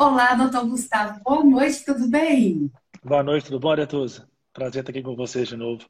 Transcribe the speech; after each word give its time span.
Olá, 0.00 0.32
doutor 0.32 0.64
Gustavo. 0.64 1.20
Boa 1.24 1.42
noite, 1.42 1.84
tudo 1.84 2.06
bem? 2.06 2.70
Boa 3.02 3.20
noite, 3.20 3.46
tudo 3.46 3.58
bom, 3.58 3.72
Aretusa? 3.72 4.28
Prazer 4.52 4.82
estar 4.82 4.92
aqui 4.92 5.02
com 5.02 5.16
vocês 5.16 5.48
de 5.48 5.56
novo. 5.56 5.84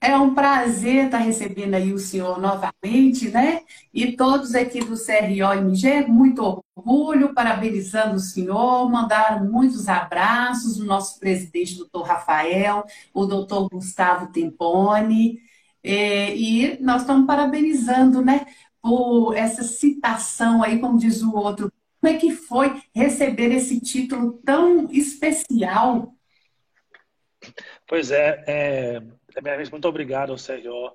É 0.00 0.16
um 0.16 0.34
prazer 0.34 1.04
estar 1.04 1.18
recebendo 1.18 1.74
aí 1.74 1.92
o 1.92 1.98
senhor 2.00 2.40
novamente, 2.40 3.30
né? 3.30 3.62
E 3.92 4.16
todos 4.16 4.56
aqui 4.56 4.80
do 4.80 4.96
CRO-MG, 4.96 6.08
muito 6.08 6.60
orgulho, 6.76 7.32
parabenizando 7.32 8.16
o 8.16 8.18
senhor, 8.18 8.90
mandaram 8.90 9.48
muitos 9.48 9.88
abraços, 9.88 10.80
o 10.80 10.84
nosso 10.84 11.20
presidente, 11.20 11.78
doutor 11.78 12.02
Rafael, 12.02 12.84
o 13.14 13.26
doutor 13.26 13.68
Gustavo 13.68 14.32
Tempone, 14.32 15.38
é, 15.84 16.34
e 16.36 16.82
nós 16.82 17.02
estamos 17.02 17.28
parabenizando, 17.28 18.20
né? 18.20 18.44
Por 18.82 19.36
essa 19.36 19.62
citação 19.62 20.64
aí, 20.64 20.80
como 20.80 20.98
diz 20.98 21.22
o 21.22 21.32
outro, 21.32 21.72
como 22.04 22.14
é 22.14 22.18
que 22.18 22.32
foi 22.32 22.82
receber 22.94 23.50
esse 23.50 23.80
título 23.80 24.34
tão 24.44 24.92
especial? 24.92 26.14
Pois 27.88 28.10
é, 28.10 28.44
é, 28.46 29.02
é 29.34 29.70
muito 29.70 29.88
obrigado 29.88 30.30
ao 30.30 30.36
CRO 30.36 30.92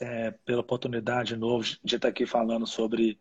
é, 0.00 0.30
pela 0.46 0.62
oportunidade 0.62 1.34
de 1.34 1.36
novo 1.36 1.66
de 1.84 1.96
estar 1.96 2.08
aqui 2.08 2.24
falando 2.24 2.66
sobre 2.66 3.20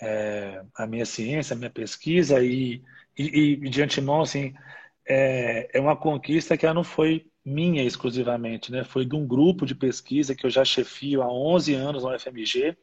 é, 0.00 0.62
a 0.76 0.86
minha 0.86 1.04
ciência, 1.04 1.54
a 1.54 1.58
minha 1.58 1.70
pesquisa 1.70 2.40
e, 2.40 2.84
e, 3.18 3.54
e 3.54 3.68
de 3.68 3.82
antemão, 3.82 4.20
assim, 4.20 4.54
é, 5.04 5.76
é 5.76 5.80
uma 5.80 5.96
conquista 5.96 6.56
que 6.56 6.72
não 6.72 6.84
foi 6.84 7.28
minha 7.44 7.82
exclusivamente, 7.82 8.70
né? 8.70 8.84
Foi 8.84 9.04
de 9.04 9.16
um 9.16 9.26
grupo 9.26 9.66
de 9.66 9.74
pesquisa 9.74 10.36
que 10.36 10.46
eu 10.46 10.50
já 10.50 10.64
chefio 10.64 11.20
há 11.20 11.32
11 11.32 11.74
anos 11.74 12.04
no 12.04 12.14
UFMG, 12.14 12.76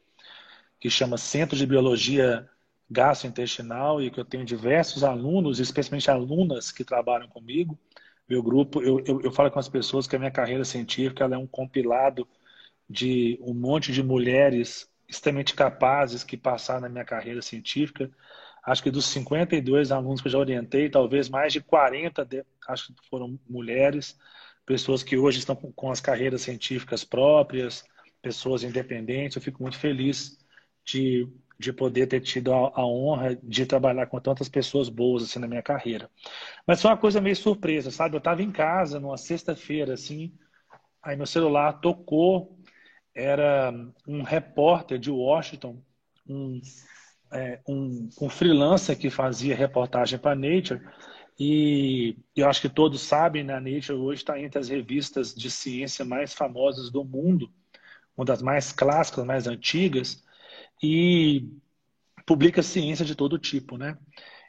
que 0.78 0.90
chama 0.90 1.16
Centro 1.16 1.56
de 1.56 1.64
Biologia 1.64 2.46
gastrointestinal 2.90 4.00
e 4.00 4.10
que 4.10 4.18
eu 4.18 4.24
tenho 4.24 4.44
diversos 4.44 5.04
alunos, 5.04 5.60
especialmente 5.60 6.10
alunas 6.10 6.72
que 6.72 6.84
trabalham 6.84 7.28
comigo. 7.28 7.78
Meu 8.28 8.42
grupo, 8.42 8.82
eu, 8.82 9.02
eu, 9.06 9.20
eu 9.22 9.32
falo 9.32 9.50
com 9.50 9.58
as 9.58 9.68
pessoas 9.68 10.06
que 10.06 10.16
a 10.16 10.18
minha 10.18 10.30
carreira 10.30 10.64
científica 10.64 11.24
é 11.24 11.36
um 11.36 11.46
compilado 11.46 12.26
de 12.88 13.38
um 13.42 13.54
monte 13.54 13.92
de 13.92 14.02
mulheres 14.02 14.90
extremamente 15.08 15.54
capazes 15.54 16.24
que 16.24 16.36
passaram 16.36 16.82
na 16.82 16.88
minha 16.88 17.04
carreira 17.04 17.42
científica. 17.42 18.10
Acho 18.64 18.82
que 18.82 18.90
dos 18.90 19.06
52 19.06 19.90
alunos 19.90 20.20
que 20.20 20.28
eu 20.28 20.32
já 20.32 20.38
orientei, 20.38 20.90
talvez 20.90 21.28
mais 21.28 21.52
de 21.52 21.60
40 21.60 22.24
de, 22.24 22.44
acho 22.68 22.94
que 22.94 23.08
foram 23.08 23.38
mulheres, 23.48 24.18
pessoas 24.66 25.02
que 25.02 25.16
hoje 25.16 25.38
estão 25.38 25.56
com, 25.56 25.72
com 25.72 25.90
as 25.90 26.00
carreiras 26.00 26.42
científicas 26.42 27.04
próprias, 27.04 27.84
pessoas 28.20 28.62
independentes. 28.62 29.36
Eu 29.36 29.42
fico 29.42 29.62
muito 29.62 29.78
feliz 29.78 30.38
de 30.88 31.28
de 31.58 31.72
poder 31.72 32.06
ter 32.06 32.20
tido 32.20 32.52
a, 32.52 32.72
a, 32.74 32.86
honra 32.86 33.36
de 33.42 33.66
trabalhar 33.66 34.06
com 34.06 34.20
tantas 34.20 34.48
pessoas 34.48 34.88
boas 34.88 35.24
assim 35.24 35.40
na 35.40 35.48
minha 35.48 35.62
carreira. 35.62 36.08
Mas 36.66 36.80
foi 36.80 36.90
uma 36.90 36.96
coisa 36.96 37.20
meio 37.20 37.34
surpresa, 37.34 37.90
sabe? 37.90 38.14
Eu 38.14 38.18
estava 38.18 38.42
em 38.42 38.52
casa 38.52 39.00
numa 39.00 39.16
sexta-feira 39.16 39.94
assim, 39.94 40.32
aí 41.02 41.16
meu 41.16 41.26
celular 41.26 41.80
tocou, 41.80 42.56
era 43.12 43.72
um 44.06 44.22
repórter 44.22 44.98
de 44.98 45.10
Washington, 45.10 45.82
um, 46.28 46.60
é, 47.32 47.60
um, 47.68 48.08
um 48.22 48.28
freelancer 48.28 48.96
que 48.96 49.10
fazia 49.10 49.56
reportagem 49.56 50.18
para 50.18 50.36
Nature 50.36 50.80
e 51.40 52.16
eu 52.36 52.48
acho 52.48 52.60
que 52.60 52.68
todos 52.68 53.00
sabem, 53.00 53.42
né? 53.42 53.54
A 53.54 53.60
Nature 53.60 53.98
hoje 53.98 54.22
está 54.22 54.40
entre 54.40 54.60
as 54.60 54.68
revistas 54.68 55.34
de 55.34 55.50
ciência 55.50 56.04
mais 56.04 56.32
famosas 56.32 56.88
do 56.90 57.04
mundo, 57.04 57.50
uma 58.16 58.24
das 58.24 58.42
mais 58.42 58.70
clássicas, 58.70 59.24
mais 59.24 59.48
antigas 59.48 60.22
e 60.82 61.48
publica 62.26 62.62
ciência 62.62 63.04
de 63.04 63.14
todo 63.14 63.38
tipo, 63.38 63.76
né? 63.76 63.96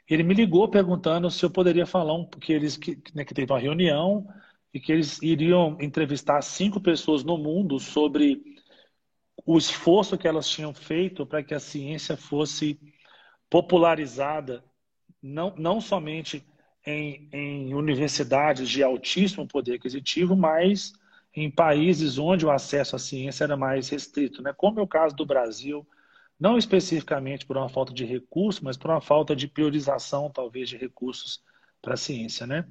Ele 0.08 0.22
me 0.22 0.34
ligou 0.34 0.68
perguntando 0.68 1.30
se 1.30 1.44
eu 1.44 1.50
poderia 1.50 1.86
falar 1.86 2.14
um, 2.14 2.24
porque 2.24 2.52
eles 2.52 2.76
que, 2.76 2.98
né, 3.14 3.24
que 3.24 3.32
teve 3.32 3.52
uma 3.52 3.58
reunião 3.58 4.26
e 4.74 4.80
que 4.80 4.92
eles 4.92 5.20
iriam 5.22 5.76
entrevistar 5.80 6.42
cinco 6.42 6.80
pessoas 6.80 7.24
no 7.24 7.38
mundo 7.38 7.78
sobre 7.78 8.42
o 9.46 9.56
esforço 9.56 10.18
que 10.18 10.28
elas 10.28 10.48
tinham 10.48 10.74
feito 10.74 11.24
para 11.26 11.42
que 11.42 11.54
a 11.54 11.60
ciência 11.60 12.16
fosse 12.16 12.78
popularizada, 13.48 14.64
não, 15.22 15.54
não 15.56 15.80
somente 15.80 16.44
em, 16.86 17.28
em 17.32 17.74
universidades 17.74 18.68
de 18.68 18.82
altíssimo 18.82 19.46
poder 19.46 19.74
aquisitivo, 19.74 20.36
mas 20.36 20.92
em 21.34 21.50
países 21.50 22.18
onde 22.18 22.44
o 22.44 22.50
acesso 22.50 22.96
à 22.96 22.98
ciência 22.98 23.44
era 23.44 23.56
mais 23.56 23.88
restrito, 23.88 24.42
né? 24.42 24.52
como 24.56 24.80
é 24.80 24.82
o 24.82 24.88
caso 24.88 25.14
do 25.14 25.26
Brasil, 25.26 25.86
não 26.40 26.56
especificamente 26.56 27.44
por 27.44 27.56
uma 27.56 27.68
falta 27.68 27.92
de 27.92 28.04
recurso, 28.04 28.64
mas 28.64 28.76
por 28.76 28.90
uma 28.90 29.00
falta 29.00 29.36
de 29.36 29.46
priorização, 29.46 30.30
talvez, 30.30 30.70
de 30.70 30.76
recursos 30.78 31.42
para 31.82 31.94
a 31.94 31.96
ciência, 31.98 32.46
né? 32.46 32.66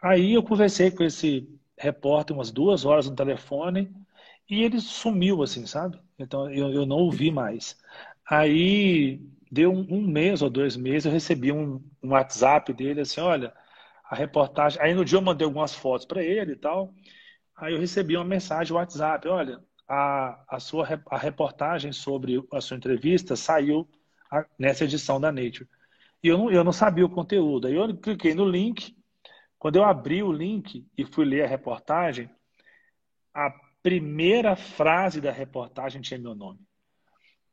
Aí 0.00 0.34
eu 0.34 0.42
conversei 0.42 0.90
com 0.90 1.04
esse 1.04 1.48
repórter 1.76 2.34
umas 2.34 2.50
duas 2.50 2.84
horas 2.84 3.08
no 3.08 3.14
telefone 3.14 3.92
e 4.48 4.62
ele 4.62 4.80
sumiu, 4.80 5.42
assim, 5.42 5.66
sabe? 5.66 6.00
Então 6.18 6.50
eu, 6.52 6.70
eu 6.72 6.86
não 6.86 6.96
ouvi 6.96 7.30
mais. 7.30 7.76
Aí 8.28 9.20
deu 9.50 9.72
um, 9.72 9.86
um, 9.90 10.06
mês 10.06 10.42
ou 10.42 10.50
dois 10.50 10.76
meses, 10.76 11.06
eu 11.06 11.12
recebi 11.12 11.52
um, 11.52 11.82
um 12.02 12.10
WhatsApp 12.10 12.72
dele, 12.72 13.00
assim, 13.02 13.20
olha, 13.20 13.52
a 14.04 14.14
reportagem. 14.16 14.80
Aí 14.80 14.94
no 14.94 15.04
dia 15.04 15.18
eu 15.18 15.22
mandei 15.22 15.44
algumas 15.44 15.74
fotos 15.74 16.06
para 16.06 16.22
ele 16.22 16.52
e 16.52 16.56
tal. 16.56 16.94
Aí 17.56 17.74
eu 17.74 17.80
recebi 17.80 18.16
uma 18.16 18.24
mensagem 18.24 18.74
WhatsApp, 18.74 19.26
olha, 19.28 19.60
a, 19.88 20.44
a 20.48 20.60
sua 20.60 20.86
a 21.10 21.16
reportagem 21.16 21.92
sobre 21.92 22.42
a 22.52 22.60
sua 22.60 22.76
entrevista 22.76 23.34
saiu 23.34 23.88
nessa 24.58 24.84
edição 24.84 25.20
da 25.20 25.32
Nature. 25.32 25.68
E 26.22 26.28
eu 26.28 26.36
não, 26.36 26.50
eu 26.50 26.62
não 26.62 26.72
sabia 26.72 27.06
o 27.06 27.10
conteúdo. 27.10 27.66
Aí 27.66 27.74
eu 27.74 27.96
cliquei 27.96 28.34
no 28.34 28.44
link. 28.44 28.94
Quando 29.58 29.76
eu 29.76 29.84
abri 29.84 30.22
o 30.22 30.32
link 30.32 30.86
e 30.96 31.04
fui 31.04 31.24
ler 31.24 31.44
a 31.44 31.48
reportagem, 31.48 32.30
a 33.32 33.50
primeira 33.82 34.54
frase 34.54 35.20
da 35.20 35.32
reportagem 35.32 36.02
tinha 36.02 36.20
meu 36.20 36.34
nome. 36.34 36.60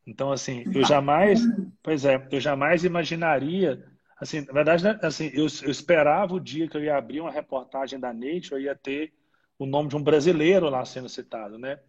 Então, 0.06 0.30
assim, 0.30 0.64
eu 0.72 0.84
jamais, 0.84 1.40
pois 1.82 2.04
é, 2.04 2.28
eu 2.30 2.40
jamais 2.40 2.84
imaginaria, 2.84 3.84
assim, 4.20 4.44
na 4.46 4.52
verdade, 4.52 4.84
né, 4.84 4.98
assim, 5.02 5.30
eu, 5.34 5.46
eu 5.62 5.70
esperava 5.70 6.34
o 6.34 6.40
dia 6.40 6.68
que 6.68 6.76
eu 6.76 6.84
ia 6.84 6.96
abrir 6.96 7.20
uma 7.20 7.30
reportagem 7.30 7.98
da 7.98 8.12
Nature, 8.12 8.52
eu 8.52 8.60
ia 8.60 8.76
ter 8.76 9.12
o 9.58 9.66
nome 9.66 9.88
de 9.88 9.96
um 9.96 10.02
brasileiro 10.02 10.68
lá 10.70 10.84
sendo 10.84 11.08
citado, 11.08 11.58
né? 11.58 11.80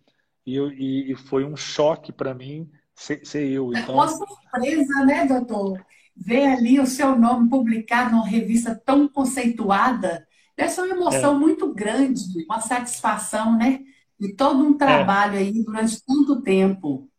E, 0.47 0.55
eu, 0.55 0.71
e, 0.71 1.11
e 1.11 1.15
foi 1.15 1.43
um 1.43 1.57
choque 1.57 2.13
para 2.13 2.33
mim 2.33 2.71
ser, 2.95 3.19
ser, 3.25 3.45
eu. 3.51 3.69
Então... 3.73 3.95
É 3.95 3.97
uma 3.97 4.07
surpresa, 4.07 5.05
né, 5.05 5.25
doutor? 5.25 5.85
Ver 6.15 6.47
ali 6.47 6.79
o 6.79 6.87
seu 6.87 7.19
nome 7.19 7.49
publicado 7.49 8.11
numa 8.11 8.25
revista 8.25 8.73
tão 8.73 9.09
conceituada. 9.09 10.25
Essa 10.55 10.81
é 10.81 10.85
uma 10.85 10.95
emoção 10.95 11.35
é. 11.35 11.37
muito 11.37 11.73
grande, 11.73 12.21
uma 12.45 12.61
satisfação, 12.61 13.57
né? 13.57 13.81
De 14.17 14.33
todo 14.33 14.63
um 14.63 14.77
trabalho 14.77 15.35
é. 15.35 15.39
aí 15.39 15.63
durante 15.65 16.03
tanto 16.05 16.41
tempo. 16.41 17.09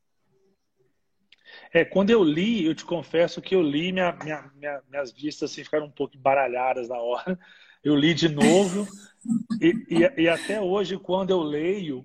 É, 1.72 1.84
quando 1.84 2.08
eu 2.08 2.24
li, 2.24 2.64
eu 2.64 2.74
te 2.74 2.84
confesso 2.84 3.42
que 3.42 3.54
eu 3.54 3.60
li, 3.60 3.92
minha, 3.92 4.10
minha, 4.24 4.50
minha, 4.56 4.82
minhas 4.88 5.12
vistas 5.12 5.52
assim, 5.52 5.62
ficaram 5.62 5.84
um 5.84 5.90
pouco 5.90 6.16
baralhadas 6.16 6.88
na 6.88 6.96
hora. 6.96 7.38
Eu 7.84 7.94
li 7.94 8.14
de 8.14 8.28
novo, 8.28 8.88
e, 9.60 9.84
e, 9.90 10.22
e, 10.22 10.28
até 10.28 10.60
hoje, 10.60 10.98
quando 10.98 11.30
eu 11.30 11.40
leio, 11.40 12.04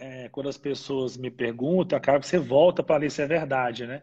é, 0.00 0.28
quando 0.30 0.48
as 0.48 0.56
pessoas 0.56 1.16
me 1.16 1.30
perguntam, 1.30 1.96
acaba 1.96 2.18
que 2.18 2.26
você 2.26 2.38
volta 2.38 2.82
para 2.82 2.96
ler 2.96 3.10
se 3.10 3.22
é 3.22 3.26
verdade, 3.26 3.86
né? 3.86 4.02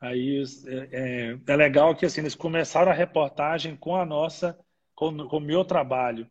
Aí 0.00 0.42
é, 0.66 1.32
é, 1.32 1.38
é, 1.46 1.56
legal 1.56 1.94
que 1.94 2.04
assim, 2.04 2.20
eles 2.20 2.34
começaram 2.34 2.90
a 2.90 2.94
reportagem 2.94 3.76
com 3.76 3.96
a 3.96 4.04
nossa, 4.04 4.58
com, 4.94 5.28
com 5.28 5.36
o 5.38 5.40
meu 5.40 5.64
trabalho. 5.64 6.28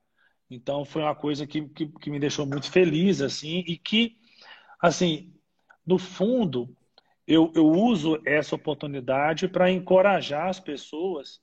Então 0.50 0.86
foi 0.86 1.02
uma 1.02 1.16
coisa 1.16 1.48
que, 1.48 1.68
que, 1.70 1.88
que 1.88 2.10
me 2.10 2.20
deixou 2.20 2.46
muito 2.46 2.72
feliz, 2.72 3.22
assim, 3.22 3.64
e 3.68 3.78
que, 3.78 4.18
assim, 4.82 5.34
no 5.86 5.98
fundo, 5.98 6.76
eu, 7.26 7.52
eu 7.56 7.66
uso 7.66 8.22
essa 8.26 8.56
oportunidade 8.56 9.48
para 9.48 9.72
encorajar 9.72 10.48
as 10.48 10.60
pessoas 10.60 11.42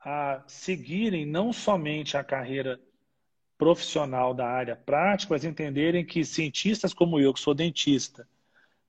a 0.00 0.44
seguirem 0.46 1.26
não 1.26 1.52
somente 1.52 2.16
a 2.16 2.24
carreira 2.24 2.80
profissional 3.58 4.32
da 4.32 4.46
área 4.46 4.76
prática, 4.76 5.34
mas 5.34 5.44
entenderem 5.44 6.04
que 6.04 6.24
cientistas 6.24 6.94
como 6.94 7.18
eu, 7.18 7.34
que 7.34 7.40
sou 7.40 7.52
dentista, 7.52 8.26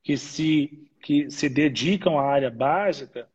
que 0.03 0.15
se, 0.15 0.87
que 1.01 1.29
se 1.31 1.49
dedicam 1.49 2.19
à 2.19 2.23
área 2.23 2.51
básica, 2.51 3.27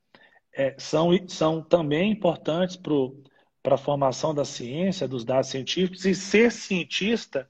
é, 0.53 0.75
são, 0.79 1.11
são 1.27 1.61
também 1.61 2.13
importantes 2.13 2.77
para 2.77 3.75
a 3.75 3.79
formação 3.79 4.33
da 4.33 4.45
ciência, 4.45 5.09
dos 5.09 5.25
dados 5.25 5.51
científicos, 5.51 6.05
e 6.05 6.15
ser 6.15 6.53
cientista 6.53 7.49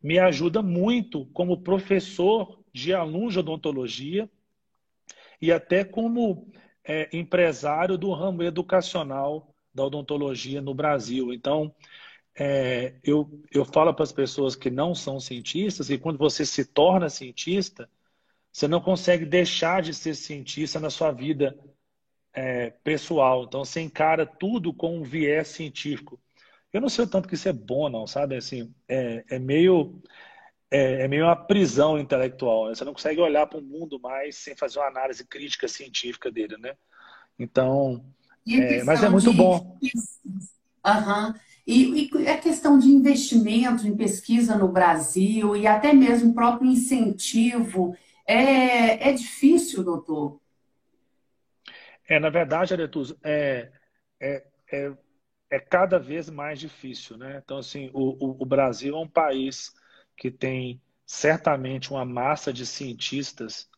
me 0.00 0.18
ajuda 0.18 0.62
muito 0.62 1.26
como 1.26 1.62
professor 1.62 2.60
de 2.72 2.94
alunos 2.94 3.32
de 3.32 3.40
odontologia 3.40 4.30
e 5.40 5.50
até 5.50 5.84
como 5.84 6.50
é, 6.84 7.08
empresário 7.16 7.98
do 7.98 8.12
ramo 8.12 8.42
educacional 8.42 9.54
da 9.74 9.84
odontologia 9.84 10.62
no 10.62 10.74
Brasil. 10.74 11.32
Então, 11.32 11.74
é, 12.36 12.94
eu, 13.02 13.42
eu 13.52 13.64
falo 13.64 13.94
para 13.94 14.02
as 14.02 14.12
pessoas 14.12 14.56
que 14.56 14.70
não 14.70 14.94
são 14.94 15.20
cientistas 15.20 15.88
que 15.88 15.98
quando 15.98 16.18
você 16.18 16.44
se 16.44 16.64
torna 16.64 17.08
cientista, 17.08 17.88
você 18.50 18.68
não 18.68 18.80
consegue 18.80 19.24
deixar 19.24 19.82
de 19.82 19.94
ser 19.94 20.14
cientista 20.14 20.78
na 20.78 20.90
sua 20.90 21.12
vida 21.12 21.58
é, 22.32 22.70
pessoal. 22.70 23.44
Então, 23.44 23.64
você 23.64 23.80
encara 23.80 24.26
tudo 24.26 24.72
com 24.72 24.98
um 24.98 25.02
viés 25.02 25.48
científico. 25.48 26.20
Eu 26.72 26.80
não 26.80 26.88
sei 26.88 27.04
o 27.04 27.08
tanto 27.08 27.28
que 27.28 27.34
isso 27.34 27.48
é 27.48 27.52
bom, 27.52 27.88
não, 27.88 28.06
sabe? 28.06 28.36
Assim, 28.36 28.74
é, 28.88 29.24
é 29.28 29.38
meio 29.38 30.02
é, 30.70 31.02
é, 31.02 31.08
meio 31.08 31.24
uma 31.24 31.36
prisão 31.36 31.96
intelectual. 31.98 32.66
Né? 32.66 32.74
Você 32.74 32.84
não 32.84 32.92
consegue 32.92 33.20
olhar 33.20 33.46
para 33.46 33.60
o 33.60 33.62
mundo 33.62 34.00
mais 34.00 34.36
sem 34.36 34.56
fazer 34.56 34.80
uma 34.80 34.88
análise 34.88 35.24
crítica 35.24 35.68
científica 35.68 36.32
dele, 36.32 36.56
né? 36.58 36.74
Então, 37.38 38.04
é, 38.48 38.82
mas 38.82 39.04
é 39.04 39.08
muito 39.08 39.30
de... 39.30 39.36
bom. 39.36 39.78
Uhum. 40.84 41.34
E, 41.66 42.08
e 42.14 42.28
a 42.28 42.38
questão 42.38 42.78
de 42.78 42.88
investimento 42.88 43.86
em 43.86 43.96
pesquisa 43.96 44.56
no 44.56 44.68
Brasil 44.68 45.56
e 45.56 45.66
até 45.66 45.92
mesmo 45.92 46.30
o 46.30 46.34
próprio 46.34 46.70
incentivo 46.70 47.96
é, 48.26 49.10
é 49.10 49.12
difícil, 49.12 49.82
doutor? 49.82 50.40
É, 52.06 52.18
na 52.18 52.28
verdade, 52.28 52.74
Aretuso, 52.74 53.18
é, 53.22 53.70
é, 54.20 54.44
é, 54.70 54.92
é 55.50 55.58
cada 55.58 55.98
vez 55.98 56.28
mais 56.28 56.60
difícil, 56.60 57.16
né? 57.16 57.40
Então, 57.42 57.58
assim, 57.58 57.90
o, 57.94 58.26
o, 58.26 58.42
o 58.42 58.46
Brasil 58.46 58.94
é 58.94 59.00
um 59.00 59.08
país 59.08 59.72
que 60.16 60.30
tem 60.30 60.80
certamente 61.06 61.90
uma 61.90 62.04
massa 62.04 62.52
de 62.52 62.66
cientistas 62.66 63.68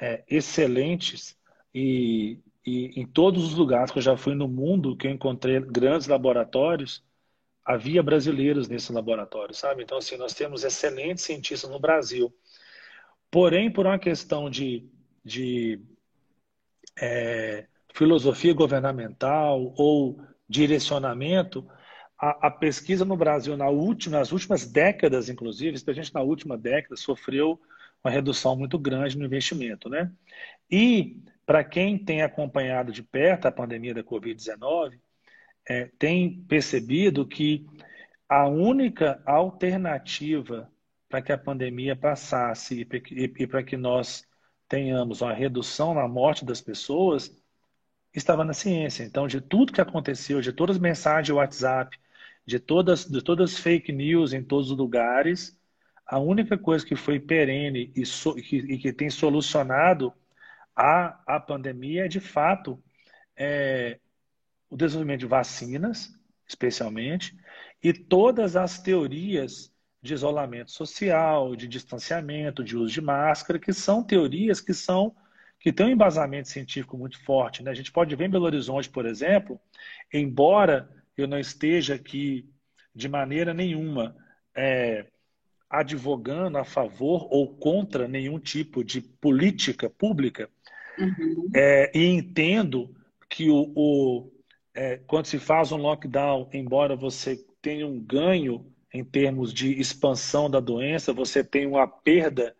é, 0.00 0.22
excelentes 0.28 1.36
e, 1.74 2.38
e, 2.64 3.00
em 3.00 3.06
todos 3.06 3.44
os 3.44 3.54
lugares 3.54 3.90
que 3.90 3.98
eu 3.98 4.02
já 4.02 4.16
fui 4.16 4.34
no 4.34 4.48
mundo 4.48 4.96
que 4.96 5.06
eu 5.06 5.10
encontrei 5.10 5.60
grandes 5.60 6.06
laboratórios 6.08 7.04
havia 7.66 8.02
brasileiros 8.02 8.68
nesse 8.68 8.92
laboratório, 8.92 9.52
sabe? 9.52 9.82
Então 9.82 9.98
assim 9.98 10.16
nós 10.16 10.32
temos 10.32 10.62
excelentes 10.62 11.24
cientistas 11.24 11.68
no 11.68 11.80
Brasil, 11.80 12.32
porém 13.30 13.70
por 13.70 13.86
uma 13.86 13.98
questão 13.98 14.48
de, 14.48 14.88
de 15.24 15.80
é, 16.98 17.66
filosofia 17.92 18.54
governamental 18.54 19.74
ou 19.76 20.20
direcionamento 20.48 21.68
a, 22.18 22.46
a, 22.46 22.50
pesquisa 22.50 23.04
no 23.04 23.16
Brasil 23.16 23.56
na 23.56 23.68
última, 23.68 24.18
nas 24.18 24.32
últimas 24.32 24.64
décadas, 24.64 25.28
inclusive, 25.28 25.76
especialmente 25.76 26.14
na 26.14 26.22
última 26.22 26.56
década, 26.56 26.96
sofreu 26.96 27.60
uma 28.02 28.10
redução 28.10 28.56
muito 28.56 28.78
grande 28.78 29.18
no 29.18 29.24
investimento, 29.24 29.88
né? 29.88 30.10
E 30.70 31.20
para 31.44 31.62
quem 31.62 31.98
tem 31.98 32.22
acompanhado 32.22 32.90
de 32.90 33.02
perto 33.02 33.46
a 33.46 33.52
pandemia 33.52 33.92
da 33.92 34.02
Covid-19, 34.02 34.98
é, 35.68 35.90
tem 35.98 36.42
percebido 36.44 37.26
que 37.26 37.66
a 38.28 38.46
única 38.46 39.22
alternativa 39.26 40.70
para 41.08 41.22
que 41.22 41.32
a 41.32 41.38
pandemia 41.38 41.94
passasse 41.94 42.86
e, 43.10 43.24
e 43.38 43.46
para 43.46 43.62
que 43.62 43.76
nós 43.76 44.26
tenhamos 44.68 45.22
uma 45.22 45.32
redução 45.32 45.94
na 45.94 46.08
morte 46.08 46.44
das 46.44 46.60
pessoas 46.60 47.30
estava 48.12 48.44
na 48.44 48.52
ciência. 48.52 49.04
Então, 49.04 49.26
de 49.26 49.40
tudo 49.40 49.72
que 49.72 49.80
aconteceu, 49.80 50.40
de 50.40 50.52
todas 50.52 50.76
as 50.76 50.82
mensagens 50.82 51.26
de 51.26 51.32
WhatsApp, 51.32 51.98
de 52.46 52.58
todas, 52.58 53.04
de 53.04 53.22
todas 53.22 53.52
as 53.52 53.58
fake 53.58 53.92
news 53.92 54.32
em 54.32 54.42
todos 54.42 54.70
os 54.70 54.76
lugares, 54.76 55.58
a 56.06 56.18
única 56.18 56.56
coisa 56.56 56.86
que 56.86 56.96
foi 56.96 57.18
perene 57.18 57.92
e, 57.94 58.06
so, 58.06 58.34
que, 58.36 58.56
e 58.56 58.78
que 58.78 58.92
tem 58.92 59.10
solucionado 59.10 60.12
a, 60.74 61.36
a 61.36 61.40
pandemia 61.40 62.04
é, 62.06 62.08
de 62.08 62.20
fato, 62.20 62.82
é, 63.36 63.98
o 64.70 64.76
desenvolvimento 64.76 65.20
de 65.20 65.26
vacinas, 65.26 66.14
especialmente, 66.46 67.36
e 67.82 67.92
todas 67.92 68.56
as 68.56 68.80
teorias 68.80 69.72
de 70.02 70.14
isolamento 70.14 70.70
social, 70.70 71.56
de 71.56 71.66
distanciamento, 71.66 72.62
de 72.62 72.76
uso 72.76 72.92
de 72.92 73.00
máscara, 73.00 73.58
que 73.58 73.72
são 73.72 74.02
teorias 74.02 74.60
que 74.60 74.72
são 74.72 75.14
que 75.58 75.72
têm 75.72 75.86
um 75.86 75.90
embasamento 75.90 76.48
científico 76.48 76.96
muito 76.96 77.20
forte. 77.24 77.62
Né? 77.62 77.70
A 77.70 77.74
gente 77.74 77.90
pode 77.90 78.14
ver 78.14 78.26
em 78.26 78.30
Belo 78.30 78.44
Horizonte, 78.44 78.88
por 78.88 79.06
exemplo, 79.06 79.58
embora 80.12 80.88
eu 81.16 81.26
não 81.26 81.38
esteja 81.38 81.94
aqui 81.94 82.48
de 82.94 83.08
maneira 83.08 83.52
nenhuma 83.52 84.14
é, 84.54 85.06
advogando 85.68 86.58
a 86.58 86.64
favor 86.64 87.26
ou 87.30 87.56
contra 87.56 88.06
nenhum 88.06 88.38
tipo 88.38 88.84
de 88.84 89.00
política 89.00 89.90
pública, 89.90 90.48
uhum. 90.98 91.50
é, 91.54 91.90
e 91.94 92.06
entendo 92.06 92.94
que 93.28 93.50
o, 93.50 93.72
o 93.74 94.30
é, 94.76 94.98
quando 95.06 95.26
se 95.26 95.38
faz 95.38 95.72
um 95.72 95.78
lockdown, 95.78 96.48
embora 96.52 96.94
você 96.94 97.36
tenha 97.62 97.86
um 97.86 97.98
ganho 97.98 98.70
em 98.92 99.02
termos 99.02 99.52
de 99.52 99.72
expansão 99.80 100.50
da 100.50 100.60
doença, 100.60 101.12
você 101.12 101.42
tem 101.42 101.66
uma 101.66 101.88
perda 101.88 102.54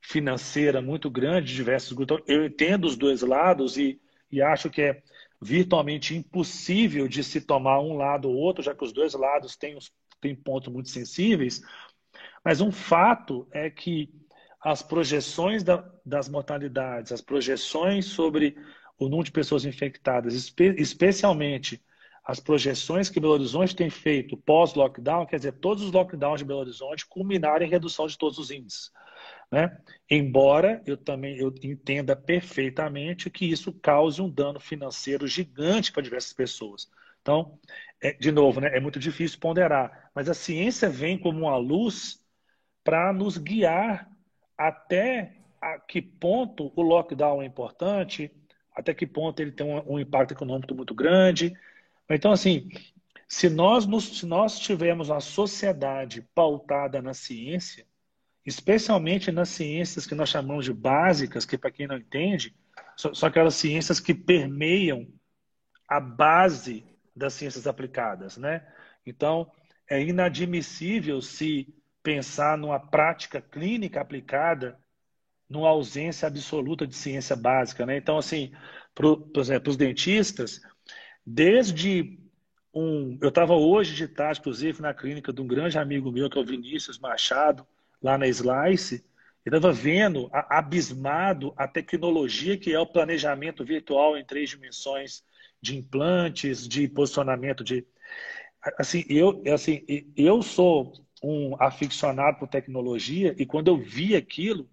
financeira 0.00 0.82
muito 0.82 1.08
grande 1.08 1.48
de 1.48 1.54
diversos 1.54 1.92
grupos. 1.92 2.16
Então, 2.16 2.34
eu 2.34 2.44
entendo 2.44 2.86
os 2.86 2.96
dois 2.96 3.22
lados 3.22 3.76
e, 3.78 4.00
e 4.30 4.42
acho 4.42 4.68
que 4.68 4.82
é 4.82 5.02
virtualmente 5.40 6.14
impossível 6.14 7.06
de 7.06 7.22
se 7.22 7.40
tomar 7.40 7.80
um 7.80 7.96
lado 7.96 8.28
ou 8.28 8.34
outro, 8.34 8.62
já 8.62 8.74
que 8.74 8.84
os 8.84 8.92
dois 8.92 9.14
lados 9.14 9.56
têm, 9.56 9.78
têm 10.20 10.34
pontos 10.34 10.72
muito 10.72 10.88
sensíveis. 10.88 11.62
Mas 12.44 12.60
um 12.60 12.72
fato 12.72 13.46
é 13.52 13.70
que 13.70 14.12
as 14.60 14.82
projeções 14.82 15.62
da, 15.62 15.88
das 16.04 16.28
mortalidades, 16.28 17.12
as 17.12 17.20
projeções 17.20 18.06
sobre 18.06 18.56
o 19.00 19.08
número 19.08 19.24
de 19.24 19.32
pessoas 19.32 19.64
infectadas, 19.64 20.34
espe 20.34 20.74
especialmente 20.78 21.82
as 22.22 22.38
projeções 22.38 23.08
que 23.08 23.18
Belo 23.18 23.32
Horizonte 23.32 23.74
tem 23.74 23.88
feito 23.88 24.36
pós-lockdown, 24.36 25.26
quer 25.26 25.36
dizer, 25.36 25.52
todos 25.52 25.82
os 25.82 25.90
lockdowns 25.90 26.38
de 26.38 26.44
Belo 26.44 26.60
Horizonte 26.60 27.06
culminaram 27.06 27.64
em 27.64 27.68
redução 27.68 28.06
de 28.06 28.16
todos 28.16 28.38
os 28.38 28.50
índices. 28.50 28.92
Né? 29.50 29.76
Embora 30.08 30.82
eu 30.86 30.96
também 30.96 31.36
eu 31.38 31.52
entenda 31.62 32.14
perfeitamente 32.14 33.30
que 33.30 33.46
isso 33.50 33.72
cause 33.72 34.22
um 34.22 34.30
dano 34.30 34.60
financeiro 34.60 35.26
gigante 35.26 35.90
para 35.90 36.02
diversas 36.02 36.32
pessoas. 36.32 36.88
Então, 37.20 37.58
é, 38.00 38.12
de 38.12 38.30
novo, 38.30 38.60
né, 38.60 38.76
é 38.76 38.80
muito 38.80 38.98
difícil 38.98 39.40
ponderar, 39.40 40.10
mas 40.14 40.28
a 40.28 40.34
ciência 40.34 40.88
vem 40.88 41.18
como 41.18 41.40
uma 41.40 41.56
luz 41.56 42.24
para 42.84 43.12
nos 43.12 43.36
guiar 43.38 44.08
até 44.56 45.36
a 45.60 45.78
que 45.78 46.00
ponto 46.00 46.72
o 46.76 46.82
lockdown 46.82 47.42
é 47.42 47.46
importante, 47.46 48.30
até 48.80 48.94
que 48.94 49.06
ponto 49.06 49.40
ele 49.40 49.52
tem 49.52 49.66
um, 49.66 49.94
um 49.94 50.00
impacto 50.00 50.32
econômico 50.32 50.74
muito 50.74 50.94
grande. 50.94 51.52
Então, 52.08 52.32
assim, 52.32 52.68
se 53.28 53.48
nós, 53.48 53.86
nos, 53.86 54.18
se 54.18 54.26
nós 54.26 54.58
tivermos 54.58 55.08
uma 55.08 55.20
sociedade 55.20 56.22
pautada 56.34 57.00
na 57.00 57.14
ciência, 57.14 57.86
especialmente 58.44 59.30
nas 59.30 59.50
ciências 59.50 60.06
que 60.06 60.14
nós 60.14 60.28
chamamos 60.28 60.64
de 60.64 60.72
básicas, 60.72 61.44
que 61.44 61.56
para 61.56 61.70
quem 61.70 61.86
não 61.86 61.96
entende, 61.96 62.54
são 62.96 63.28
aquelas 63.28 63.54
ciências 63.54 64.00
que 64.00 64.14
permeiam 64.14 65.06
a 65.86 66.00
base 66.00 66.84
das 67.14 67.34
ciências 67.34 67.66
aplicadas, 67.66 68.36
né? 68.36 68.66
Então, 69.04 69.50
é 69.88 70.02
inadmissível 70.02 71.20
se 71.20 71.74
pensar 72.02 72.56
numa 72.56 72.78
prática 72.78 73.40
clínica 73.40 74.00
aplicada 74.00 74.78
numa 75.50 75.68
ausência 75.68 76.28
absoluta 76.28 76.86
de 76.86 76.94
ciência 76.94 77.34
básica, 77.34 77.84
né? 77.84 77.96
Então, 77.96 78.16
assim, 78.16 78.52
exemplo, 79.36 79.70
os 79.70 79.76
dentistas, 79.76 80.60
desde 81.26 82.18
um... 82.72 83.18
Eu 83.20 83.30
estava 83.30 83.54
hoje 83.54 83.94
de 83.96 84.06
tarde, 84.06 84.40
inclusive, 84.40 84.80
na 84.80 84.94
clínica 84.94 85.32
de 85.32 85.40
um 85.40 85.46
grande 85.46 85.76
amigo 85.76 86.12
meu, 86.12 86.30
que 86.30 86.38
é 86.38 86.40
o 86.40 86.46
Vinícius 86.46 86.98
Machado, 86.98 87.66
lá 88.00 88.16
na 88.16 88.28
Slice, 88.28 89.04
eu 89.44 89.56
estava 89.56 89.72
vendo, 89.72 90.28
abismado, 90.32 91.52
a 91.56 91.66
tecnologia 91.66 92.58
que 92.58 92.72
é 92.72 92.78
o 92.78 92.86
planejamento 92.86 93.64
virtual 93.64 94.16
em 94.16 94.24
três 94.24 94.50
dimensões 94.50 95.24
de 95.60 95.76
implantes, 95.76 96.68
de 96.68 96.86
posicionamento 96.88 97.64
de. 97.64 97.86
Assim, 98.78 99.04
eu, 99.08 99.42
assim, 99.52 99.84
eu 100.16 100.42
sou 100.42 100.92
um 101.22 101.56
aficionado 101.60 102.38
por 102.38 102.48
tecnologia 102.48 103.34
e 103.38 103.46
quando 103.46 103.68
eu 103.68 103.76
vi 103.78 104.14
aquilo, 104.14 104.68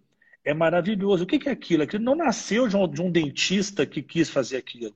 é 0.47 0.53
maravilhoso. 0.53 1.25
O 1.25 1.27
que 1.27 1.49
é 1.49 1.51
aquilo? 1.51 1.83
Aquilo 1.83 2.03
não 2.03 2.15
nasceu 2.15 2.69
de 2.69 2.77
um, 2.77 2.87
de 2.87 3.01
um 3.01 3.11
dentista 3.11 3.85
que 3.85 4.01
quis 4.01 4.29
fazer 4.29 4.57
aquilo. 4.57 4.95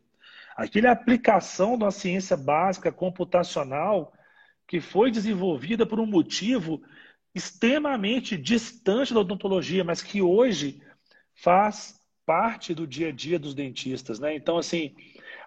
Aquilo 0.56 0.88
é 0.88 0.90
a 0.90 0.94
aplicação 0.94 1.74
uma 1.76 1.92
ciência 1.92 2.38
básica 2.38 2.90
computacional 2.90 4.14
que 4.66 4.80
foi 4.80 5.12
desenvolvida 5.12 5.86
por 5.86 6.00
um 6.00 6.06
motivo 6.06 6.82
extremamente 7.36 8.38
distante 8.38 9.14
da 9.14 9.20
odontologia, 9.20 9.84
mas 9.84 10.02
que 10.02 10.22
hoje 10.22 10.82
faz 11.36 12.00
parte 12.26 12.74
do 12.74 12.88
dia 12.88 13.10
a 13.10 13.12
dia 13.12 13.38
dos 13.38 13.54
dentistas, 13.54 14.20
né? 14.20 14.34
Então, 14.34 14.58
assim, 14.58 14.96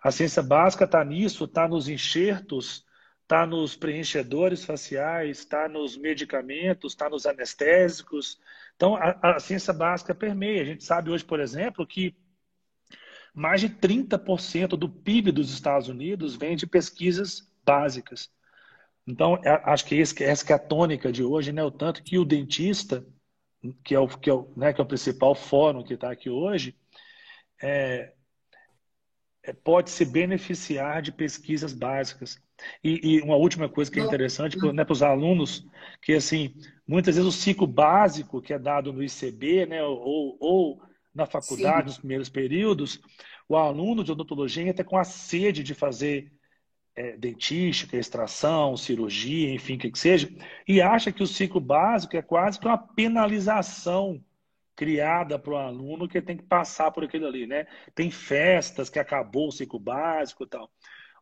a 0.02 0.10
ciência 0.10 0.42
básica 0.42 0.84
está 0.84 1.02
nisso, 1.02 1.44
está 1.44 1.66
nos 1.66 1.88
enxertos, 1.88 2.84
está 3.22 3.46
nos 3.46 3.74
preenchedores 3.74 4.66
faciais, 4.66 5.38
está 5.38 5.66
nos 5.66 5.96
medicamentos, 5.96 6.92
está 6.92 7.08
nos 7.08 7.24
anestésicos. 7.24 8.38
Então, 8.76 8.96
a, 8.96 9.36
a, 9.36 9.40
ciência 9.40 9.72
básica 9.72 10.14
permeia. 10.14 10.62
A 10.62 10.64
gente 10.64 10.84
sabe 10.84 11.10
hoje, 11.10 11.24
por 11.24 11.40
exemplo, 11.40 11.86
que 11.86 12.14
mais 13.34 13.60
de 13.60 13.68
30% 13.68 14.68
do 14.76 14.88
PIB 14.88 15.32
dos 15.32 15.52
Estados 15.52 15.88
Unidos 15.88 16.36
vem 16.36 16.56
de 16.56 16.66
pesquisas 16.66 17.50
básicas. 17.64 18.30
Então, 19.06 19.36
é, 19.44 19.50
acho 19.64 19.84
que 19.84 19.96
esse, 19.96 20.22
essa 20.22 20.44
que 20.44 20.52
é 20.52 20.56
a 20.56 20.58
tônica 20.58 21.12
de 21.12 21.22
hoje, 21.22 21.52
né? 21.52 21.62
O 21.62 21.70
tanto 21.70 22.02
que 22.02 22.18
o 22.18 22.24
dentista, 22.24 23.04
que 23.84 23.94
é 23.94 23.98
o, 23.98 24.08
que 24.08 24.30
é 24.30 24.34
o, 24.34 24.52
né, 24.56 24.72
que 24.72 24.80
é 24.80 24.84
o 24.84 24.86
principal 24.86 25.34
fórum 25.34 25.82
que 25.82 25.94
está 25.94 26.10
aqui 26.10 26.30
hoje, 26.30 26.76
é, 27.62 27.68
é, 27.68 28.13
pode 29.52 29.90
se 29.90 30.04
beneficiar 30.04 31.02
de 31.02 31.12
pesquisas 31.12 31.72
básicas. 31.72 32.42
E, 32.82 33.16
e 33.16 33.20
uma 33.20 33.36
última 33.36 33.68
coisa 33.68 33.90
que 33.90 34.00
é 34.00 34.02
interessante 34.02 34.56
né, 34.72 34.84
para 34.84 34.92
os 34.92 35.02
alunos, 35.02 35.66
que 36.00 36.14
assim, 36.14 36.54
muitas 36.86 37.16
vezes 37.16 37.28
o 37.28 37.36
ciclo 37.36 37.66
básico 37.66 38.40
que 38.40 38.52
é 38.52 38.58
dado 38.58 38.92
no 38.92 39.02
ICB, 39.02 39.66
né, 39.66 39.82
ou, 39.82 40.36
ou 40.40 40.82
na 41.14 41.26
faculdade, 41.26 41.82
Sim. 41.82 41.86
nos 41.86 41.98
primeiros 41.98 42.28
períodos, 42.28 43.00
o 43.48 43.56
aluno 43.56 44.02
de 44.02 44.12
odontologia 44.12 44.66
entra 44.66 44.84
com 44.84 44.96
a 44.96 45.04
sede 45.04 45.62
de 45.62 45.74
fazer 45.74 46.32
é, 46.96 47.16
dentística, 47.16 47.96
extração, 47.96 48.76
cirurgia, 48.76 49.52
enfim, 49.52 49.74
o 49.74 49.78
que, 49.78 49.90
que 49.90 49.98
seja, 49.98 50.30
e 50.66 50.80
acha 50.80 51.12
que 51.12 51.22
o 51.22 51.26
ciclo 51.26 51.60
básico 51.60 52.16
é 52.16 52.22
quase 52.22 52.58
que 52.58 52.66
uma 52.66 52.78
penalização 52.78 54.22
criada 54.76 55.38
para 55.38 55.52
o 55.52 55.56
aluno 55.56 56.08
que 56.08 56.20
tem 56.20 56.36
que 56.36 56.42
passar 56.44 56.90
por 56.90 57.04
aquilo 57.04 57.26
ali, 57.26 57.46
né? 57.46 57.66
Tem 57.94 58.10
festas 58.10 58.90
que 58.90 58.98
acabou 58.98 59.48
o 59.48 59.52
ciclo 59.52 59.78
básico 59.78 60.44
e 60.44 60.46
tal. 60.46 60.70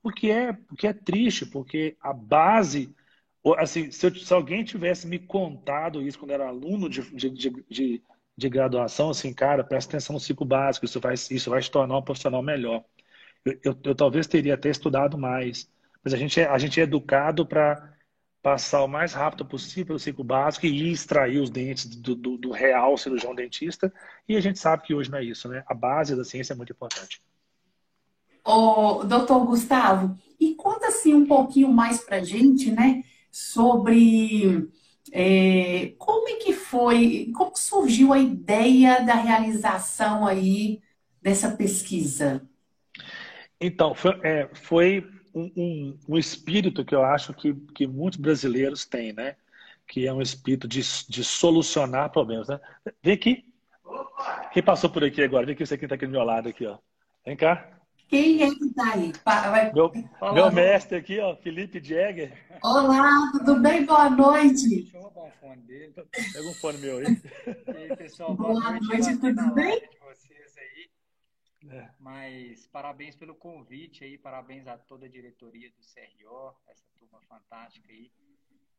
O 0.03 0.11
que 0.11 0.31
é, 0.31 0.51
o 0.71 0.75
que 0.77 0.87
é 0.87 0.93
triste, 0.93 1.47
porque 1.47 1.97
a 2.01 2.13
base, 2.13 2.95
assim, 3.59 3.91
se, 3.91 4.07
eu, 4.07 4.15
se 4.15 4.33
alguém 4.35 4.65
tivesse 4.65 5.07
me 5.07 5.19
contado 5.19 6.03
isso 6.03 6.19
quando 6.19 6.33
era 6.33 6.49
aluno 6.49 6.89
de, 6.89 7.03
de, 7.15 7.31
de, 7.31 8.03
de, 8.37 8.49
graduação, 8.49 9.11
assim, 9.11 9.33
cara, 9.33 9.63
presta 9.63 9.93
atenção 9.97 10.15
no 10.15 10.21
ciclo 10.21 10.47
básico, 10.47 10.87
isso 10.87 11.01
vai, 11.01 11.15
isso 11.15 11.51
vai 11.51 11.61
te 11.63 11.71
tornar 11.71 11.99
um 11.99 12.03
profissional 12.03 12.43
melhor. 12.43 12.85
Eu, 13.45 13.59
eu, 13.65 13.79
eu 13.85 13.95
talvez 13.95 14.27
teria 14.27 14.55
até 14.55 14.71
estudado 14.71 15.19
mais, 15.19 15.71
mas 16.03 16.15
a 16.15 16.17
gente 16.17 16.41
é, 16.41 16.47
a 16.47 16.59
gente 16.59 16.81
é 16.81 16.85
educado 16.85 17.47
para 17.47 17.92
passar 18.43 18.83
o 18.83 18.89
mais 18.89 19.13
rápido 19.13 19.47
possível 19.47 19.95
o 19.95 19.99
ciclo 19.99 20.25
básico 20.25 20.67
e 20.67 20.91
extrair 20.91 21.39
os 21.39 21.49
dentes 21.49 21.87
do, 21.87 22.15
do, 22.15 22.37
do, 22.37 22.51
real 22.51 22.99
cirurgião 22.99 23.35
dentista. 23.35 23.93
E 24.29 24.37
a 24.37 24.41
gente 24.41 24.59
sabe 24.59 24.83
que 24.83 24.93
hoje 24.93 25.11
não 25.11 25.19
é 25.19 25.25
isso, 25.25 25.49
né? 25.49 25.63
A 25.67 25.73
base 25.73 26.17
da 26.17 26.25
ciência 26.25 26.53
é 26.53 26.57
muito 26.57 26.73
importante. 26.73 27.23
Ô, 28.45 29.05
doutor 29.05 29.47
Gustavo, 29.47 30.19
e 30.41 30.57
conta 30.57 30.89
assim 30.89 31.15
um 31.15 31.25
pouquinho 31.25 31.69
mais 31.69 32.01
pra 32.01 32.25
gente, 32.25 32.73
né? 32.73 33.05
Sobre 33.31 34.69
é, 35.13 35.95
como 35.97 36.29
é 36.29 36.35
que 36.35 36.53
foi, 36.53 37.31
como 37.37 37.57
surgiu 37.57 38.13
a 38.13 38.19
ideia 38.19 39.01
da 39.03 39.15
realização 39.15 40.27
aí 40.27 40.83
dessa 41.21 41.53
pesquisa? 41.53 42.43
Então, 43.61 43.95
foi, 43.95 44.19
é, 44.25 44.49
foi 44.53 45.12
um, 45.35 45.51
um, 45.57 45.99
um, 46.09 46.19
espírito 46.19 46.85
que 46.85 46.95
eu 46.95 47.05
acho 47.05 47.33
que, 47.35 47.55
que 47.75 47.87
muitos 47.87 48.19
brasileiros 48.19 48.85
têm, 48.85 49.13
né? 49.13 49.37
Que 49.87 50.07
é 50.07 50.13
um 50.13 50.23
espírito 50.23 50.69
de, 50.69 50.81
de 51.09 51.25
solucionar 51.25 52.11
problemas, 52.11 52.49
né? 52.49 52.61
Vem 53.03 53.15
aqui. 53.15 53.45
Quem 54.53 54.63
passou 54.63 54.91
por 54.91 55.05
aqui 55.05 55.23
agora? 55.23 55.47
Vem 55.47 55.55
aqui, 55.55 55.67
você 55.67 55.77
que 55.77 55.85
está 55.85 55.95
aqui 55.95 56.07
do 56.07 56.13
meu 56.13 56.25
lado 56.25 56.49
aqui, 56.49 56.67
ó. 56.67 56.79
Vem 57.25 57.37
cá. 57.37 57.69
Quem 58.09 58.43
é 58.43 58.55
que 58.55 58.65
está 58.67 58.93
aí? 58.93 59.11
Vai... 59.25 59.73
Meu, 59.73 59.91
meu 60.35 60.53
mestre 60.53 60.99
aqui, 60.99 61.19
ó, 61.19 61.35
Felipe 61.37 61.83
Jäger. 61.83 62.31
Olá, 62.63 63.31
tudo 63.33 63.59
bem? 63.61 63.87
Boa 63.87 64.11
noite. 64.11 64.69
Deixa 64.69 64.99
eu 64.99 65.03
roubar 65.03 65.29
o 65.29 65.31
fone 65.41 65.63
dele. 65.63 65.95
Pega 65.95 66.47
um 66.47 66.55
fone 66.55 66.79
meu 66.79 66.99
aí. 66.99 67.05
E 67.07 67.77
aí, 67.77 67.97
pessoal, 67.97 68.35
boa, 68.35 68.53
boa 68.53 68.71
noite. 68.73 68.87
noite 68.87 69.17
tudo 69.17 69.55
bem? 69.55 69.83
É. 71.71 71.89
Mas 71.99 72.67
parabéns 72.67 73.15
pelo 73.15 73.35
convite 73.35 74.05
aí, 74.05 74.19
parabéns 74.19 74.67
a 74.67 74.77
toda 74.77 75.07
a 75.07 75.09
diretoria 75.09 75.71
do 75.71 75.77
CRO, 75.77 76.55
essa 76.69 76.85
turma 76.99 77.21
fantástica 77.29 77.91
aí. 77.91 78.11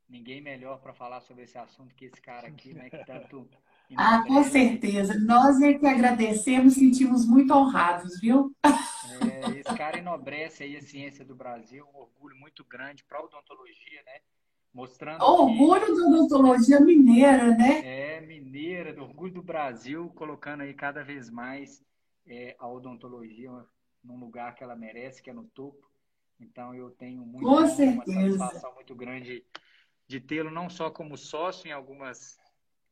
Ninguém 0.10 0.42
melhor 0.42 0.80
para 0.80 0.94
falar 0.94 1.22
sobre 1.22 1.44
esse 1.44 1.58
assunto 1.58 1.96
que 1.96 2.06
esse 2.06 2.22
cara 2.22 2.48
aqui, 2.48 2.74
né? 2.74 2.90
Que 2.90 3.04
tanto. 3.06 3.48
Ah, 3.96 4.24
com 4.26 4.44
certeza. 4.44 5.20
Nós 5.20 5.62
é 5.62 5.74
que 5.74 5.86
agradecemos, 5.86 6.74
sentimos 6.74 7.28
muito 7.28 7.54
honrados, 7.54 8.20
viu? 8.20 8.52
É, 8.64 9.60
esse 9.60 9.78
cara 9.78 10.00
enobrece 10.00 10.64
aí 10.64 10.78
a 10.78 10.82
ciência 10.82 11.24
do 11.24 11.36
Brasil, 11.36 11.86
um 11.94 12.00
orgulho 12.00 12.36
muito 12.38 12.64
grande 12.64 13.04
para 13.04 13.20
a 13.20 13.24
odontologia, 13.24 14.02
né? 14.04 14.20
Mostrando. 14.74 15.22
Orgulho 15.22 15.86
que... 15.86 15.96
da 15.96 16.08
odontologia 16.08 16.80
mineira, 16.80 17.56
né? 17.56 17.82
É, 17.86 18.22
mineira, 18.22 18.94
do 18.94 19.04
orgulho 19.04 19.34
do 19.34 19.44
Brasil, 19.44 20.10
colocando 20.16 20.62
aí 20.62 20.74
cada 20.74 21.04
vez 21.04 21.30
mais 21.30 21.84
é, 22.28 22.56
a 22.60 22.68
odontologia 22.68 23.50
num 24.04 24.20
lugar 24.20 24.56
que 24.56 24.64
ela 24.64 24.76
merece, 24.76 25.22
que 25.22 25.30
é 25.30 25.34
no 25.34 25.46
topo. 25.46 25.90
Então 26.40 26.74
eu 26.76 26.90
tenho 26.92 27.26
muito, 27.26 27.48
uma 27.48 27.68
satisfação 27.68 28.74
muito 28.76 28.96
grande 28.96 29.46
de 30.08 30.20
tê-lo 30.20 30.52
não 30.52 30.70
só 30.70 30.90
como 30.90 31.18
sócio 31.18 31.68
em 31.68 31.72
algumas 31.72 32.38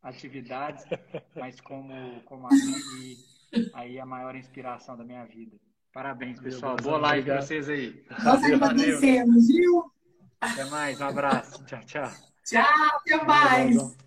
atividades, 0.02 0.86
mas 1.36 1.60
como, 1.60 2.22
como 2.24 2.48
amigo 2.48 2.78
e 2.98 3.72
aí 3.74 4.00
a 4.00 4.06
maior 4.06 4.36
inspiração 4.36 4.98
da 4.98 5.04
minha 5.04 5.26
vida. 5.26 5.58
Parabéns, 5.94 6.40
pessoal. 6.40 6.78
Boa 6.78 6.98
live 6.98 7.28
para 7.28 7.42
vocês 7.42 7.68
aí. 7.68 8.06
Nós 8.24 8.42
agradecemos, 8.44 9.48
viu? 9.48 9.92
Até 10.40 10.66
mais, 10.66 11.02
um 11.02 11.06
abraço. 11.06 11.64
Tchau, 11.66 11.84
tchau. 11.86 12.12
Tchau, 12.46 12.64
até 12.96 13.24
mais. 13.26 13.98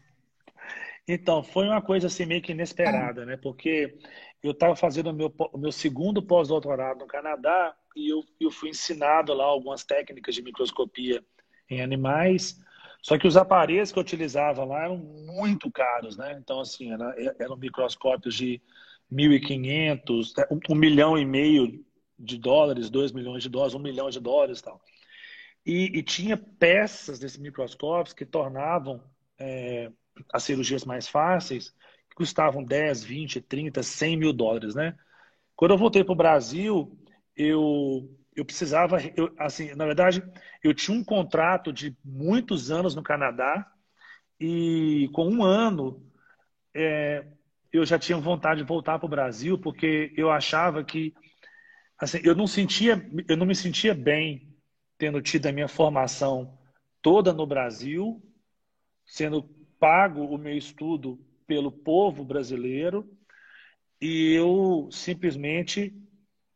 Então, 1.06 1.42
foi 1.42 1.68
uma 1.68 1.82
coisa 1.82 2.06
assim 2.06 2.24
meio 2.24 2.40
que 2.40 2.52
inesperada, 2.52 3.26
né? 3.26 3.36
Porque 3.36 3.98
eu 4.44 4.52
estava 4.52 4.76
fazendo 4.76 5.10
o 5.10 5.14
meu, 5.14 5.34
meu 5.56 5.72
segundo 5.72 6.22
pós-doutorado 6.22 6.98
no 6.98 7.06
Canadá 7.06 7.74
e 7.96 8.10
eu, 8.10 8.22
eu 8.38 8.50
fui 8.50 8.68
ensinado 8.68 9.32
lá 9.32 9.44
algumas 9.44 9.84
técnicas 9.84 10.34
de 10.34 10.42
microscopia 10.42 11.24
em 11.70 11.80
animais, 11.80 12.60
só 13.02 13.16
que 13.16 13.26
os 13.26 13.38
aparelhos 13.38 13.90
que 13.90 13.98
eu 13.98 14.02
utilizava 14.02 14.62
lá 14.64 14.84
eram 14.84 14.98
muito 14.98 15.70
caros, 15.70 16.16
né? 16.16 16.36
Então, 16.38 16.60
assim, 16.60 16.92
era, 16.92 17.14
eram 17.38 17.56
microscópios 17.56 18.34
de 18.34 18.60
1.500, 19.10 20.36
né? 20.36 20.44
um, 20.50 20.60
um 20.70 20.74
milhão 20.74 21.16
e 21.16 21.24
meio 21.24 21.82
de 22.18 22.36
dólares, 22.38 22.90
2 22.90 23.12
milhões 23.12 23.42
de 23.42 23.48
dólares, 23.48 23.74
um 23.74 23.78
milhão 23.78 24.10
de 24.10 24.20
dólares 24.20 24.60
tal. 24.60 24.80
E, 25.64 25.98
e 25.98 26.02
tinha 26.02 26.36
peças 26.36 27.18
desses 27.18 27.38
microscópios 27.38 28.12
que 28.12 28.26
tornavam 28.26 29.02
é, 29.38 29.90
as 30.32 30.42
cirurgias 30.42 30.84
mais 30.84 31.08
fáceis, 31.08 31.74
custavam 32.14 32.64
10, 32.64 33.02
20, 33.04 33.40
30, 33.40 33.82
100 33.82 34.16
mil 34.16 34.32
dólares, 34.32 34.74
né? 34.74 34.96
Quando 35.56 35.72
eu 35.72 35.78
voltei 35.78 36.04
para 36.04 36.12
o 36.12 36.16
Brasil, 36.16 36.96
eu, 37.36 38.08
eu 38.34 38.44
precisava, 38.44 38.98
eu, 39.16 39.32
assim, 39.38 39.74
na 39.74 39.84
verdade, 39.84 40.22
eu 40.62 40.74
tinha 40.74 40.96
um 40.96 41.04
contrato 41.04 41.72
de 41.72 41.96
muitos 42.04 42.70
anos 42.70 42.94
no 42.94 43.02
Canadá 43.02 43.70
e 44.38 45.08
com 45.12 45.28
um 45.28 45.44
ano 45.44 46.04
é, 46.74 47.26
eu 47.72 47.84
já 47.84 47.98
tinha 47.98 48.18
vontade 48.18 48.60
de 48.60 48.66
voltar 48.66 48.98
para 48.98 49.06
o 49.06 49.10
Brasil 49.10 49.58
porque 49.58 50.12
eu 50.16 50.30
achava 50.30 50.84
que, 50.84 51.14
assim, 51.98 52.20
eu 52.24 52.34
não 52.34 52.46
sentia, 52.46 53.04
eu 53.28 53.36
não 53.36 53.46
me 53.46 53.54
sentia 53.54 53.94
bem 53.94 54.54
tendo 54.98 55.20
tido 55.20 55.46
a 55.46 55.52
minha 55.52 55.68
formação 55.68 56.58
toda 57.02 57.32
no 57.32 57.46
Brasil, 57.46 58.22
sendo 59.04 59.42
pago 59.78 60.24
o 60.24 60.38
meu 60.38 60.56
estudo 60.56 61.18
pelo 61.46 61.70
povo 61.70 62.24
brasileiro 62.24 63.08
e 64.00 64.32
eu 64.34 64.88
simplesmente 64.90 65.94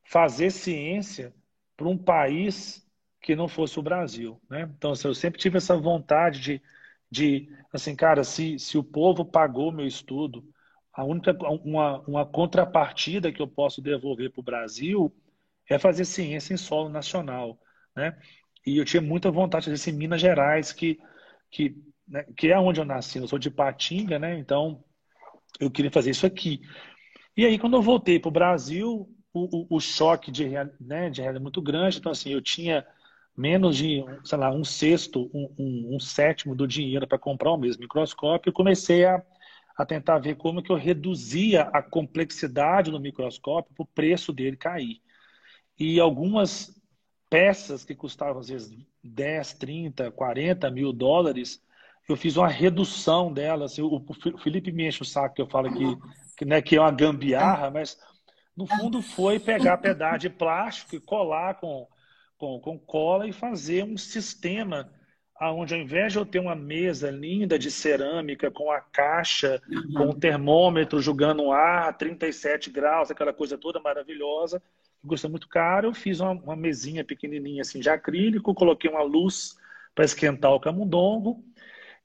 fazer 0.05 0.51
ciência 0.51 1.35
para 1.77 1.89
um 1.89 1.97
país 1.97 2.87
que 3.21 3.37
não 3.37 3.49
fosse 3.49 3.79
o 3.79 3.83
Brasil, 3.83 4.41
né? 4.49 4.71
Então, 4.77 4.93
assim, 4.93 5.09
eu 5.09 5.15
sempre 5.15 5.41
tive 5.41 5.59
essa 5.59 5.77
vontade 5.77 6.41
de, 6.41 6.63
de 7.11 7.49
assim, 7.73 7.95
cara, 7.95 8.25
se, 8.25 8.59
se 8.59 8.79
o 8.79 8.85
povo 8.85 9.25
pagou 9.25 9.73
meu 9.73 9.87
estudo, 9.87 10.45
a 10.93 11.05
única 11.05 11.33
uma, 11.65 12.01
uma 12.01 12.27
contrapartida 12.27 13.33
que 13.33 13.41
eu 13.41 13.49
posso 13.49 13.81
devolver 13.81 14.31
para 14.33 14.41
o 14.41 14.45
Brasil 14.45 15.15
é 15.69 15.79
fazer 15.79 16.05
ciência 16.05 16.55
em 16.55 16.57
solo 16.57 16.89
nacional, 16.89 17.59
né? 17.95 18.19
E 18.67 18.77
eu 18.79 18.85
tinha 18.85 19.01
muita 19.01 19.31
vontade 19.31 19.67
de 19.67 19.71
fazer 19.73 19.91
em 19.91 19.95
Minas 19.95 20.21
Gerais, 20.21 20.73
que, 20.73 20.99
que 21.51 21.77
né, 22.09 22.25
que 22.37 22.49
é 22.49 22.59
onde 22.59 22.81
eu 22.81 22.85
nasci, 22.85 23.19
eu 23.19 23.29
sou 23.29 23.39
de 23.39 23.51
Patinga, 23.51 24.19
né? 24.19 24.39
Então 24.39 24.83
eu 25.61 25.71
queria 25.71 25.91
fazer 25.91 26.11
isso 26.11 26.27
aqui. 26.27 26.61
E 27.37 27.45
aí, 27.45 27.59
quando 27.59 27.77
eu 27.77 27.83
voltei 27.83 28.19
para 28.19 28.29
o 28.29 28.33
Brasil, 28.33 29.09
o, 29.33 29.79
choque 29.79 30.31
de, 30.31 30.49
né, 30.81 31.11
de 31.11 31.23
é 31.23 31.39
muito 31.39 31.63
grande. 31.63 31.99
Então, 31.99 32.13
assim, 32.13 32.33
eu 32.33 32.43
tinha 32.43 32.85
menos 33.37 33.77
de, 33.77 34.05
sei 34.25 34.39
lá, 34.39 34.51
um 34.51 34.65
sexto, 34.65 35.31
um, 35.33 35.55
um, 35.59 35.97
um 35.97 36.01
sétimo 36.01 36.55
do 36.55 36.67
dinheiro 36.67 37.07
para 37.07 37.19
comprar 37.19 37.53
o 37.53 37.57
mesmo 37.57 37.83
microscópio. 37.83 38.51
E 38.51 38.53
comecei 38.53 39.05
a, 39.05 39.23
a 39.77 39.87
tentar 39.87 40.19
ver 40.19 40.37
como 40.37 40.63
que 40.63 40.73
eu 40.73 40.77
reduzia 40.77 41.63
a 41.73 41.83
complexidade 41.83 42.91
do 42.91 42.99
microscópio 42.99 43.73
para 43.75 43.85
o 43.85 43.87
preço 43.95 44.33
dele 44.33 44.57
cair. 44.57 45.01
E 45.79 46.01
algumas 46.01 46.75
peças 47.31 47.85
que 47.85 47.95
custavam, 47.95 48.41
às 48.41 48.49
vezes, 48.49 48.77
10, 49.05 49.53
30, 49.55 50.11
40 50.11 50.71
mil 50.71 50.93
dólares, 50.93 51.63
eu 52.09 52.17
fiz 52.17 52.37
uma 52.37 52.49
redução 52.49 53.33
dela. 53.33 53.67
Assim, 53.67 53.83
o 53.83 54.03
Felipe 54.39 54.73
me 54.73 54.87
enche 54.87 55.03
o 55.03 55.05
saco 55.05 55.35
que 55.35 55.43
eu 55.43 55.47
falo 55.47 55.73
que, 55.73 55.99
que, 56.37 56.45
né, 56.45 56.63
que 56.63 56.77
é 56.77 56.81
uma 56.81 56.91
gambiarra, 56.91 57.71
mas 57.71 57.99
no 58.57 58.67
fundo 58.67 59.03
foi 59.03 59.39
pegar 59.39 59.77
pedaço 59.79 60.19
de 60.19 60.31
plástico 60.31 60.97
e 60.97 61.01
colar 61.01 61.55
com, 61.55 61.87
com, 62.39 62.59
com 62.61 62.79
cola 62.79 63.29
e 63.29 63.33
fazer 63.33 63.85
um 63.85 63.97
sistema 63.97 64.91
onde 65.41 65.73
ao 65.73 65.81
invés 65.81 66.13
de 66.13 66.19
eu 66.19 66.27
ter 66.27 66.41
uma 66.41 66.57
mesa 66.57 67.11
linda 67.13 67.57
de 67.57 67.71
cerâmica 67.71 68.51
com 68.51 68.73
a 68.73 68.81
caixa, 68.81 69.63
com 69.97 70.09
o 70.09 70.15
termômetro 70.15 71.01
jogando 71.01 71.53
ar, 71.53 71.97
37 71.97 72.71
graus, 72.71 73.09
aquela 73.09 73.33
coisa 73.33 73.57
toda 73.57 73.79
maravilhosa, 73.79 74.61
custa 75.07 75.29
muito 75.29 75.49
caro, 75.49 75.89
eu 75.89 75.95
fiz 75.95 76.19
uma, 76.19 76.33
uma 76.33 76.57
mesinha 76.57 77.05
pequenininha 77.05 77.63
assim 77.63 77.79
de 77.79 77.89
acrílico, 77.89 78.53
coloquei 78.53 78.91
uma 78.91 79.03
luz 79.03 79.57
para 79.95 80.05
esquentar 80.05 80.53
o 80.53 80.59
camundongo 80.59 81.45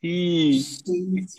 e, 0.03 0.59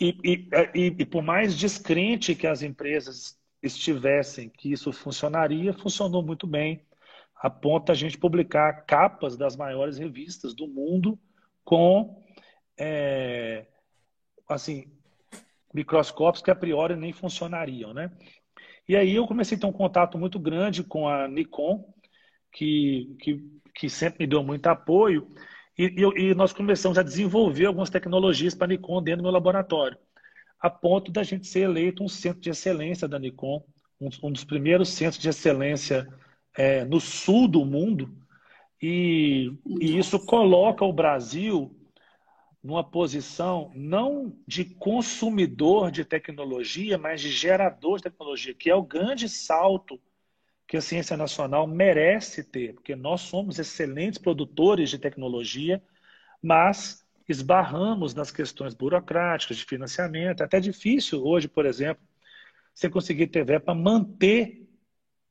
e, 0.01 0.49
e, 0.73 0.95
e, 0.99 1.05
por 1.05 1.21
mais 1.21 1.55
descrente 1.55 2.33
que 2.33 2.47
as 2.47 2.63
empresas 2.63 3.37
estivessem 3.61 4.49
que 4.49 4.71
isso 4.71 4.91
funcionaria, 4.91 5.71
funcionou 5.71 6.23
muito 6.23 6.47
bem, 6.47 6.83
a 7.35 7.47
ponto 7.47 7.91
a 7.91 7.95
gente 7.95 8.17
publicar 8.17 8.85
capas 8.85 9.37
das 9.37 9.55
maiores 9.55 9.99
revistas 9.99 10.55
do 10.55 10.67
mundo 10.67 11.19
com 11.63 12.23
é, 12.77 13.67
assim 14.49 14.91
microscópios 15.71 16.43
que 16.43 16.49
a 16.49 16.55
priori 16.55 16.95
nem 16.95 17.13
funcionariam, 17.13 17.93
né? 17.93 18.11
E 18.87 18.95
aí 18.95 19.15
eu 19.15 19.27
comecei 19.27 19.57
a 19.57 19.59
ter 19.59 19.67
um 19.67 19.71
contato 19.71 20.17
muito 20.17 20.39
grande 20.39 20.83
com 20.83 21.07
a 21.07 21.27
Nikon, 21.27 21.93
que, 22.51 23.15
que, 23.19 23.61
que 23.75 23.89
sempre 23.89 24.23
me 24.23 24.27
deu 24.27 24.43
muito 24.43 24.65
apoio, 24.67 25.27
e, 25.77 25.85
e, 25.85 26.21
e 26.21 26.35
nós 26.35 26.53
começamos 26.53 26.97
a 26.97 27.03
desenvolver 27.03 27.65
algumas 27.65 27.89
tecnologias 27.89 28.55
para 28.55 28.65
a 28.65 28.67
Nikon 28.69 29.01
dentro 29.01 29.21
do 29.21 29.23
meu 29.23 29.31
laboratório, 29.31 29.97
a 30.59 30.69
ponto 30.69 31.11
da 31.11 31.23
gente 31.23 31.47
ser 31.47 31.61
eleito 31.61 32.03
um 32.03 32.07
centro 32.07 32.41
de 32.41 32.49
excelência 32.49 33.07
da 33.07 33.19
Nikon, 33.19 33.63
um, 33.99 34.09
um 34.23 34.31
dos 34.31 34.43
primeiros 34.43 34.89
centros 34.89 35.21
de 35.21 35.29
excelência 35.29 36.07
é, 36.55 36.85
no 36.85 36.99
sul 36.99 37.47
do 37.47 37.65
mundo, 37.65 38.15
e, 38.81 39.51
e 39.81 39.97
isso 39.97 40.19
coloca 40.25 40.83
o 40.83 40.93
Brasil 40.93 41.75
numa 42.63 42.83
posição 42.83 43.71
não 43.75 44.35
de 44.47 44.65
consumidor 44.65 45.91
de 45.91 46.03
tecnologia, 46.03 46.97
mas 46.97 47.21
de 47.21 47.29
gerador 47.29 47.97
de 47.97 48.03
tecnologia, 48.03 48.55
que 48.55 48.69
é 48.69 48.75
o 48.75 48.81
grande 48.81 49.29
salto 49.29 49.99
que 50.67 50.77
a 50.77 50.81
ciência 50.81 51.15
nacional 51.15 51.67
merece 51.67 52.43
ter, 52.43 52.73
porque 52.73 52.95
nós 52.95 53.21
somos 53.21 53.59
excelentes 53.59 54.17
produtores 54.17 54.89
de 54.89 54.97
tecnologia, 54.97 55.81
mas 56.41 57.05
esbarramos 57.27 58.13
nas 58.13 58.31
questões 58.31 58.73
burocráticas 58.73 59.57
de 59.57 59.65
financiamento. 59.65 60.41
É 60.41 60.45
até 60.45 60.59
difícil 60.59 61.23
hoje, 61.23 61.47
por 61.47 61.65
exemplo, 61.65 62.03
você 62.73 62.89
conseguir 62.89 63.27
ter 63.27 63.45
verba 63.45 63.65
para 63.65 63.75
manter 63.75 64.67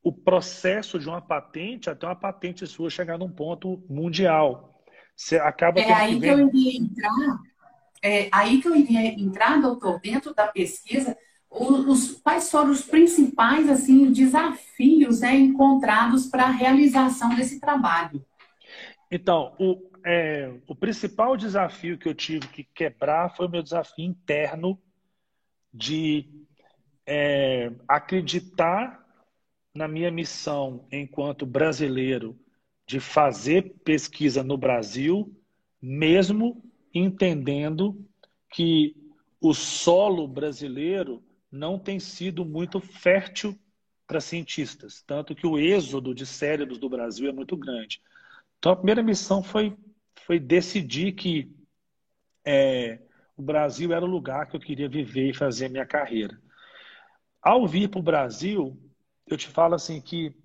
o 0.02 0.12
processo 0.12 0.98
de 0.98 1.08
uma 1.08 1.20
patente 1.20 1.88
até 1.88 2.06
uma 2.06 2.14
patente 2.14 2.66
sua 2.66 2.90
chegar 2.90 3.18
num 3.18 3.30
ponto 3.30 3.82
mundial. 3.88 4.82
Você 5.16 5.36
acaba 5.36 5.80
é 5.80 5.92
aí 5.92 6.14
que, 6.14 6.20
que 6.20 6.26
eu 6.26 6.48
iria 6.48 6.78
entrar, 6.78 7.38
é 8.02 8.28
aí 8.32 8.60
que 8.60 8.68
eu 8.68 8.76
iria 8.76 9.00
entrar, 9.18 9.60
doutor, 9.60 10.00
dentro 10.00 10.34
da 10.34 10.46
pesquisa, 10.46 11.16
os, 11.54 12.20
quais 12.20 12.50
foram 12.50 12.70
os 12.70 12.82
principais 12.82 13.68
assim 13.70 14.12
desafios 14.12 15.20
né, 15.20 15.36
encontrados 15.36 16.26
para 16.26 16.44
a 16.44 16.50
realização 16.50 17.34
desse 17.36 17.60
trabalho? 17.60 18.24
Então, 19.10 19.54
o, 19.58 19.80
é, 20.04 20.52
o 20.66 20.74
principal 20.74 21.36
desafio 21.36 21.96
que 21.96 22.08
eu 22.08 22.14
tive 22.14 22.48
que 22.48 22.64
quebrar 22.64 23.34
foi 23.36 23.46
o 23.46 23.50
meu 23.50 23.62
desafio 23.62 24.04
interno 24.04 24.78
de 25.72 26.28
é, 27.06 27.70
acreditar 27.86 29.04
na 29.74 29.86
minha 29.86 30.10
missão 30.10 30.86
enquanto 30.90 31.46
brasileiro 31.46 32.38
de 32.86 33.00
fazer 33.00 33.74
pesquisa 33.84 34.42
no 34.42 34.56
Brasil, 34.56 35.34
mesmo 35.80 36.62
entendendo 36.92 38.04
que 38.50 38.94
o 39.40 39.52
solo 39.52 40.28
brasileiro 40.28 41.22
não 41.54 41.78
tem 41.78 42.00
sido 42.00 42.44
muito 42.44 42.80
fértil 42.80 43.56
para 44.06 44.20
cientistas, 44.20 45.02
tanto 45.06 45.34
que 45.34 45.46
o 45.46 45.58
êxodo 45.58 46.12
de 46.14 46.26
cérebros 46.26 46.78
do 46.78 46.88
Brasil 46.88 47.28
é 47.28 47.32
muito 47.32 47.56
grande. 47.56 48.02
Então, 48.58 48.72
a 48.72 48.76
primeira 48.76 49.02
missão 49.02 49.42
foi, 49.42 49.76
foi 50.26 50.38
decidir 50.40 51.12
que 51.12 51.54
é, 52.44 53.00
o 53.36 53.42
Brasil 53.42 53.92
era 53.92 54.04
o 54.04 54.08
lugar 54.08 54.48
que 54.48 54.56
eu 54.56 54.60
queria 54.60 54.88
viver 54.88 55.30
e 55.30 55.34
fazer 55.34 55.66
a 55.66 55.68
minha 55.68 55.86
carreira. 55.86 56.38
Ao 57.40 57.66
vir 57.66 57.88
para 57.88 58.00
o 58.00 58.02
Brasil, 58.02 58.76
eu 59.26 59.36
te 59.36 59.46
falo 59.46 59.74
assim 59.74 60.00
que 60.00 60.36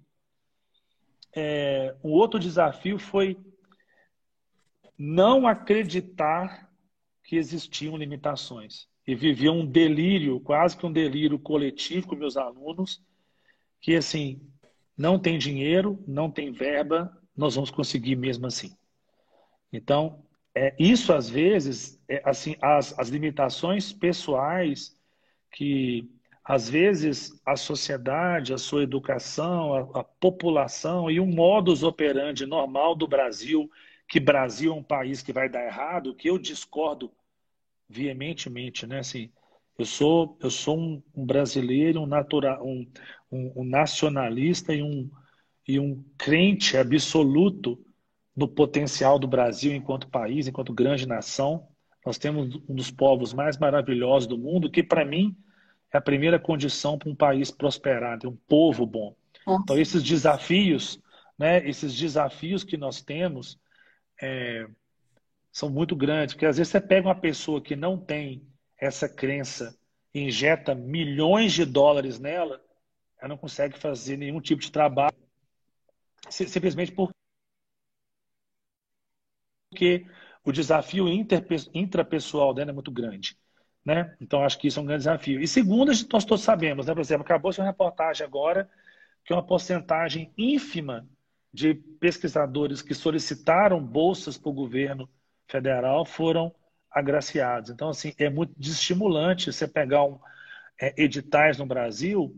é, 1.35 1.95
um 2.03 2.11
outro 2.11 2.39
desafio 2.39 2.99
foi 2.99 3.37
não 4.97 5.47
acreditar 5.47 6.69
que 7.23 7.35
existiam 7.35 7.97
limitações. 7.97 8.87
E 9.09 9.15
vivia 9.15 9.51
um 9.51 9.65
delírio, 9.65 10.39
quase 10.39 10.77
que 10.77 10.85
um 10.85 10.91
delírio 10.91 11.39
coletivo 11.39 12.05
com 12.09 12.15
meus 12.15 12.37
alunos, 12.37 13.03
que 13.81 13.95
assim, 13.95 14.39
não 14.95 15.17
tem 15.17 15.35
dinheiro, 15.35 15.97
não 16.07 16.29
tem 16.29 16.51
verba, 16.51 17.11
nós 17.35 17.55
vamos 17.55 17.71
conseguir 17.71 18.15
mesmo 18.15 18.45
assim. 18.45 18.77
Então, 19.73 20.23
é, 20.53 20.75
isso 20.77 21.11
às 21.11 21.27
vezes, 21.27 21.99
é, 22.07 22.21
assim, 22.23 22.55
as, 22.61 22.93
as 22.99 23.09
limitações 23.09 23.91
pessoais 23.91 24.95
que 25.51 26.07
às 26.43 26.69
vezes, 26.69 27.41
a 27.43 27.55
sociedade, 27.55 28.53
a 28.53 28.59
sua 28.59 28.83
educação, 28.83 29.73
a, 29.73 30.01
a, 30.01 30.03
população 30.03 31.09
e 31.09 31.19
o 31.19 31.25
modus 31.25 31.81
operandi 31.81 32.45
normal 32.45 32.93
do 32.93 33.07
Brasil, 33.07 33.71
que 34.07 34.19
Brasil 34.19 34.71
é 34.71 34.75
um 34.75 34.83
país 34.83 35.23
que 35.23 35.33
vai 35.33 35.49
dar 35.49 35.65
errado, 35.65 36.13
que 36.13 36.29
eu 36.29 36.37
discordo 36.37 37.11
veementemente, 37.89 38.85
né? 38.85 38.99
Assim, 38.99 39.31
eu 39.77 39.85
sou, 39.85 40.37
eu 40.41 40.49
sou 40.49 40.77
um, 40.77 41.03
um 41.15 41.25
brasileiro, 41.25 42.01
um, 42.01 42.05
natura, 42.05 42.61
um, 42.61 42.85
um, 43.31 43.61
um 43.61 43.63
nacionalista 43.63 44.73
e 44.73 44.83
um, 44.83 45.09
e 45.67 45.79
um 45.79 46.03
crente 46.17 46.77
absoluto 46.77 47.83
no 48.35 48.47
potencial 48.47 49.17
do 49.17 49.27
Brasil 49.27 49.73
enquanto 49.73 50.07
país, 50.07 50.47
enquanto 50.47 50.73
grande 50.73 51.07
nação. 51.07 51.67
Nós 52.05 52.17
temos 52.17 52.55
um 52.67 52.75
dos 52.75 52.91
povos 52.91 53.33
mais 53.33 53.57
maravilhosos 53.57 54.27
do 54.27 54.37
mundo, 54.37 54.69
que 54.69 54.83
para 54.83 55.03
mim 55.03 55.35
é 55.91 55.97
a 55.97 56.01
primeira 56.01 56.39
condição 56.39 56.97
para 56.97 57.09
um 57.09 57.15
país 57.15 57.51
prosperar, 57.51 58.19
ter 58.19 58.27
um 58.27 58.37
povo 58.47 58.85
bom. 58.85 59.15
Então, 59.63 59.77
esses 59.77 60.03
desafios, 60.03 61.01
né, 61.37 61.67
esses 61.67 61.95
desafios 61.95 62.63
que 62.63 62.77
nós 62.77 63.01
temos 63.01 63.59
é, 64.21 64.67
são 65.51 65.69
muito 65.69 65.95
grandes, 65.95 66.33
porque 66.33 66.45
às 66.45 66.57
vezes 66.57 66.71
você 66.71 66.81
pega 66.81 67.07
uma 67.07 67.19
pessoa 67.19 67.61
que 67.61 67.75
não 67.75 67.97
tem 67.97 68.47
essa 68.77 69.09
crença 69.09 69.77
e 70.13 70.21
injeta 70.21 70.73
milhões 70.73 71.53
de 71.53 71.65
dólares 71.65 72.19
nela, 72.19 72.61
ela 73.19 73.29
não 73.29 73.37
consegue 73.37 73.77
fazer 73.77 74.17
nenhum 74.17 74.39
tipo 74.39 74.61
de 74.61 74.71
trabalho, 74.71 75.17
simplesmente 76.29 76.93
porque 79.69 80.05
o 80.43 80.51
desafio 80.51 81.07
intrapessoal 81.73 82.53
dela 82.53 82.71
é 82.71 82.73
muito 82.73 82.91
grande. 82.91 83.37
Né? 83.85 84.15
Então, 84.19 84.43
acho 84.43 84.57
que 84.59 84.67
isso 84.67 84.79
é 84.79 84.83
um 84.83 84.85
grande 84.85 85.01
desafio. 85.01 85.41
E 85.41 85.47
segundo, 85.47 85.87
nós 85.87 86.25
todos 86.25 86.41
sabemos, 86.41 86.85
né? 86.85 86.93
por 86.93 87.01
exemplo, 87.01 87.23
acabou 87.23 87.51
de 87.51 87.59
uma 87.59 87.67
reportagem 87.67 88.25
agora 88.25 88.69
que 89.23 89.33
uma 89.33 89.45
porcentagem 89.45 90.33
ínfima 90.37 91.07
de 91.53 91.73
pesquisadores 91.73 92.81
que 92.81 92.93
solicitaram 92.93 93.83
bolsas 93.83 94.37
para 94.37 94.49
o 94.49 94.53
governo 94.53 95.09
federal 95.49 96.05
foram 96.05 96.53
agraciados. 96.91 97.69
Então, 97.69 97.89
assim, 97.89 98.13
é 98.17 98.29
muito 98.29 98.53
desestimulante 98.57 99.51
você 99.51 99.67
pegar 99.67 100.03
um, 100.05 100.19
é, 100.79 100.93
editais 101.01 101.57
no 101.57 101.65
Brasil 101.65 102.35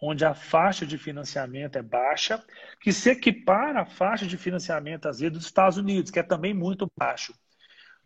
onde 0.00 0.24
a 0.24 0.34
faixa 0.34 0.86
de 0.86 0.96
financiamento 0.96 1.76
é 1.76 1.82
baixa, 1.82 2.42
que 2.80 2.92
se 2.92 3.10
equipara 3.10 3.80
à 3.80 3.84
faixa 3.84 4.26
de 4.26 4.36
financiamento, 4.36 5.08
às 5.08 5.18
vezes, 5.18 5.36
dos 5.36 5.46
Estados 5.46 5.76
Unidos, 5.76 6.10
que 6.10 6.20
é 6.20 6.22
também 6.22 6.54
muito 6.54 6.90
baixo. 6.96 7.34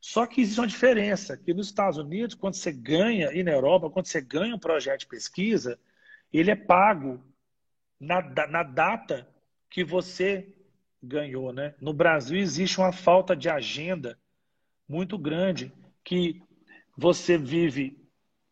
Só 0.00 0.26
que 0.26 0.40
existe 0.40 0.58
uma 0.58 0.66
diferença, 0.66 1.36
que 1.36 1.52
nos 1.52 1.66
Estados 1.66 1.98
Unidos, 1.98 2.34
quando 2.34 2.54
você 2.54 2.72
ganha, 2.72 3.30
e 3.32 3.42
na 3.42 3.52
Europa, 3.52 3.90
quando 3.90 4.06
você 4.06 4.20
ganha 4.20 4.54
um 4.54 4.58
projeto 4.58 5.00
de 5.00 5.06
pesquisa, 5.06 5.78
ele 6.32 6.50
é 6.50 6.56
pago 6.56 7.22
na, 8.00 8.22
na 8.48 8.62
data 8.62 9.28
que 9.68 9.84
você 9.84 10.52
ganhou. 11.02 11.52
Né? 11.52 11.74
No 11.80 11.92
Brasil 11.92 12.38
existe 12.38 12.78
uma 12.78 12.90
falta 12.90 13.36
de 13.36 13.48
agenda 13.48 14.18
muito 14.92 15.16
grande, 15.16 15.72
que 16.04 16.42
você 16.94 17.38
vive, 17.38 17.96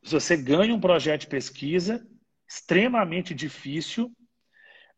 você 0.03 0.39
ganha 0.39 0.75
um 0.75 0.81
projeto 0.81 1.23
de 1.23 1.27
pesquisa 1.27 2.07
extremamente 2.49 3.35
difícil, 3.35 4.11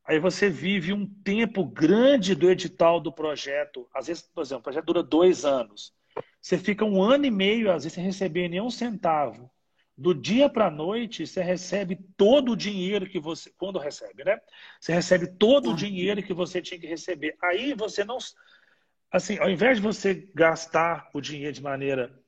aí 0.07 0.21
você 0.21 0.49
vive 0.49 0.93
um 0.93 1.05
tempo 1.25 1.65
grande 1.65 2.37
do 2.37 2.49
edital 2.49 3.01
do 3.01 3.13
projeto, 3.13 3.89
às 3.93 4.07
vezes, 4.07 4.23
por 4.23 4.43
exemplo, 4.43 4.61
o 4.61 4.63
projeto 4.63 4.87
dura 4.87 5.03
dois 5.03 5.45
anos. 5.45 5.93
Você 6.41 6.57
fica 6.57 6.85
um 6.85 7.03
ano 7.03 7.27
e 7.27 7.31
meio, 7.31 7.73
às 7.73 7.83
vezes, 7.83 7.95
sem 7.95 8.05
receber 8.05 8.49
nenhum 8.49 8.71
centavo. 8.71 9.51
Do 9.99 10.15
dia 10.15 10.49
para 10.49 10.69
a 10.69 10.71
noite, 10.71 11.27
você 11.27 11.43
recebe 11.43 11.99
todo 12.17 12.53
o 12.53 12.57
dinheiro 12.57 13.09
que 13.09 13.21
você. 13.21 13.53
Quando 13.59 13.79
recebe, 13.79 14.25
né? 14.25 14.39
Você 14.81 14.93
recebe 14.93 15.27
todo 15.27 15.71
o 15.71 15.77
dinheiro 15.77 16.23
que 16.23 16.33
você 16.33 16.63
tinha 16.63 16.81
que 16.81 16.87
receber. 16.87 17.37
Aí 17.43 17.75
você 17.75 18.05
não. 18.05 18.19
Assim, 19.13 19.39
ao 19.39 19.51
invés 19.51 19.77
de 19.77 19.83
você 19.83 20.27
gastar 20.35 21.11
o 21.13 21.21
dinheiro 21.21 21.53
de 21.53 21.63
maneira 21.63 22.19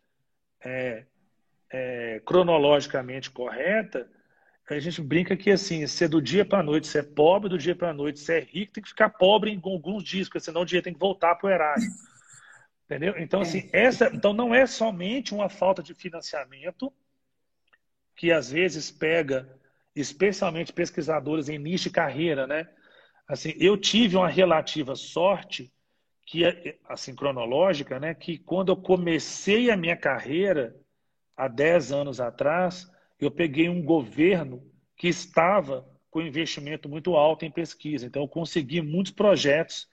é, 0.63 1.07
é, 1.73 2.21
cronologicamente 2.27 3.31
correta, 3.31 4.07
a 4.69 4.79
gente 4.79 5.01
brinca 5.01 5.35
que 5.35 5.51
assim, 5.51 5.87
ser 5.87 6.09
do 6.09 6.21
dia 6.21 6.45
para 6.45 6.61
a 6.61 6.63
noite, 6.63 6.87
ser 6.87 7.15
pobre, 7.15 7.49
do 7.49 7.57
dia 7.57 7.75
para 7.75 7.91
a 7.91 7.95
noite, 7.95 8.21
ser 8.21 8.45
rico, 8.45 8.75
tem 8.75 8.83
que 8.83 8.91
ficar 8.91 9.09
pobre 9.09 9.51
em 9.51 9.61
alguns 9.65 10.05
dias, 10.05 10.29
porque 10.29 10.41
senão 10.41 10.61
o 10.61 10.67
dia 10.67 10.83
tem 10.83 10.93
que 10.93 10.99
voltar 10.99 11.35
para 11.37 11.47
o 11.47 11.51
erário. 11.51 11.83
Entendeu? 12.85 13.15
Então, 13.17 13.41
assim, 13.41 13.71
é. 13.73 13.85
essa, 13.85 14.11
então 14.13 14.35
não 14.35 14.55
é 14.55 14.67
somente 14.67 15.33
uma 15.33 15.49
falta 15.49 15.83
de 15.83 15.95
financiamento 15.95 16.93
que 18.15 18.31
às 18.31 18.51
vezes 18.51 18.91
pega, 18.91 19.49
especialmente 19.97 20.73
pesquisadores 20.73 21.49
em 21.49 21.59
nicho 21.59 21.85
de 21.85 21.91
carreira, 21.91 22.47
né? 22.47 22.69
Assim, 23.27 23.55
eu 23.59 23.77
tive 23.79 24.17
uma 24.17 24.29
relativa 24.29 24.95
sorte 24.95 25.73
que 26.27 26.45
é 26.45 26.79
assim 26.89 27.15
cronológica, 27.15 28.01
né, 28.01 28.15
que 28.15 28.39
quando 28.39 28.71
eu 28.71 28.77
comecei 28.77 29.71
a 29.71 29.77
minha 29.77 29.97
carreira 29.97 30.75
há 31.37 31.49
10 31.49 31.93
anos 31.93 32.21
atrás, 32.21 32.91
eu 33.21 33.31
peguei 33.31 33.69
um 33.69 33.83
governo 33.83 34.63
que 34.97 35.09
estava 35.09 35.87
com 36.11 36.23
investimento 36.23 36.89
muito 36.89 37.17
alto 37.17 37.45
em 37.45 37.51
pesquisa. 37.51 38.07
Então 38.07 38.23
eu 38.23 38.29
consegui 38.29 38.81
muitos 38.81 39.13
projetos 39.13 39.89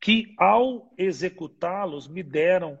que 0.00 0.34
ao 0.36 0.92
executá-los 0.98 2.08
me 2.08 2.22
deram 2.22 2.78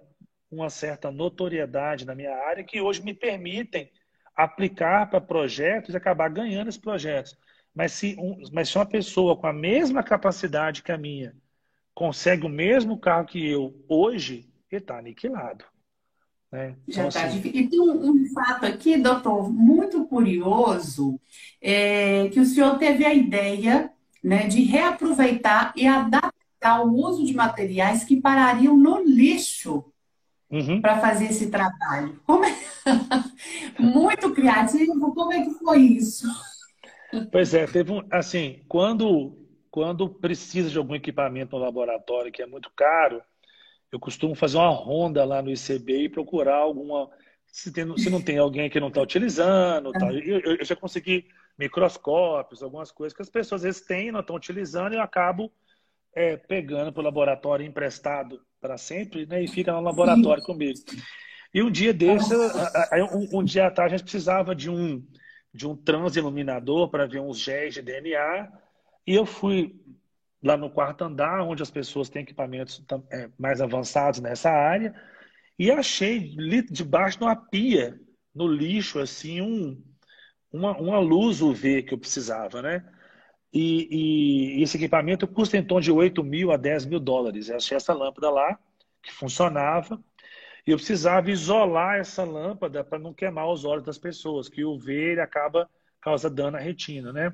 uma 0.50 0.68
certa 0.68 1.10
notoriedade 1.10 2.04
na 2.04 2.14
minha 2.14 2.34
área 2.34 2.64
que 2.64 2.80
hoje 2.80 3.02
me 3.02 3.14
permitem 3.14 3.90
aplicar 4.36 5.08
para 5.08 5.20
projetos 5.20 5.94
e 5.94 5.96
acabar 5.96 6.28
ganhando 6.28 6.68
esses 6.68 6.80
projetos. 6.80 7.38
Mas 7.74 7.92
se, 7.92 8.14
um, 8.18 8.42
mas 8.52 8.68
se 8.68 8.76
uma 8.76 8.84
pessoa 8.84 9.36
com 9.36 9.46
a 9.46 9.52
mesma 9.52 10.02
capacidade 10.02 10.82
que 10.82 10.92
a 10.92 10.98
minha 10.98 11.34
consegue 11.94 12.46
o 12.46 12.50
mesmo 12.50 12.98
carro 12.98 13.26
que 13.26 13.46
eu 13.46 13.74
hoje, 13.88 14.48
ele 14.70 14.80
está 14.80 14.98
aniquilado. 14.98 15.64
Né? 16.50 16.76
Já 16.88 17.08
está 17.08 17.26
então, 17.26 17.38
assim... 17.38 17.48
E 17.48 17.68
tem 17.68 17.80
um, 17.80 18.10
um, 18.10 18.26
fato 18.32 18.66
aqui, 18.66 18.96
doutor, 18.96 19.50
muito 19.52 20.04
curioso, 20.06 21.18
é, 21.60 22.28
que 22.28 22.40
o 22.40 22.44
senhor 22.44 22.78
teve 22.78 23.04
a 23.04 23.14
ideia 23.14 23.90
né, 24.22 24.46
de 24.46 24.62
reaproveitar 24.62 25.72
e 25.74 25.86
adaptar 25.86 26.84
o 26.84 26.94
uso 26.94 27.24
de 27.24 27.34
materiais 27.34 28.04
que 28.04 28.20
parariam 28.20 28.76
no 28.76 29.02
lixo 29.02 29.84
uhum. 30.50 30.80
para 30.80 31.00
fazer 31.00 31.26
esse 31.26 31.50
trabalho. 31.50 32.20
É... 32.28 33.82
muito 33.82 34.32
criativo, 34.32 35.12
como 35.14 35.32
é 35.32 35.42
que 35.42 35.54
foi 35.54 35.80
isso? 35.80 36.26
Pois 37.30 37.52
é, 37.52 37.66
teve 37.66 37.92
um, 37.92 38.02
assim, 38.10 38.60
quando 38.68 39.41
quando 39.72 40.06
precisa 40.06 40.68
de 40.68 40.76
algum 40.76 40.94
equipamento 40.94 41.56
no 41.56 41.64
laboratório 41.64 42.30
que 42.30 42.42
é 42.42 42.46
muito 42.46 42.70
caro, 42.76 43.22
eu 43.90 43.98
costumo 43.98 44.34
fazer 44.34 44.58
uma 44.58 44.68
ronda 44.68 45.24
lá 45.24 45.40
no 45.40 45.50
ICB 45.50 46.04
e 46.04 46.08
procurar 46.10 46.56
alguma. 46.56 47.08
Se, 47.46 47.72
tem, 47.72 47.96
se 47.96 48.10
não 48.10 48.20
tem 48.20 48.36
alguém 48.36 48.68
que 48.68 48.78
não 48.78 48.88
está 48.88 49.00
utilizando, 49.00 49.90
tá. 49.92 50.12
eu, 50.12 50.40
eu, 50.40 50.64
já 50.64 50.76
consegui 50.76 51.26
microscópios, 51.58 52.62
algumas 52.62 52.92
coisas 52.92 53.16
que 53.16 53.22
as 53.22 53.30
pessoas 53.30 53.62
às 53.62 53.64
vezes 53.64 53.80
têm, 53.80 54.12
não 54.12 54.20
estão 54.20 54.36
utilizando 54.36 54.92
e 54.92 54.96
eu 54.96 55.02
acabo 55.02 55.50
é, 56.14 56.36
pegando 56.36 56.92
para 56.92 57.00
o 57.00 57.04
laboratório 57.04 57.64
emprestado 57.64 58.42
para 58.60 58.76
sempre 58.76 59.26
né, 59.26 59.42
e 59.42 59.48
fica 59.48 59.72
no 59.72 59.80
laboratório 59.80 60.42
comigo. 60.42 60.78
E 61.52 61.62
um 61.62 61.70
dia 61.70 61.94
desse, 61.94 62.34
um, 62.34 63.40
um, 63.40 63.44
dia 63.44 63.66
atrás, 63.66 63.92
a 63.92 63.96
gente 63.96 64.04
precisava 64.04 64.54
de 64.54 64.70
um, 64.70 65.02
de 65.52 65.66
um 65.66 65.74
transiluminador 65.76 66.90
para 66.90 67.06
ver 67.06 67.20
uns 67.20 67.38
géis 67.38 67.74
de 67.74 67.82
DNA 67.82 68.50
e 69.06 69.14
eu 69.14 69.26
fui 69.26 69.80
lá 70.42 70.56
no 70.56 70.70
quarto 70.70 71.04
andar, 71.04 71.42
onde 71.42 71.62
as 71.62 71.70
pessoas 71.70 72.08
têm 72.08 72.22
equipamentos 72.22 72.84
é, 73.10 73.30
mais 73.38 73.60
avançados 73.60 74.20
nessa 74.20 74.50
área, 74.50 74.94
e 75.58 75.70
achei 75.70 76.34
debaixo 76.70 77.18
de 77.18 77.24
uma 77.24 77.36
pia, 77.36 78.00
no 78.34 78.48
lixo, 78.48 78.98
assim, 78.98 79.40
um, 79.40 79.82
uma, 80.52 80.76
uma 80.78 80.98
luz 80.98 81.40
UV 81.40 81.82
que 81.82 81.94
eu 81.94 81.98
precisava, 81.98 82.62
né? 82.62 82.84
E, 83.52 84.56
e, 84.58 84.62
esse 84.62 84.76
equipamento 84.78 85.28
custa 85.28 85.56
em 85.58 85.64
torno 85.64 85.82
de 85.82 85.92
8 85.92 86.24
mil 86.24 86.50
a 86.50 86.56
10 86.56 86.86
mil 86.86 86.98
dólares. 86.98 87.48
Eu 87.48 87.56
achei 87.56 87.76
essa 87.76 87.92
lâmpada 87.92 88.30
lá, 88.30 88.58
que 89.02 89.12
funcionava, 89.12 90.02
e 90.66 90.70
eu 90.70 90.76
precisava 90.76 91.30
isolar 91.30 91.98
essa 91.98 92.24
lâmpada 92.24 92.82
para 92.84 92.98
não 92.98 93.12
queimar 93.12 93.48
os 93.50 93.64
olhos 93.64 93.84
das 93.84 93.98
pessoas, 93.98 94.48
que 94.48 94.64
o 94.64 94.72
UV 94.72 94.92
ele 94.94 95.20
acaba 95.20 95.68
causa 96.00 96.30
dano 96.30 96.56
à 96.56 96.60
retina, 96.60 97.12
né? 97.12 97.32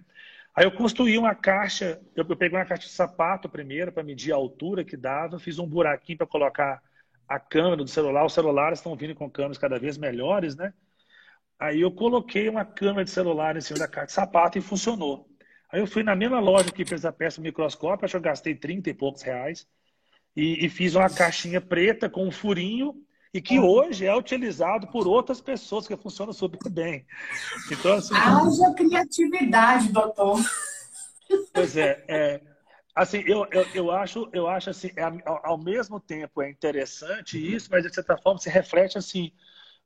Aí 0.59 0.65
eu 0.65 0.73
construí 0.73 1.17
uma 1.17 1.37
caixa, 1.37 2.01
eu 2.17 2.25
peguei 2.25 2.59
uma 2.59 2.65
caixa 2.65 2.83
de 2.83 2.93
sapato 2.93 3.49
primeiro 3.49 3.93
para 3.93 4.03
medir 4.03 4.33
a 4.33 4.35
altura 4.35 4.85
que 4.85 4.97
dava, 4.97 5.39
fiz 5.39 5.57
um 5.61 5.67
buraquinho 5.69 6.19
para 6.19 6.27
colocar 6.27 6.83
a 7.29 7.39
câmera 7.39 7.77
do 7.77 7.87
celular. 7.87 8.27
Os 8.27 8.33
celulares 8.33 8.81
estão 8.81 8.97
vindo 8.97 9.15
com 9.15 9.31
câmeras 9.31 9.57
cada 9.57 9.79
vez 9.79 9.97
melhores, 9.97 10.57
né? 10.57 10.75
Aí 11.61 11.81
eu 11.81 11.93
coloquei 11.93 12.49
uma 12.49 12.65
câmera 12.65 13.05
de 13.05 13.11
celular 13.13 13.57
em 13.57 13.61
cima 13.61 13.79
da 13.79 13.87
caixa 13.87 14.07
de 14.07 14.13
sapato 14.15 14.59
e 14.59 14.61
funcionou. 14.61 15.29
Aí 15.71 15.79
eu 15.79 15.87
fui 15.87 16.03
na 16.03 16.17
mesma 16.17 16.41
loja 16.41 16.73
que 16.73 16.85
fez 16.85 17.05
a 17.05 17.13
peça 17.13 17.41
do 17.41 17.45
microscópio, 17.45 18.05
acho 18.05 18.15
que 18.15 18.17
eu 18.17 18.21
gastei 18.21 18.57
30 18.57 18.91
e 18.91 18.95
poucos 18.95 19.23
reais, 19.23 19.65
e, 20.35 20.67
e 20.67 20.69
fiz 20.69 20.97
uma 20.97 21.09
caixinha 21.09 21.61
preta 21.61 22.11
com 22.11 22.27
um 22.27 22.33
furinho 22.33 23.01
e 23.33 23.41
que 23.41 23.59
hoje 23.59 24.07
é 24.07 24.15
utilizado 24.15 24.87
por 24.89 25.07
outras 25.07 25.41
pessoas 25.41 25.87
que 25.87 25.97
funciona 25.97 26.33
super 26.33 26.71
bem. 26.71 27.07
Então, 27.71 27.95
assim, 27.95 28.15
Haja 28.15 28.75
criatividade, 28.75 29.93
doutor. 29.93 30.41
Pois 31.53 31.77
é, 31.77 32.05
é 32.09 32.41
assim, 32.95 33.23
eu, 33.27 33.47
eu, 33.53 33.67
eu, 33.75 33.91
acho, 33.93 34.29
eu 34.33 34.49
acho 34.49 34.71
assim, 34.71 34.91
é, 34.97 35.03
ao, 35.03 35.47
ao, 35.47 35.59
mesmo 35.59 36.01
tempo 36.01 36.43
é 36.43 36.51
interessante 36.51 37.39
isso, 37.39 37.69
mas 37.71 37.85
de 37.85 37.95
certa 37.95 38.17
forma 38.17 38.41
se 38.41 38.51
reflete 38.51 38.99
assim 38.99 39.33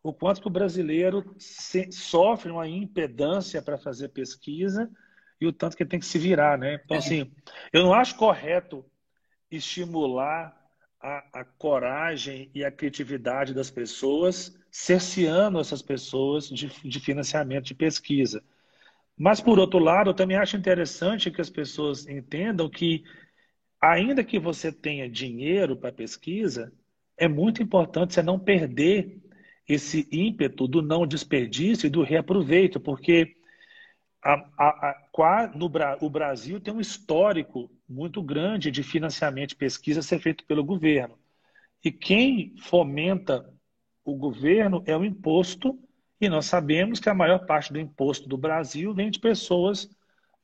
o 0.03 0.13
quanto 0.13 0.41
que 0.41 0.49
o 0.49 0.51
brasileiro 0.51 1.35
se, 1.39 1.91
sofre 1.93 2.51
uma 2.51 2.67
impedância 2.67 3.61
para 3.61 3.79
fazer 3.79 4.09
pesquisa 4.09 4.91
e 5.41 5.47
o 5.47 5.53
tanto 5.53 5.77
que 5.77 5.83
ele 5.83 5.91
tem 5.91 6.01
que 6.01 6.07
se 6.07 6.19
virar, 6.19 6.57
né? 6.57 6.81
Então, 6.85 6.97
assim, 6.97 7.31
eu 7.73 7.83
não 7.83 7.93
acho 7.93 8.17
correto 8.17 8.85
estimular 9.51 10.57
a, 11.03 11.41
a, 11.41 11.45
coragem 11.45 12.49
e 12.55 12.65
a 12.65 12.71
criatividade 12.71 13.53
das 13.53 13.71
pessoas, 13.71 14.57
cerceando 14.71 15.59
essas 15.59 15.83
pessoas 15.83 16.49
de, 16.49 16.69
de 16.69 17.01
financiamento 17.01 17.65
de 17.65 17.75
pesquisa. 17.75 18.43
Mas, 19.19 19.41
por 19.41 19.59
outro 19.59 19.79
lado, 19.79 20.11
eu 20.11 20.15
também 20.15 20.37
acho 20.37 20.57
interessante 20.57 21.31
que 21.31 21.41
as 21.41 21.51
pessoas 21.51 22.07
entendam 22.09 22.71
que, 22.71 23.05
ainda 23.81 24.23
que 24.23 24.39
você 24.39 24.71
tenha 24.71 25.09
dinheiro 25.09 25.77
para 25.77 25.93
pesquisa, 25.93 26.73
é 27.17 27.29
muito 27.29 27.63
importante 27.63 28.15
você 28.15 28.23
não 28.23 28.39
perder 28.39 29.21
esse 29.69 30.09
ímpeto 30.11 30.67
do 30.67 30.81
não 30.83 31.07
desperdício 31.07 31.87
e 31.87 31.91
do 31.91 32.03
reaproveito, 32.03 32.81
porque 32.81 33.37
a, 34.23 34.35
a, 34.57 34.97
a, 35.19 35.53
no, 35.55 35.71
o 36.01 36.11
Brasil 36.11 36.61
tem 36.61 36.73
um 36.73 36.81
histórico 36.81 37.71
muito 37.93 38.23
grande 38.23 38.71
de 38.71 38.83
financiamento 38.83 39.51
de 39.51 39.57
pesquisa 39.57 40.03
ser 40.03 40.19
feito 40.19 40.45
pelo 40.47 40.65
governo. 40.65 41.19
E 41.85 41.93
quem 41.93 42.57
fomenta 42.59 43.53
o 44.05 44.17
governo 44.17 44.83
é 44.87 44.97
o 44.97 45.05
imposto, 45.05 45.79
e 46.21 46.29
nós 46.29 46.47
sabemos 46.47 46.99
que 47.01 47.09
a 47.09 47.15
maior 47.15 47.47
parte 47.47 47.73
do 47.73 47.79
imposto 47.79 48.29
do 48.29 48.37
Brasil 48.37 48.95
vem 48.95 49.11
de 49.11 49.19
pessoas 49.19 49.91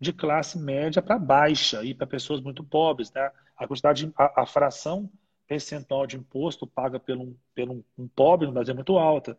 de 0.01 0.13
classe 0.13 0.59
média 0.59 1.01
para 1.01 1.19
baixa 1.19 1.83
e 1.85 1.95
para 1.95 2.07
pessoas 2.07 2.41
muito 2.41 2.63
pobres. 2.63 3.13
Né? 3.13 3.31
A 3.57 3.67
quantidade, 3.67 4.13
a, 4.17 4.43
a, 4.43 4.47
fração 4.47 5.11
percentual 5.47 6.07
de 6.07 6.17
imposto 6.17 6.67
paga 6.67 7.01
pelo, 7.01 7.37
pelo 7.55 7.85
um 7.97 8.07
pobre 8.09 8.47
no 8.47 8.53
Brasil 8.53 8.73
é 8.73 8.75
muito 8.75 8.99
alta. 8.99 9.37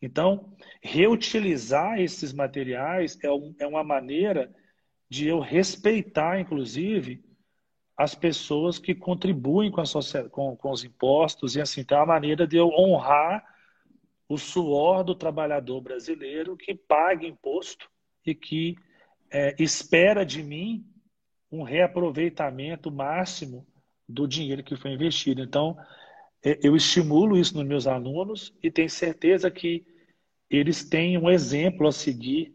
Então, 0.00 0.52
reutilizar 0.82 2.00
esses 2.00 2.32
materiais 2.32 3.18
é, 3.22 3.30
um, 3.30 3.54
é 3.58 3.66
uma 3.66 3.84
maneira 3.84 4.52
de 5.08 5.28
eu 5.28 5.40
respeitar, 5.40 6.40
inclusive, 6.40 7.22
as 7.96 8.14
pessoas 8.14 8.78
que 8.78 8.94
contribuem 8.94 9.70
com, 9.70 9.80
a 9.80 10.28
com, 10.30 10.56
com 10.56 10.70
os 10.70 10.84
impostos, 10.84 11.56
e 11.56 11.60
assim, 11.60 11.84
é 11.88 11.94
uma 11.94 12.06
maneira 12.06 12.46
de 12.46 12.56
eu 12.56 12.68
honrar 12.68 13.44
o 14.28 14.38
suor 14.38 15.04
do 15.04 15.14
trabalhador 15.14 15.80
brasileiro 15.80 16.56
que 16.56 16.74
paga 16.74 17.26
imposto 17.26 17.90
e 18.24 18.34
que 18.34 18.76
é, 19.30 19.54
espera 19.58 20.24
de 20.24 20.42
mim 20.42 20.86
um 21.50 21.62
reaproveitamento 21.62 22.90
máximo 22.90 23.66
do 24.08 24.26
dinheiro 24.26 24.62
que 24.62 24.76
foi 24.76 24.92
investido. 24.92 25.42
Então, 25.42 25.76
é, 26.42 26.58
eu 26.62 26.74
estimulo 26.74 27.36
isso 27.36 27.56
nos 27.56 27.66
meus 27.66 27.86
alunos 27.86 28.54
e 28.62 28.70
tenho 28.70 28.88
certeza 28.88 29.50
que 29.50 29.86
eles 30.48 30.84
têm 30.84 31.18
um 31.18 31.30
exemplo 31.30 31.86
a 31.86 31.92
seguir 31.92 32.54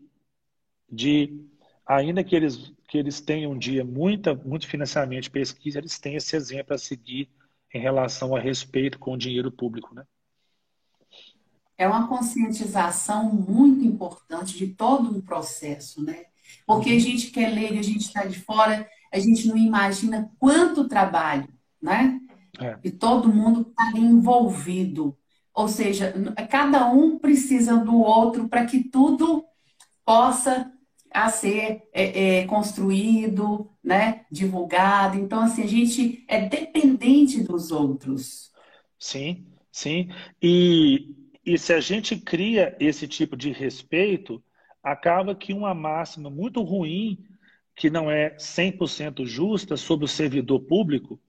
de, 0.89 1.45
ainda 1.86 2.23
que 2.23 2.36
eles, 2.36 2.71
que 2.88 2.97
eles 2.97 3.19
tenham 3.19 3.52
um 3.52 3.58
dia 3.58 3.84
muita, 3.84 4.34
muito 4.34 4.65
financiamento 4.65 5.23
de 5.23 5.32
pesquisa, 5.32 5.78
eles 5.78 6.00
têm 6.00 6.15
esse 6.15 6.36
exemplo 6.36 6.73
a 6.73 6.78
seguir 6.78 7.30
em 7.73 7.80
relação 7.80 8.36
a 8.36 8.39
respeito 8.39 8.97
com 8.97 9.13
o 9.13 9.17
dinheiro 9.17 9.52
público, 9.52 9.93
né? 9.93 10.06
É 11.78 11.88
uma 11.88 12.08
conscientização 12.08 13.26
muito 13.32 13.86
importante 13.86 14.58
de 14.58 14.67
todo 14.67 15.15
um 15.15 15.21
processo, 15.21 16.02
né? 16.04 16.26
Porque 16.65 16.89
a 16.91 17.00
gente 17.00 17.30
quer 17.30 17.50
ler 17.50 17.76
e 17.76 17.80
a 17.80 17.84
gente 17.84 18.06
está 18.06 18.26
de 18.26 18.39
fora, 18.39 18.89
a 19.12 19.19
gente 19.19 19.47
não 19.47 19.58
imagina 19.58 20.32
quanto 20.39 20.88
trabalho, 20.88 21.47
né? 21.82 22.19
É. 22.60 22.80
E 22.84 22.89
todo 22.89 23.32
mundo 23.32 23.62
está 23.69 23.91
envolvido. 23.95 25.15
Ou 25.54 25.67
seja, 25.67 26.13
cada 26.50 26.89
um 26.89 27.19
precisa 27.19 27.78
do 27.78 27.97
outro 27.97 28.47
para 28.47 28.65
que 28.65 28.84
tudo 28.84 29.45
possa 30.06 30.71
a 31.17 31.30
ser 31.30 31.82
é, 31.91 32.41
é, 32.41 32.45
construído, 32.45 33.71
né, 33.84 34.25
divulgado. 34.32 35.17
Então, 35.17 35.41
assim, 35.41 35.63
a 35.63 35.67
gente 35.67 36.23
é 36.27 36.47
dependente 36.47 37.43
dos 37.43 37.71
outros. 37.71 38.51
Sim, 38.99 39.47
sim. 39.71 40.10
E, 40.39 41.15
e 41.43 41.58
se 41.58 41.73
a 41.73 41.80
gente 41.80 42.15
cria 42.17 42.77
esse 42.80 43.08
tipo 43.08 43.36
de 43.36 43.51
respeito, 43.51 44.43
acaba 44.84 45.34
que 45.34 45.53
uma 45.53 45.73
máxima 45.73 46.30
muito 46.30 46.62
ruim, 46.62 47.25
que 47.75 47.89
não 47.89 48.12
é 48.12 48.36
100% 48.38 49.25
justa 49.25 49.75
sobre 49.75 50.06
o 50.06 50.08
servidor 50.08 50.60
público, 50.60 51.19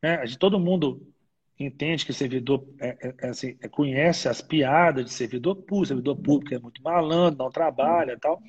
né? 0.00 0.22
todo 0.38 0.60
mundo 0.60 1.04
entende 1.58 2.06
que 2.06 2.12
servidor 2.12 2.64
é, 2.80 2.88
é, 3.08 3.14
é, 3.22 3.28
assim, 3.28 3.56
é, 3.60 3.68
conhece 3.68 4.28
as 4.28 4.40
piadas 4.40 5.04
de 5.04 5.12
servidor 5.12 5.56
público, 5.56 5.86
servidor 5.86 6.16
público 6.16 6.54
é 6.54 6.58
muito 6.60 6.80
malandro, 6.80 7.44
não 7.44 7.50
trabalha 7.50 8.16
tal. 8.20 8.40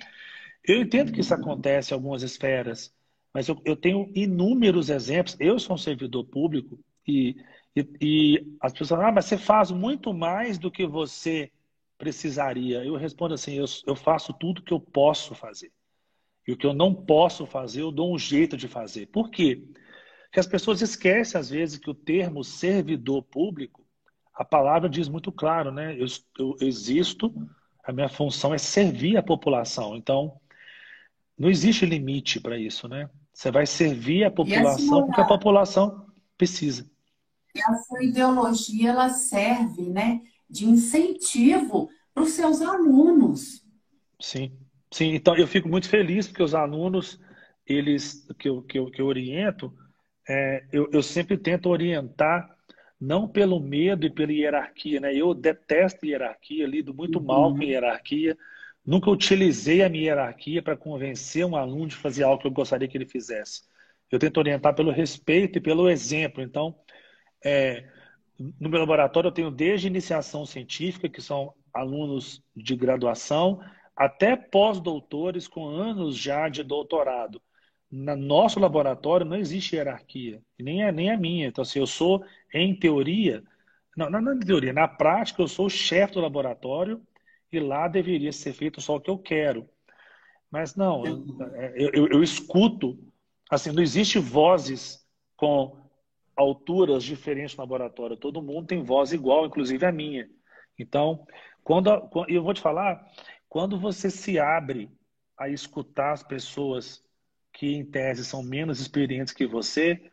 Eu 0.66 0.82
entendo 0.82 1.12
que 1.12 1.22
isso 1.22 1.34
acontece 1.34 1.94
em 1.94 1.96
algumas 1.96 2.24
esferas, 2.24 2.94
mas 3.34 3.48
eu, 3.48 3.62
eu 3.66 3.76
tenho 3.76 4.12
inúmeros 4.16 4.90
exemplos. 4.90 5.36
Eu 5.40 5.60
sou 5.60 5.76
um 5.76 5.78
servidor 5.78 6.26
público 6.26 6.80
e, 7.08 7.36
e, 7.76 7.88
e 8.02 8.58
as 8.62 8.72
pessoas 8.72 8.90
falam, 8.90 9.08
ah, 9.08 9.12
mas 9.12 9.26
você 9.26 9.38
faz 9.38 9.72
muito 9.72 10.14
mais 10.14 10.58
do 10.58 10.72
que 10.72 10.86
você 10.86 11.52
precisaria. 11.98 12.84
Eu 12.84 12.96
respondo 12.96 13.34
assim, 13.34 13.56
eu, 13.56 13.66
eu 13.88 13.96
faço 13.96 14.34
tudo 14.34 14.62
que 14.62 14.74
eu 14.74 14.80
posso 14.80 15.36
fazer. 15.36 15.72
E 16.48 16.52
o 16.52 16.58
que 16.58 16.66
eu 16.66 16.74
não 16.74 16.94
posso 16.94 17.46
fazer, 17.46 17.82
eu 17.82 17.92
dou 17.92 18.14
um 18.14 18.20
jeito 18.20 18.58
de 18.58 18.68
fazer. 18.68 19.08
Por 19.08 19.30
quê? 19.30 19.64
Porque 20.26 20.40
as 20.40 20.48
pessoas 20.48 20.82
esquecem, 20.82 21.40
às 21.40 21.50
vezes, 21.50 21.78
que 21.78 21.90
o 21.90 21.94
termo 21.94 22.44
servidor 22.44 23.24
público, 23.24 23.86
a 24.34 24.44
palavra 24.44 24.90
diz 24.90 25.08
muito 25.08 25.32
claro, 25.32 25.72
né? 25.72 25.96
Eu, 25.98 26.08
eu 26.38 26.58
existo, 26.60 27.34
a 27.84 27.94
minha 27.94 28.10
função 28.10 28.54
é 28.54 28.58
servir 28.58 29.16
a 29.16 29.24
população. 29.24 29.96
Então, 29.96 30.40
não 31.38 31.50
existe 31.50 31.86
limite 31.86 32.40
para 32.40 32.58
isso, 32.58 32.88
né? 32.88 33.10
Você 33.34 33.52
vai 33.52 33.66
servir 33.66 34.24
a 34.24 34.32
população 34.32 35.06
porque 35.06 35.22
a 35.22 35.26
população 35.26 36.06
precisa. 36.38 36.90
E 37.56 37.62
a 37.62 37.76
sua 37.76 38.04
ideologia, 38.04 38.90
ela 38.90 39.10
serve, 39.10 39.90
né? 39.90 40.22
de 40.54 40.66
incentivo 40.68 41.90
para 42.14 42.24
os 42.24 42.30
seus 42.34 42.62
alunos. 42.62 43.66
Sim, 44.22 44.56
sim. 44.92 45.16
Então 45.16 45.36
eu 45.36 45.48
fico 45.48 45.68
muito 45.68 45.90
feliz 45.90 46.28
porque 46.28 46.44
os 46.44 46.54
alunos, 46.54 47.20
eles 47.66 48.28
que 48.38 48.48
eu, 48.48 48.62
que 48.62 48.78
eu, 48.78 48.92
que 48.92 49.02
eu 49.02 49.08
oriento, 49.08 49.74
é, 50.30 50.64
eu, 50.72 50.88
eu 50.94 51.02
sempre 51.02 51.38
tento 51.38 51.70
orientar 51.70 52.48
não 53.02 53.28
pelo 53.28 53.60
medo 53.60 54.06
e 54.06 54.12
pela 54.12 54.32
hierarquia, 54.32 55.00
né? 55.00 55.14
Eu 55.14 55.34
detesto 55.34 56.06
hierarquia, 56.06 56.68
lido 56.68 56.94
muito 56.94 57.18
uhum. 57.18 57.26
mal 57.26 57.54
com 57.54 57.64
hierarquia. 57.64 58.38
Nunca 58.86 59.10
utilizei 59.10 59.82
a 59.82 59.90
minha 59.90 60.06
hierarquia 60.06 60.62
para 60.62 60.76
convencer 60.76 61.46
um 61.46 61.56
aluno 61.56 61.88
de 61.88 61.96
fazer 61.96 62.24
algo 62.24 62.42
que 62.42 62.48
eu 62.48 62.52
gostaria 62.52 62.88
que 62.88 62.98
ele 62.98 63.06
fizesse. 63.06 63.64
Eu 64.12 64.20
tento 64.20 64.38
orientar 64.38 64.76
pelo 64.76 64.92
respeito 64.92 65.58
e 65.58 65.62
pelo 65.62 65.90
exemplo. 65.90 66.44
Então, 66.44 66.76
é, 67.44 67.90
no 68.60 68.70
meu 68.70 68.80
laboratório 68.80 69.30
eu 69.30 69.32
tenho 69.32 69.50
desde 69.50 69.88
iniciação 69.88 70.46
científica, 70.46 71.10
que 71.10 71.22
são 71.22 71.54
alunos 71.74 72.44
de 72.56 72.76
graduação, 72.76 73.60
até 73.96 74.36
pós-doutores 74.36 75.48
com 75.48 75.66
anos 75.68 76.18
já 76.18 76.50
de 76.50 76.62
doutorado. 76.62 77.42
No 77.90 78.16
nosso 78.16 78.60
laboratório 78.60 79.26
não 79.26 79.38
existe 79.38 79.76
hierarquia, 79.76 80.42
nem 80.60 80.84
é 80.84 80.92
nem 80.92 81.12
a 81.12 81.18
minha. 81.18 81.48
Então, 81.48 81.62
assim, 81.62 81.80
eu 81.80 81.88
sou, 81.88 82.24
em 82.54 82.76
teoria, 82.76 83.44
não, 83.96 84.10
não 84.10 84.22
na 84.22 84.38
teoria, 84.40 84.74
na 84.74 84.88
prática, 84.88 85.42
eu 85.42 85.48
sou 85.48 85.68
o 85.68 85.70
chefe 85.70 86.14
do 86.16 86.22
laboratório 86.22 87.02
e 87.58 87.60
lá 87.60 87.88
deveria 87.88 88.32
ser 88.32 88.54
feito 88.54 88.82
só 88.82 88.96
o 88.96 89.02
que 89.02 89.10
eu 89.10 89.18
quero. 89.18 89.68
Mas 90.50 90.76
não, 90.76 91.06
eu, 91.06 91.26
eu, 91.76 92.08
eu 92.08 92.24
escuto, 92.24 93.00
assim, 93.50 93.72
não 93.72 93.82
existe 93.82 94.20
vozes 94.20 95.04
com 95.36 95.84
alturas 96.36 97.04
diferentes 97.04 97.56
no 97.56 97.64
laboratório. 97.64 98.18
Todo 98.18 98.42
mundo 98.42 98.68
tem 98.68 98.84
voz 98.84 99.12
igual, 99.14 99.46
inclusive 99.46 99.86
a 99.86 99.92
minha. 99.92 100.30
Então, 100.78 101.26
quando 101.64 101.90
eu 102.28 102.44
vou 102.44 102.54
te 102.54 102.62
falar, 102.62 103.04
quando 103.50 103.80
você 103.80 104.10
se 104.10 104.38
abre 104.40 104.92
a 105.38 105.50
escutar 105.50 106.12
as 106.12 106.24
pessoas 106.24 107.04
que 107.52 107.68
em 107.68 107.86
tese 107.86 108.26
são 108.26 108.44
menos 108.44 108.80
experientes 108.80 109.34
que 109.34 109.46
você, 109.46 110.12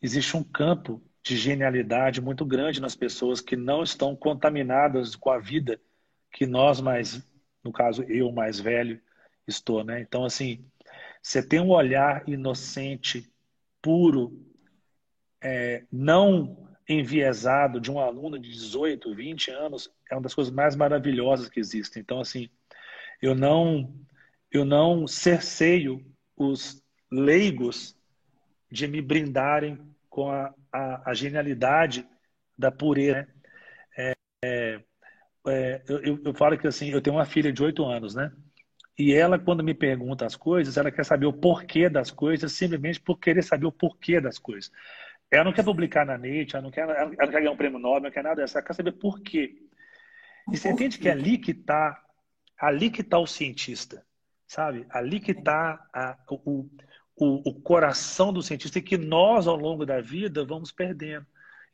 existe 0.00 0.36
um 0.36 0.44
campo 0.44 1.02
de 1.22 1.36
genialidade 1.36 2.20
muito 2.20 2.44
grande 2.44 2.80
nas 2.80 2.94
pessoas 2.94 3.40
que 3.40 3.56
não 3.56 3.82
estão 3.82 4.14
contaminadas 4.16 5.14
com 5.14 5.30
a 5.30 5.38
vida 5.38 5.80
que 6.32 6.46
nós 6.46 6.80
mais, 6.80 7.22
no 7.62 7.72
caso 7.72 8.02
eu 8.04 8.30
mais 8.32 8.60
velho, 8.60 9.00
estou, 9.46 9.84
né? 9.84 10.00
Então 10.00 10.24
assim, 10.24 10.64
você 11.22 11.42
tem 11.42 11.60
um 11.60 11.70
olhar 11.70 12.28
inocente, 12.28 13.30
puro, 13.82 14.44
é, 15.42 15.84
não 15.90 16.68
enviesado 16.88 17.80
de 17.80 17.90
um 17.90 17.98
aluno 17.98 18.38
de 18.38 18.50
18, 18.50 19.14
20 19.14 19.50
anos 19.50 19.92
é 20.10 20.14
uma 20.14 20.22
das 20.22 20.34
coisas 20.34 20.52
mais 20.52 20.74
maravilhosas 20.74 21.48
que 21.48 21.60
existem. 21.60 22.00
Então, 22.00 22.20
assim, 22.20 22.48
eu 23.20 23.34
não, 23.34 23.94
eu 24.50 24.64
não 24.64 25.06
cerceio 25.06 26.04
os 26.36 26.82
leigos 27.10 27.96
de 28.70 28.86
me 28.86 29.02
brindarem 29.02 29.78
com 30.08 30.30
a, 30.30 30.54
a, 30.72 31.10
a 31.10 31.14
genialidade 31.14 32.08
da 32.56 32.70
pureza. 32.70 33.18
Né? 33.18 33.28
É, 33.96 34.14
é, 34.44 34.84
é, 35.46 35.82
eu, 35.88 36.20
eu 36.24 36.34
falo 36.34 36.58
que 36.58 36.66
assim, 36.66 36.90
eu 36.90 37.00
tenho 37.00 37.16
uma 37.16 37.24
filha 37.24 37.52
de 37.52 37.62
8 37.62 37.84
anos, 37.84 38.14
né? 38.14 38.32
E 38.98 39.12
ela, 39.12 39.38
quando 39.38 39.62
me 39.62 39.74
pergunta 39.74 40.26
as 40.26 40.34
coisas, 40.34 40.76
ela 40.76 40.90
quer 40.90 41.04
saber 41.04 41.26
o 41.26 41.32
porquê 41.32 41.88
das 41.88 42.10
coisas, 42.10 42.52
simplesmente 42.52 43.00
por 43.00 43.18
querer 43.18 43.42
saber 43.42 43.66
o 43.66 43.72
porquê 43.72 44.20
das 44.20 44.38
coisas. 44.38 44.72
Ela 45.30 45.44
não 45.44 45.52
quer 45.52 45.64
publicar 45.64 46.04
na 46.04 46.18
NET, 46.18 46.54
ela 46.54 46.62
não 46.62 46.70
quer, 46.70 46.88
ela 46.88 47.04
não 47.04 47.14
quer 47.14 47.30
ganhar 47.30 47.50
um 47.52 47.56
prêmio 47.56 47.78
Nobel, 47.78 48.02
não 48.02 48.10
quer 48.10 48.24
nada 48.24 48.36
dessa. 48.36 48.58
Ela 48.58 48.66
quer 48.66 48.74
saber 48.74 48.92
por 48.92 49.20
quê. 49.20 49.56
E 50.52 50.56
você 50.56 50.70
entende 50.70 50.98
que 50.98 51.08
é 51.08 51.12
ali 51.12 51.38
que 51.38 51.52
está 51.52 52.02
ali 52.58 52.90
que 52.90 53.02
está 53.02 53.18
o 53.18 53.26
cientista, 53.26 54.04
sabe? 54.46 54.84
Ali 54.90 55.20
que 55.20 55.30
está 55.30 55.78
o, 56.28 56.68
o, 57.14 57.50
o 57.50 57.60
coração 57.60 58.32
do 58.32 58.42
cientista 58.42 58.78
e 58.78 58.82
que 58.82 58.98
nós, 58.98 59.46
ao 59.46 59.56
longo 59.56 59.86
da 59.86 60.00
vida, 60.00 60.44
vamos 60.44 60.72
perdendo. 60.72 61.26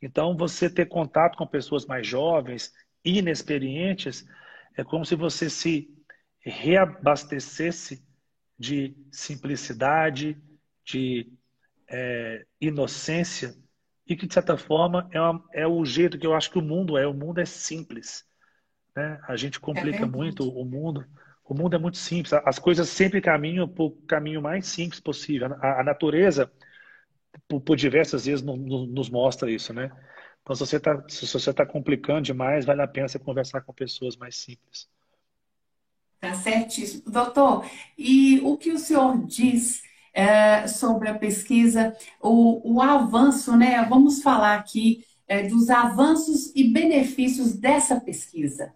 Então, 0.03 0.37
você 0.37 0.69
ter 0.69 0.87
contato 0.87 1.39
com 1.39 1.47
pessoas 1.47 1.87
mais 1.87 2.07
jovens, 2.07 2.71
inexperientes, 3.05 4.27
é 4.77 4.83
como 4.83 5.05
se 5.05 5.15
você 5.15 5.51
se 5.51 5.89
reabastecesse 6.41 8.05
de 8.59 8.97
simplicidade, 9.11 10.37
de 10.85 11.33
é, 11.89 12.47
inocência 12.61 13.55
e 14.07 14.15
que, 14.17 14.27
de 14.27 14.35
certa 14.35 14.57
forma, 14.57 15.09
é, 15.11 15.21
uma, 15.21 15.45
é, 15.53 15.67
o 15.67 15.85
jeito 15.85 16.19
que 16.19 16.27
eu 16.27 16.35
acho 16.35 16.51
que 16.51 16.59
o 16.59 16.63
mundo 16.63 16.99
é. 16.99 17.07
O 17.07 17.15
mundo 17.15 17.41
é 17.41 17.45
simples. 17.45 18.25
Né? 18.95 19.19
A 19.27 19.37
gente 19.37 19.59
complica 19.59 20.05
é 20.05 20.07
muito 20.07 20.49
o 20.49 20.65
mundo. 20.65 21.05
O 21.45 21.55
mundo 21.55 21.75
é 21.75 21.79
muito 21.79 21.99
simples. 21.99 22.33
As 22.45 22.59
coisas 22.59 22.89
sempre 22.89 23.21
caminham 23.21 23.69
para 23.69 23.85
o 23.85 23.91
caminho 23.91 24.43
mais 24.43 24.67
simples 24.67 25.01
possível. 25.01 25.55
A, 25.61 25.81
a 25.81 25.85
natureza, 25.85 26.51
por, 27.49 27.61
por, 27.61 27.77
diversas 27.77 28.27
vezes, 28.27 28.45
no, 28.45 28.57
no, 28.57 28.87
nos 28.87 29.09
mostra 29.09 29.51
isso, 29.51 29.73
né? 29.73 29.91
Então, 30.45 30.55
se 30.55 30.61
você 30.67 30.77
está 30.77 31.03
se 31.09 31.27
você 31.27 31.55
tá 31.55 31.65
complicando 31.65 32.21
demais, 32.21 32.67
vale 32.67 32.83
a 32.83 32.87
pena 32.87 33.09
você 33.09 33.19
conversar 33.19 33.63
com 33.63 33.73
pessoas 33.73 34.15
mais 34.15 34.37
simples. 34.37 34.87
Tá 36.21 36.35
certíssimo. 36.35 37.11
Doutor, 37.11 37.67
e 37.97 38.41
o 38.45 38.57
que 38.59 38.71
o 38.71 38.79
senhor 38.79 39.27
diz 39.27 39.83
é, 40.13 40.67
sobre 40.69 41.09
a 41.09 41.19
pesquisa, 41.19 41.97
o, 42.21 42.75
o, 42.75 42.83
avanço, 42.83 43.57
né? 43.57 43.83
Vamos 43.89 44.23
falar 44.23 44.57
aqui 44.57 45.05
é, 45.27 45.43
dos 45.49 45.71
avanços 45.71 46.55
e 46.55 46.71
benefícios 46.71 47.55
dessa 47.55 47.99
pesquisa. 47.99 48.73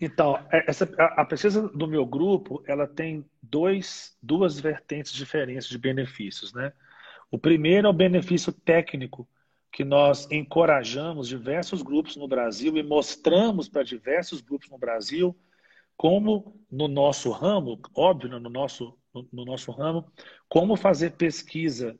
Então, 0.00 0.36
é, 0.52 0.68
essa, 0.68 0.92
a, 0.98 1.22
a, 1.22 1.24
pesquisa 1.24 1.68
do 1.68 1.86
meu 1.86 2.04
grupo, 2.04 2.62
ela 2.66 2.88
tem 2.88 3.24
dois, 3.40 4.16
duas 4.20 4.58
vertentes 4.58 5.12
diferentes 5.12 5.68
de 5.68 5.78
benefícios, 5.78 6.52
né? 6.52 6.72
O 7.30 7.38
primeiro 7.38 7.86
é 7.86 7.90
o 7.90 7.94
benefício 7.94 8.52
técnico, 8.52 9.26
que 9.74 9.84
nós 9.84 10.30
encorajamos 10.30 11.26
diversos 11.26 11.82
grupos 11.82 12.14
no 12.14 12.28
Brasil 12.28 12.76
e 12.76 12.82
mostramos 12.82 13.68
para 13.68 13.82
diversos 13.82 14.40
grupos 14.40 14.70
no 14.70 14.78
Brasil 14.78 15.36
como 15.96 16.64
no 16.70 16.86
nosso 16.86 17.32
ramo, 17.32 17.80
óbvio, 17.92 18.30
no 18.30 18.48
nosso 18.48 18.96
no, 19.32 19.44
nosso 19.44 19.72
ramo, 19.72 20.10
como 20.48 20.76
fazer 20.76 21.12
pesquisa 21.12 21.98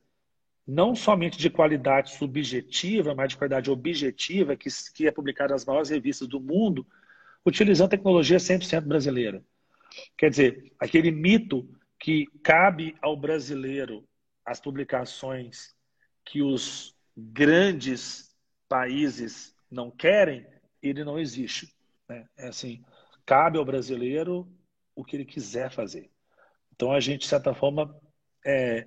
não 0.67 0.95
somente 0.95 1.37
de 1.37 1.51
qualidade 1.51 2.13
subjetiva, 2.13 3.13
mas 3.15 3.31
de 3.31 3.37
qualidade 3.37 3.71
objetiva, 3.71 4.57
que, 4.57 4.69
que 4.95 5.07
é 5.07 5.11
publicada 5.11 5.53
nas 5.53 5.65
maiores 5.65 5.91
revistas 5.91 6.27
do 6.29 6.41
mundo, 6.41 6.87
utilizando 7.45 7.91
tecnologia 7.91 8.39
100% 8.39 8.83
brasileira. 8.83 9.45
Quer 10.17 10.31
dizer, 10.31 10.73
aquele 10.79 11.11
mito 11.11 11.69
que 11.99 12.27
cabe 12.43 12.97
ao 13.03 13.17
brasileiro 13.17 14.05
as 14.45 14.61
publicações 14.61 15.75
que 16.25 16.41
os 16.41 16.94
grandes 17.17 18.35
países 18.69 19.55
não 19.71 19.91
querem, 19.91 20.47
ele 20.83 21.05
não 21.05 21.19
existe. 21.19 21.75
Né? 22.09 22.27
É 22.37 22.49
assim, 22.49 22.85
cabe 23.25 23.59
ao 23.59 23.65
brasileiro 23.65 24.49
o 24.95 25.05
que 25.05 25.17
ele 25.17 25.25
quiser 25.25 25.71
fazer. 25.71 26.11
Então 26.75 26.93
a 26.93 27.01
gente, 27.01 27.21
de 27.21 27.27
certa 27.27 27.55
forma, 27.55 27.97
é, 28.45 28.87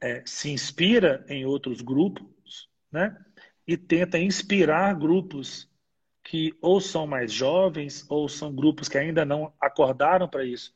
é, 0.00 0.22
se 0.26 0.50
inspira 0.50 1.24
em 1.28 1.44
outros 1.44 1.80
grupos, 1.80 2.68
né? 2.90 3.16
E 3.66 3.76
tenta 3.76 4.18
inspirar 4.18 4.98
grupos 4.98 5.70
que 6.24 6.56
ou 6.60 6.80
são 6.80 7.06
mais 7.06 7.32
jovens 7.32 8.04
ou 8.08 8.28
são 8.28 8.54
grupos 8.54 8.88
que 8.88 8.98
ainda 8.98 9.24
não 9.24 9.52
acordaram 9.60 10.28
para 10.28 10.44
isso, 10.44 10.74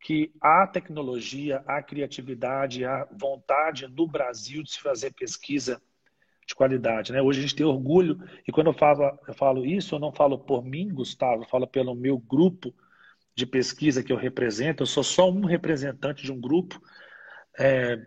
que 0.00 0.32
há 0.40 0.66
tecnologia, 0.66 1.62
há 1.66 1.82
criatividade, 1.82 2.84
há 2.84 3.04
vontade 3.12 3.86
no 3.86 4.06
Brasil 4.06 4.62
de 4.62 4.72
se 4.72 4.80
fazer 4.80 5.12
pesquisa 5.12 5.80
de 6.46 6.54
qualidade. 6.54 7.12
Né? 7.12 7.22
Hoje 7.22 7.38
a 7.38 7.42
gente 7.42 7.54
tem 7.54 7.66
orgulho, 7.66 8.18
e 8.46 8.52
quando 8.52 8.68
eu 8.68 8.74
falo, 8.74 9.18
eu 9.26 9.34
falo 9.34 9.64
isso, 9.64 9.94
eu 9.94 9.98
não 9.98 10.12
falo 10.12 10.38
por 10.38 10.64
mim, 10.64 10.88
Gustavo, 10.88 11.42
eu 11.42 11.48
falo 11.48 11.66
pelo 11.66 11.94
meu 11.94 12.18
grupo 12.18 12.74
de 13.34 13.46
pesquisa 13.46 14.02
que 14.02 14.12
eu 14.12 14.16
represento, 14.16 14.82
eu 14.82 14.86
sou 14.86 15.02
só 15.02 15.30
um 15.30 15.44
representante 15.44 16.22
de 16.22 16.32
um 16.32 16.40
grupo 16.40 16.80
é, 17.58 18.06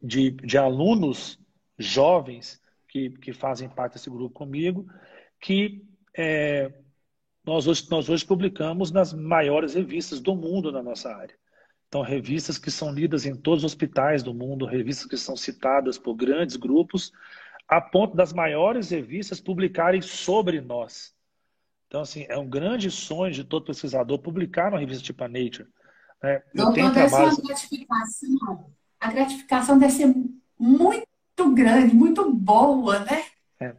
de, 0.00 0.30
de 0.30 0.56
alunos 0.56 1.38
jovens 1.78 2.60
que, 2.88 3.10
que 3.10 3.32
fazem 3.32 3.68
parte 3.68 3.94
desse 3.94 4.10
grupo 4.10 4.34
comigo, 4.34 4.86
que 5.40 5.82
é, 6.16 6.72
nós, 7.44 7.66
hoje, 7.66 7.86
nós 7.90 8.08
hoje 8.08 8.24
publicamos 8.24 8.90
nas 8.90 9.12
maiores 9.12 9.74
revistas 9.74 10.20
do 10.20 10.34
mundo 10.34 10.70
na 10.70 10.82
nossa 10.82 11.14
área. 11.14 11.39
Então, 11.90 12.02
revistas 12.02 12.56
que 12.56 12.70
são 12.70 12.92
lidas 12.92 13.26
em 13.26 13.34
todos 13.34 13.64
os 13.64 13.72
hospitais 13.72 14.22
do 14.22 14.32
mundo, 14.32 14.64
revistas 14.64 15.08
que 15.08 15.16
são 15.16 15.36
citadas 15.36 15.98
por 15.98 16.14
grandes 16.14 16.54
grupos, 16.54 17.12
a 17.66 17.80
ponto 17.80 18.16
das 18.16 18.32
maiores 18.32 18.90
revistas 18.90 19.40
publicarem 19.40 20.00
sobre 20.00 20.60
nós. 20.60 21.12
Então, 21.88 22.02
assim, 22.02 22.26
é 22.28 22.38
um 22.38 22.48
grande 22.48 22.92
sonho 22.92 23.32
de 23.32 23.42
todo 23.42 23.64
pesquisador 23.64 24.20
publicar 24.20 24.68
uma 24.68 24.78
revista 24.78 25.02
tipo 25.02 25.24
a 25.24 25.28
Nature. 25.28 25.66
Né? 26.22 26.36
Eu 26.54 26.66
Doutor, 26.66 26.74
tenho 26.74 26.92
trabalhos... 26.92 27.38
uma 27.38 27.48
gratificação. 27.48 28.70
A 29.00 29.10
gratificação 29.10 29.76
deve 29.76 29.92
ser 29.92 30.14
muito 30.56 31.52
grande, 31.52 31.92
muito 31.92 32.32
boa, 32.32 33.00
né? 33.00 33.24
É, 33.58 33.74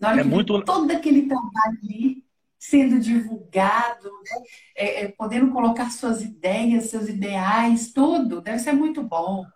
é 0.00 0.22
muito... 0.22 0.62
todo 0.62 0.88
aquele 0.92 1.26
trabalho 1.26 1.78
ali 1.82 2.24
sendo 2.60 3.00
divulgado, 3.00 4.04
né? 4.04 4.42
é, 4.76 5.04
é, 5.04 5.08
podendo 5.08 5.50
colocar 5.50 5.90
suas 5.90 6.20
ideias, 6.20 6.90
seus 6.90 7.08
ideais, 7.08 7.90
tudo, 7.90 8.42
deve 8.42 8.58
ser 8.58 8.74
muito 8.74 9.02
bom. 9.02 9.46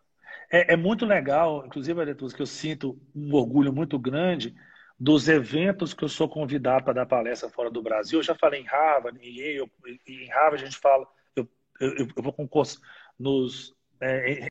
É, 0.51 0.73
é 0.73 0.77
muito 0.77 1.05
legal, 1.05 1.67
inclusive, 1.67 2.01
Aretus, 2.01 2.33
que 2.33 2.40
eu 2.40 2.47
sinto 2.47 2.99
um 3.14 3.35
orgulho 3.35 3.75
muito 3.75 3.99
grande 3.99 4.55
dos 4.99 5.29
eventos 5.29 5.93
que 5.93 6.03
eu 6.03 6.09
sou 6.09 6.27
convidado 6.29 6.85
para 6.85 6.95
dar 6.95 7.07
palestra 7.07 7.51
fora 7.51 7.71
do 7.71 7.83
Brasil. 7.83 8.21
Eu 8.21 8.25
já 8.25 8.35
falei 8.35 8.62
em 8.62 8.67
Harvard, 8.67 9.19
em 9.21 9.38
Yale, 9.38 9.71
em 10.07 10.31
Harvard 10.31 10.62
a 10.62 10.67
gente 10.67 10.79
fala, 10.79 11.07
eu, 11.37 11.47
eu, 11.79 12.09
eu 12.17 12.23
vou 12.23 12.33
com 12.33 12.49
curso 12.49 12.81
nos 13.19 13.75
é, 14.01 14.33
em, 14.33 14.49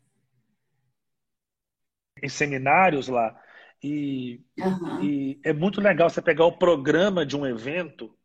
em, 2.22 2.30
seminários 2.30 3.08
lá. 3.08 3.36
E, 3.82 4.42
uhum. 4.60 5.04
e 5.04 5.39
é 5.44 5.52
muito 5.52 5.82
legal 5.82 6.08
você 6.08 6.22
pegar 6.22 6.46
o 6.46 6.58
programa 6.58 7.26
de 7.26 7.36
um 7.36 7.46
evento 7.46 8.16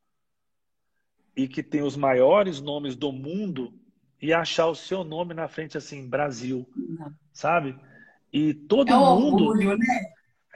e 1.38 1.46
que 1.46 1.62
tem 1.62 1.82
os 1.82 1.96
maiores 1.96 2.60
nomes 2.60 2.96
do 2.96 3.12
mundo 3.12 3.72
e 4.20 4.32
achar 4.32 4.66
o 4.66 4.74
seu 4.74 5.04
nome 5.04 5.32
na 5.34 5.46
frente 5.46 5.78
assim, 5.78 6.08
Brasil, 6.08 6.68
Não. 6.76 7.14
sabe? 7.32 7.76
E 8.32 8.52
todo 8.52 8.90
é 8.90 8.96
mundo, 8.96 9.44
orgulho, 9.44 9.78
né? 9.78 9.86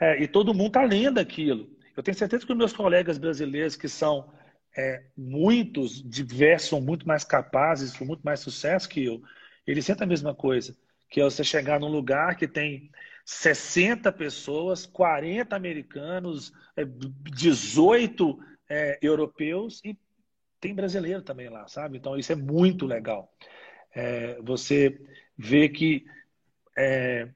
É, 0.01 0.21
e 0.21 0.27
todo 0.27 0.53
mundo 0.53 0.67
está 0.67 0.83
lendo 0.83 1.19
aquilo. 1.19 1.69
Eu 1.95 2.03
tenho 2.03 2.17
certeza 2.17 2.45
que 2.45 2.51
os 2.51 2.57
meus 2.57 2.73
colegas 2.73 3.17
brasileiros 3.17 3.77
que 3.77 3.87
são 3.87 4.29
é, 4.77 5.05
muitos, 5.17 6.03
diversos, 6.03 6.67
são 6.67 6.81
muito 6.81 7.07
mais 7.07 7.23
capazes, 7.23 7.95
com 7.95 8.03
muito 8.03 8.21
mais 8.21 8.41
sucesso 8.41 8.89
que 8.89 9.05
eu, 9.05 9.21
eles 9.65 9.85
sentem 9.85 10.03
a 10.03 10.07
mesma 10.07 10.35
coisa, 10.35 10.75
que 11.09 11.21
é 11.21 11.23
você 11.23 11.45
chegar 11.45 11.79
num 11.79 11.87
lugar 11.87 12.35
que 12.35 12.45
tem 12.47 12.91
60 13.23 14.11
pessoas, 14.11 14.85
40 14.85 15.55
americanos, 15.55 16.51
18 17.31 18.37
é, 18.67 18.91
é, 18.91 18.99
europeus 19.01 19.79
e 19.85 19.97
tem 20.63 20.73
brasileiro 20.73 21.21
também 21.21 21.49
lá, 21.49 21.67
sabe? 21.67 21.97
Então 21.97 22.17
isso 22.17 22.31
é 22.31 22.35
muito 22.37 22.85
legal. 22.85 23.29
É, 23.93 24.41
você 24.41 24.97
vê 25.37 25.67
que 25.67 26.05
é, 26.77 27.27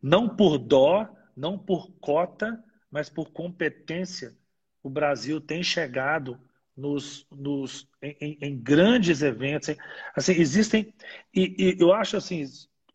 não 0.00 0.28
por 0.28 0.58
dó, 0.58 1.08
não 1.36 1.58
por 1.58 1.90
cota, 1.94 2.62
mas 2.88 3.10
por 3.10 3.32
competência, 3.32 4.32
o 4.80 4.88
Brasil 4.88 5.40
tem 5.40 5.60
chegado 5.60 6.40
nos, 6.76 7.26
nos 7.32 7.88
em, 8.00 8.38
em, 8.40 8.56
grandes 8.56 9.22
eventos. 9.22 9.74
Assim, 10.14 10.32
existem 10.34 10.94
e, 11.34 11.56
e, 11.58 11.76
eu 11.82 11.92
acho 11.92 12.16
assim 12.16 12.44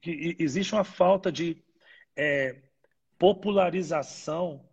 que 0.02 0.38
existe 0.40 0.74
uma 0.74 0.86
falta 0.86 1.30
de 1.30 1.62
é, 2.16 2.56
popularização 3.20 4.66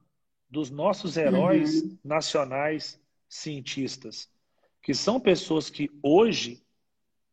dos 0.48 0.70
nossos 0.70 1.16
heróis 1.16 1.82
uhum. 1.82 1.98
nacionais 2.04 3.00
cientistas 3.28 4.32
que 4.84 4.92
são 4.92 5.18
pessoas 5.18 5.70
que 5.70 5.90
hoje, 6.02 6.62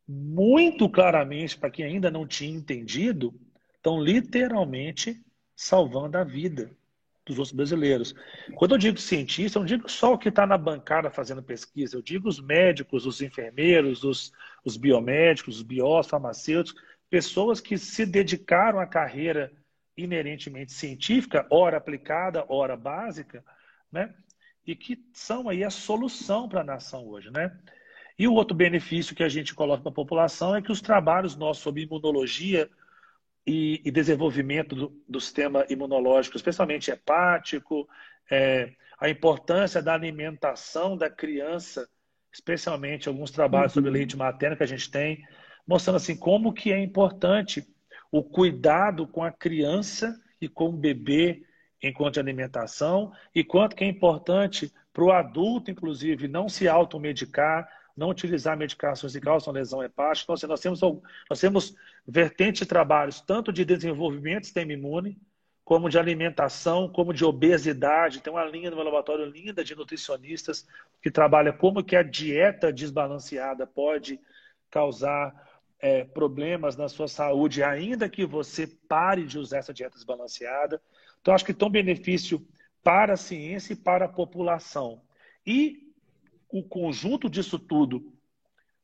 muito 0.08 0.90
claramente, 0.90 1.58
para 1.58 1.70
quem 1.70 1.84
ainda 1.84 2.10
não 2.10 2.26
tinha 2.26 2.56
entendido, 2.58 3.38
estão 3.76 4.02
literalmente 4.02 5.22
salvando 5.54 6.18
a 6.18 6.24
vida 6.24 6.72
dos 7.26 7.38
outros 7.38 7.54
brasileiros. 7.54 8.16
Quando 8.56 8.76
eu 8.76 8.78
digo 8.78 8.98
cientista, 8.98 9.58
eu 9.58 9.62
não 9.62 9.68
digo 9.68 9.90
só 9.92 10.14
o 10.14 10.18
que 10.18 10.30
está 10.30 10.48
na 10.48 10.58
bancada 10.58 11.12
fazendo 11.12 11.44
pesquisa, 11.44 11.98
eu 11.98 12.02
digo 12.02 12.30
os 12.30 12.40
médicos, 12.40 13.06
os 13.06 13.22
enfermeiros, 13.22 14.06
os, 14.06 14.32
os 14.64 14.78
biomédicos, 14.78 15.62
os 15.62 16.08
farmacêuticos, 16.08 16.82
pessoas 17.10 17.60
que 17.60 17.78
se 17.78 18.06
dedicaram 18.06 18.80
à 18.80 18.88
carreira 18.88 19.52
inerentemente 19.98 20.72
científica, 20.72 21.46
ora 21.50 21.76
aplicada, 21.78 22.46
ora 22.48 22.78
básica, 22.78 23.44
né? 23.92 24.16
E 24.66 24.76
que 24.76 25.04
são 25.14 25.50
aí 25.50 25.64
a 25.64 25.70
solução 25.70 26.48
para 26.48 26.62
a 26.62 26.64
nação 26.64 27.08
hoje, 27.08 27.32
né? 27.32 27.58
E 28.18 28.28
o 28.28 28.34
outro 28.34 28.56
benefício 28.56 29.16
que 29.16 29.24
a 29.24 29.30
gente 29.30 29.56
coloca 29.56 29.82
para 29.82 29.92
a 29.92 29.96
população 29.96 30.56
é 30.56 30.62
que 30.62 30.72
os 30.72 30.82
trabalhos 30.82 31.36
nossos 31.36 31.64
sobre 31.64 31.82
imunologia 31.84 32.70
e, 33.46 33.82
e 33.84 33.90
desenvolvimento 33.90 34.76
do, 34.76 35.02
do, 35.08 35.20
sistema 35.20 35.66
imunológico, 35.70 36.38
especialmente 36.38 36.92
hepático, 36.92 37.90
é, 38.30 38.74
a 39.00 39.10
importância 39.10 39.82
da 39.82 39.96
alimentação 39.96 40.96
da 40.96 41.10
criança, 41.10 41.90
especialmente 42.32 43.08
alguns 43.08 43.32
trabalhos 43.32 43.72
uhum. 43.72 43.82
sobre 43.82 43.90
leite 43.90 44.16
materno 44.16 44.56
que 44.56 44.64
a 44.64 44.68
gente 44.68 44.92
tem, 44.92 45.26
mostrando 45.68 45.96
assim 45.96 46.16
como 46.16 46.54
que 46.54 46.72
é 46.72 46.80
importante 46.80 47.68
o 48.12 48.24
cuidado 48.24 49.08
com 49.08 49.24
a 49.24 49.32
criança 49.32 50.22
e 50.40 50.48
com 50.48 50.70
o 50.70 50.78
bebê 50.78 51.44
enquanto 51.82 52.20
alimentação 52.20 53.12
e 53.34 53.44
quanto 53.44 53.76
que 53.76 53.84
é 53.84 53.88
importante 53.88 54.72
para 54.94 55.04
o 55.04 55.12
adulto, 55.12 55.72
inclusive, 55.72 56.28
não 56.28 56.50
se 56.50 56.68
automedicar, 56.68 57.68
não 57.96 58.10
utilizar 58.10 58.58
medicações 58.58 59.14
que 59.14 59.22
causam 59.22 59.54
lesão 59.54 59.84
hepática. 59.84 60.24
Então, 60.24 60.36
assim, 60.36 60.48
nós, 60.48 60.60
temos, 60.60 60.82
nós 61.30 61.40
temos 61.40 61.76
vertentes 62.08 62.62
de 62.62 62.66
trabalhos 62.66 63.22
tanto 63.22 63.52
de 63.52 63.66
desenvolvimento 63.66 64.42
do 64.42 64.46
sistema 64.46 64.74
imune, 64.74 65.18
como 65.64 65.90
de 65.90 65.98
alimentação, 65.98 66.90
como 66.90 67.14
de 67.14 67.24
obesidade. 67.24 68.22
Tem 68.22 68.34
uma 68.34 68.44
linha 68.44 68.70
no 68.70 68.76
meu 68.76 68.86
laboratório 68.86 69.26
linda 69.26 69.64
de 69.64 69.76
nutricionistas 69.76 70.68
que 71.02 71.10
trabalha 71.10 71.54
como 71.54 71.84
que 71.84 71.96
a 71.96 72.04
dieta 72.04 72.74
desbalanceada 72.74 73.66
pode 73.66 74.20
causar 74.70 75.34
é, 75.80 76.04
problemas 76.04 76.76
na 76.76 76.88
sua 76.88 77.08
saúde, 77.08 77.64
ainda 77.64 78.10
que 78.10 78.26
você 78.26 78.68
pare 78.68 79.26
de 79.26 79.40
usar 79.40 79.60
essa 79.60 79.74
dieta 79.74 79.96
desbalanceada. 79.96 80.82
Então, 81.22 81.34
acho 81.34 81.46
que 81.46 81.54
tem 81.54 81.68
um 81.68 81.72
benefício 81.72 82.46
para 82.84 83.14
a 83.14 83.18
ciência 83.18 83.74
e 83.74 83.76
para 83.76 84.06
a 84.06 84.10
população. 84.10 85.02
E 85.46 85.92
o 86.50 86.64
conjunto 86.64 87.30
disso 87.30 87.58
tudo 87.58 88.14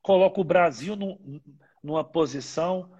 coloca 0.01 0.39
o 0.39 0.43
Brasil 0.43 0.95
num, 0.95 1.41
numa 1.83 2.03
posição 2.03 2.91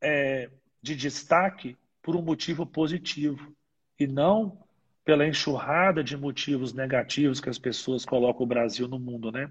é, 0.00 0.50
de 0.80 0.94
destaque 0.94 1.76
por 2.00 2.16
um 2.16 2.22
motivo 2.22 2.64
positivo 2.64 3.54
e 3.98 4.06
não 4.06 4.64
pela 5.04 5.26
enxurrada 5.26 6.02
de 6.02 6.16
motivos 6.16 6.72
negativos 6.72 7.40
que 7.40 7.50
as 7.50 7.58
pessoas 7.58 8.04
colocam 8.04 8.44
o 8.44 8.48
Brasil 8.48 8.88
no 8.88 8.98
mundo, 8.98 9.30
né? 9.30 9.50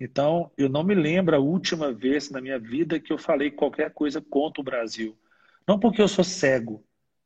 Então, 0.00 0.50
eu 0.56 0.68
não 0.68 0.84
me 0.84 0.94
lembro 0.94 1.34
a 1.34 1.40
última 1.40 1.92
vez 1.92 2.30
na 2.30 2.40
minha 2.40 2.58
vida 2.58 3.00
que 3.00 3.12
eu 3.12 3.18
falei 3.18 3.50
qualquer 3.50 3.92
coisa 3.92 4.20
contra 4.20 4.60
o 4.60 4.64
Brasil. 4.64 5.18
Não 5.66 5.78
porque 5.78 6.00
eu 6.00 6.08
sou 6.08 6.24
cego, 6.24 6.84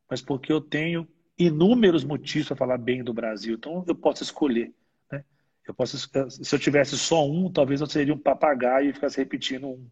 mas 0.08 0.22
porque 0.22 0.52
eu 0.52 0.60
tenho 0.60 1.06
inúmeros 1.38 2.04
motivos 2.04 2.48
para 2.48 2.56
falar 2.56 2.78
bem 2.78 3.02
do 3.02 3.12
Brasil. 3.12 3.54
Então 3.54 3.84
eu 3.86 3.94
posso 3.94 4.22
escolher. 4.22 4.72
Né? 5.10 5.24
Eu 5.66 5.74
posso, 5.74 5.98
se 5.98 6.54
eu 6.54 6.58
tivesse 6.58 6.96
só 6.98 7.26
um, 7.26 7.50
talvez 7.50 7.80
eu 7.80 7.86
seria 7.86 8.14
um 8.14 8.18
papagaio 8.18 8.90
e 8.90 8.92
ficasse 8.92 9.16
repetindo 9.16 9.68
um. 9.68 9.86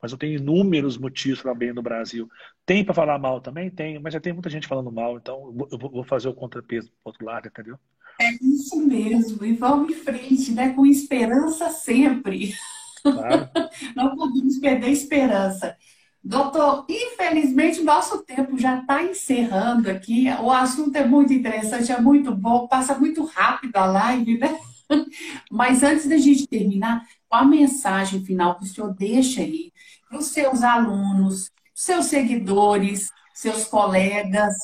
Mas 0.00 0.12
eu 0.12 0.18
tenho 0.18 0.38
inúmeros 0.38 0.98
motivos 0.98 1.40
para 1.40 1.54
bem 1.54 1.72
do 1.72 1.82
Brasil. 1.82 2.28
Tem 2.66 2.84
para 2.84 2.94
falar 2.94 3.18
mal 3.18 3.40
também? 3.40 3.70
Tem, 3.70 3.98
mas 3.98 4.12
já 4.12 4.20
tem 4.20 4.32
muita 4.32 4.50
gente 4.50 4.68
falando 4.68 4.92
mal, 4.92 5.16
então 5.16 5.54
eu 5.70 5.78
vou 5.78 6.04
fazer 6.04 6.28
o 6.28 6.34
contrapeso 6.34 6.88
do 6.88 6.94
outro 7.04 7.24
lado, 7.24 7.48
entendeu? 7.48 7.78
É 8.20 8.30
isso 8.42 8.76
mesmo, 8.86 9.44
e 9.44 9.52
vamos 9.52 9.90
em 9.90 9.94
frente, 9.94 10.52
né? 10.52 10.72
Com 10.74 10.86
esperança 10.86 11.70
sempre. 11.70 12.54
Claro. 13.02 13.48
Não 13.94 14.14
podemos 14.16 14.58
perder 14.58 14.86
a 14.86 14.90
esperança. 14.90 15.76
Doutor, 16.22 16.84
infelizmente 16.88 17.82
nosso 17.82 18.22
tempo 18.24 18.58
já 18.58 18.80
está 18.80 19.02
encerrando 19.02 19.90
aqui. 19.90 20.26
O 20.40 20.50
assunto 20.50 20.96
é 20.96 21.06
muito 21.06 21.32
interessante, 21.32 21.92
é 21.92 22.00
muito 22.00 22.34
bom, 22.34 22.66
passa 22.66 22.98
muito 22.98 23.24
rápido 23.24 23.76
a 23.76 23.86
live, 23.86 24.38
né? 24.38 24.58
Mas 25.50 25.82
antes 25.82 26.08
da 26.08 26.16
gente 26.16 26.46
terminar, 26.46 27.04
qual 27.28 27.42
a 27.42 27.46
mensagem 27.46 28.24
final 28.24 28.56
que 28.58 28.64
o 28.64 28.66
senhor 28.66 28.92
deixa 28.94 29.40
aí 29.40 29.72
para 30.08 30.18
os 30.18 30.26
seus 30.26 30.62
alunos, 30.62 31.50
seus 31.74 32.06
seguidores, 32.06 33.10
seus 33.34 33.64
colegas, 33.64 34.54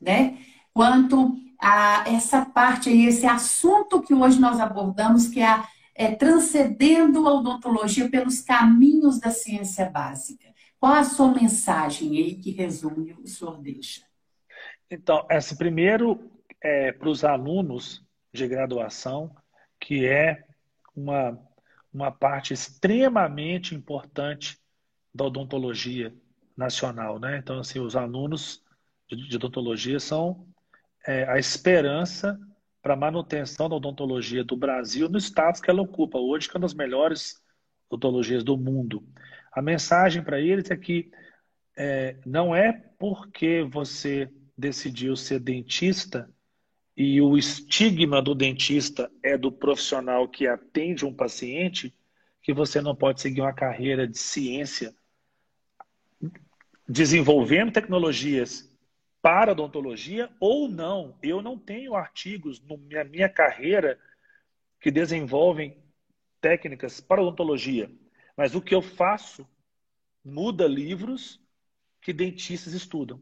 né? 0.00 0.38
Quanto 0.72 1.36
a 1.60 2.04
essa 2.06 2.44
parte 2.44 2.88
aí, 2.88 3.06
esse 3.06 3.26
assunto 3.26 4.00
que 4.00 4.14
hoje 4.14 4.40
nós 4.40 4.60
abordamos, 4.60 5.26
que 5.28 5.40
é, 5.40 5.62
é 5.94 6.14
transcendendo 6.14 7.26
a 7.26 7.34
odontologia 7.34 8.08
pelos 8.08 8.40
caminhos 8.40 9.18
da 9.18 9.30
ciência 9.30 9.90
básica. 9.90 10.47
Qual 10.80 10.92
a 10.92 11.04
sua 11.04 11.32
mensagem 11.32 12.16
aí 12.16 12.34
que 12.36 12.50
resume 12.50 13.12
o 13.14 13.26
senhor 13.26 13.60
deixa? 13.60 14.02
Então, 14.90 15.26
esse 15.30 15.56
primeiro 15.56 16.30
é 16.62 16.92
para 16.92 17.08
os 17.08 17.24
alunos 17.24 18.04
de 18.32 18.46
graduação, 18.46 19.34
que 19.80 20.06
é 20.06 20.44
uma, 20.94 21.38
uma 21.92 22.10
parte 22.10 22.52
extremamente 22.52 23.74
importante 23.74 24.58
da 25.14 25.24
odontologia 25.24 26.14
nacional, 26.56 27.18
né? 27.18 27.38
Então, 27.38 27.58
assim, 27.58 27.80
os 27.80 27.96
alunos 27.96 28.62
de, 29.08 29.28
de 29.28 29.36
odontologia 29.36 29.98
são 29.98 30.46
é, 31.06 31.28
a 31.28 31.38
esperança 31.38 32.38
para 32.80 32.94
a 32.94 32.96
manutenção 32.96 33.68
da 33.68 33.76
odontologia 33.76 34.44
do 34.44 34.56
Brasil 34.56 35.08
no 35.08 35.18
status 35.18 35.60
que 35.60 35.70
ela 35.70 35.82
ocupa 35.82 36.18
hoje, 36.18 36.48
que 36.48 36.56
é 36.56 36.58
uma 36.58 36.62
das 36.62 36.74
melhores 36.74 37.42
odontologias 37.90 38.44
do 38.44 38.56
mundo. 38.56 39.04
A 39.52 39.62
mensagem 39.62 40.22
para 40.22 40.40
eles 40.40 40.70
é 40.70 40.76
que 40.76 41.10
é, 41.76 42.16
não 42.26 42.54
é 42.54 42.72
porque 42.98 43.62
você 43.62 44.30
decidiu 44.56 45.14
ser 45.16 45.38
dentista 45.40 46.28
e 46.96 47.20
o 47.20 47.38
estigma 47.38 48.20
do 48.20 48.34
dentista 48.34 49.08
é 49.22 49.38
do 49.38 49.52
profissional 49.52 50.28
que 50.28 50.48
atende 50.48 51.04
um 51.04 51.14
paciente 51.14 51.94
que 52.42 52.52
você 52.52 52.80
não 52.80 52.94
pode 52.94 53.20
seguir 53.20 53.40
uma 53.40 53.52
carreira 53.52 54.06
de 54.06 54.18
ciência 54.18 54.92
desenvolvendo 56.88 57.70
tecnologias 57.70 58.68
para 59.20 59.52
odontologia 59.52 60.30
ou 60.40 60.68
não. 60.68 61.16
Eu 61.22 61.42
não 61.42 61.58
tenho 61.58 61.94
artigos 61.94 62.60
na 62.60 62.76
minha, 62.76 63.04
minha 63.04 63.28
carreira 63.28 63.98
que 64.80 64.90
desenvolvem 64.90 65.76
técnicas 66.40 67.00
para 67.00 67.22
odontologia. 67.22 67.90
Mas 68.38 68.54
o 68.54 68.62
que 68.62 68.72
eu 68.72 68.80
faço 68.80 69.44
muda 70.24 70.64
livros 70.68 71.40
que 72.00 72.12
dentistas 72.12 72.72
estudam. 72.72 73.20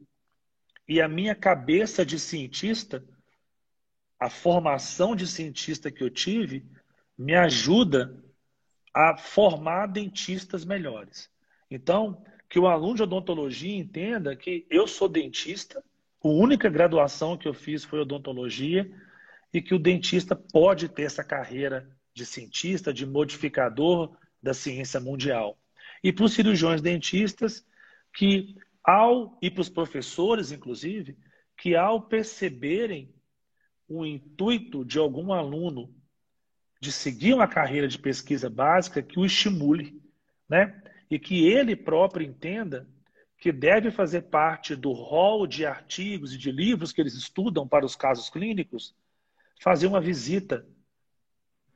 E 0.87 1.01
a 1.01 1.09
minha 1.09 1.35
cabeça 1.35 2.05
de 2.05 2.19
cientista, 2.19 3.03
a 4.21 4.29
formação 4.29 5.17
de 5.17 5.27
cientista 5.27 5.91
que 5.91 6.05
eu 6.05 6.11
tive, 6.11 6.67
me 7.17 7.35
ajuda 7.35 8.23
a 8.93 9.17
formar 9.17 9.87
dentistas 9.87 10.67
melhores. 10.67 11.31
Então, 11.71 12.23
que 12.47 12.59
o 12.59 12.67
aluno 12.67 12.97
de 12.97 13.03
odontologia 13.05 13.75
entenda 13.75 14.37
que 14.37 14.67
eu 14.69 14.87
sou 14.87 15.09
dentista, 15.09 15.83
a 16.23 16.29
única 16.29 16.69
graduação 16.69 17.39
que 17.39 17.49
eu 17.49 17.55
fiz 17.55 17.85
foi 17.85 18.01
odontologia, 18.01 18.87
e 19.51 19.63
que 19.63 19.75
o 19.75 19.79
dentista 19.79 20.37
pode 20.37 20.91
ter 20.91 21.05
essa 21.05 21.25
carreira 21.25 21.89
de 22.13 22.27
cientista, 22.27 22.93
de 22.93 23.07
modificador, 23.07 24.15
da 24.47 24.55
ciência 24.55 25.01
mundial. 25.01 25.59
E 26.03 26.13
para 26.13 26.25
os 26.25 26.33
cirurgiões 26.33 26.81
dentistas, 26.81 27.67
que 28.15 28.55
ao, 28.83 29.37
e 29.43 29.51
para 29.51 29.61
os 29.61 29.69
professores, 29.69 30.53
inclusive, 30.53 31.19
que 31.57 31.75
ao 31.75 32.03
perceberem 32.03 33.13
o 33.89 34.07
intuito 34.07 34.85
de 34.85 34.99
algum 34.99 35.33
aluno 35.33 35.93
de 36.81 36.93
seguir 36.93 37.35
uma 37.35 37.49
carreira 37.49 37.89
de 37.89 37.99
pesquisa 37.99 38.49
básica, 38.49 39.03
que 39.03 39.19
o 39.19 39.27
estimule, 39.27 40.01
né? 40.49 40.81
E 41.11 41.19
que 41.19 41.49
ele 41.49 41.75
próprio 41.75 42.25
entenda 42.25 42.89
que 43.39 43.51
deve 43.51 43.91
fazer 43.91 44.23
parte 44.23 44.77
do 44.77 44.93
rol 44.93 45.47
de 45.47 45.67
artigos 45.67 46.33
e 46.33 46.39
de 46.39 46.53
livros 46.53 46.93
que 46.93 47.01
eles 47.01 47.15
estudam 47.15 47.67
para 47.67 47.85
os 47.85 47.97
casos 47.97 48.31
clínicos, 48.31 48.95
fazer 49.61 49.89
uma 49.89 50.01
visita 50.01 50.65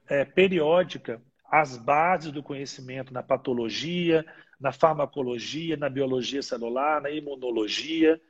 é, 0.08 0.24
periódica 0.24 1.20
as 1.50 1.76
bases 1.76 2.30
do 2.30 2.42
conhecimento 2.42 3.12
na 3.12 3.22
patologia, 3.22 4.24
na 4.58 4.72
farmacologia, 4.72 5.76
na 5.76 5.88
biologia 5.88 6.42
celular, 6.42 7.00
na 7.00 7.10
imunologia, 7.10 8.20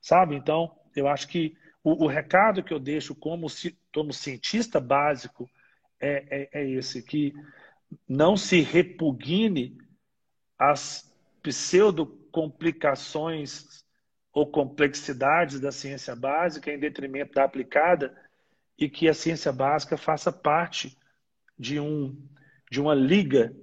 sabe? 0.00 0.34
Então, 0.34 0.74
eu 0.96 1.06
acho 1.06 1.28
que 1.28 1.56
o, 1.84 2.04
o 2.04 2.06
recado 2.06 2.62
que 2.62 2.72
eu 2.72 2.78
deixo 2.78 3.14
como, 3.14 3.46
como 3.92 4.12
cientista 4.12 4.80
básico 4.80 5.48
é, 6.00 6.24
é, 6.30 6.48
é 6.60 6.70
esse, 6.70 7.02
que 7.02 7.34
não 8.08 8.36
se 8.36 8.60
repugne 8.60 9.76
as 10.58 11.12
pseudo-complicações 11.42 13.84
ou 14.32 14.46
complexidades 14.46 15.60
da 15.60 15.72
ciência 15.72 16.14
básica 16.14 16.72
em 16.72 16.78
detrimento 16.78 17.34
da 17.34 17.42
aplicada 17.44 18.16
e 18.78 18.88
que 18.88 19.08
a 19.08 19.14
ciência 19.14 19.52
básica 19.52 19.96
faça 19.96 20.30
parte 20.32 20.96
de 21.58 21.80
um 21.80 22.16
de 22.70 22.80
uma 22.80 22.94
liga 22.94 23.54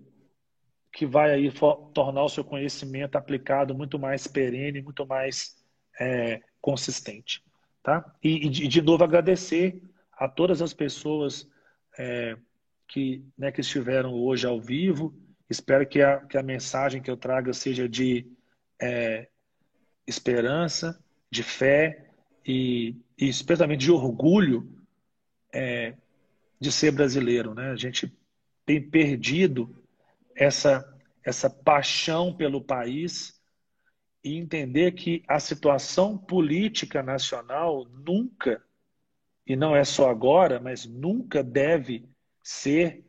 que 0.92 1.06
vai 1.06 1.32
aí 1.32 1.52
tornar 1.94 2.24
o 2.24 2.30
seu 2.30 2.44
conhecimento 2.44 3.18
aplicado 3.18 3.74
muito 3.76 3.98
mais 3.98 4.28
perene, 4.28 4.82
muito 4.82 5.06
mais 5.06 5.56
é, 6.00 6.42
consistente. 6.60 7.44
Tá? 7.84 8.04
E, 8.24 8.48
e, 8.48 8.50
de 8.50 8.82
novo, 8.82 9.04
agradecer 9.04 9.82
a 10.12 10.28
todas 10.28 10.62
as 10.62 10.74
pessoas 10.74 11.48
é, 11.98 12.36
que, 12.88 13.24
né, 13.38 13.52
que 13.52 13.62
estiveram 13.62 14.14
hoje 14.14 14.46
ao 14.46 14.60
vivo. 14.60 15.16
Espero 15.50 15.88
que 15.88 16.02
a, 16.02 16.20
que 16.26 16.38
a 16.38 16.44
mensagem 16.44 17.02
que 17.02 17.10
eu 17.10 17.16
traga 17.16 17.54
seja 17.54 17.88
de 17.88 18.28
é, 18.82 19.28
esperança, 20.06 21.00
de 21.30 21.44
fé 21.44 22.10
e, 22.46 22.96
e 23.18 23.30
especialmente 23.30 23.82
de 23.82 23.92
orgulho 23.92 24.68
é, 25.54 25.94
de 26.60 26.72
ser 26.72 26.92
brasileiro. 26.92 27.54
Né? 27.54 27.70
A 27.70 27.76
gente 27.76 28.12
tem 28.68 28.82
perdido 28.82 29.82
essa, 30.36 30.86
essa 31.24 31.50
paixão 31.50 32.36
pelo 32.36 32.62
país 32.62 33.42
e 34.22 34.36
entender 34.36 34.92
que 34.92 35.24
a 35.26 35.40
situação 35.40 36.18
política 36.18 37.02
nacional 37.02 37.86
nunca, 37.86 38.62
e 39.46 39.56
não 39.56 39.74
é 39.74 39.86
só 39.86 40.10
agora, 40.10 40.60
mas 40.60 40.86
nunca 40.86 41.42
deve 41.42 42.10
ser 42.44 43.06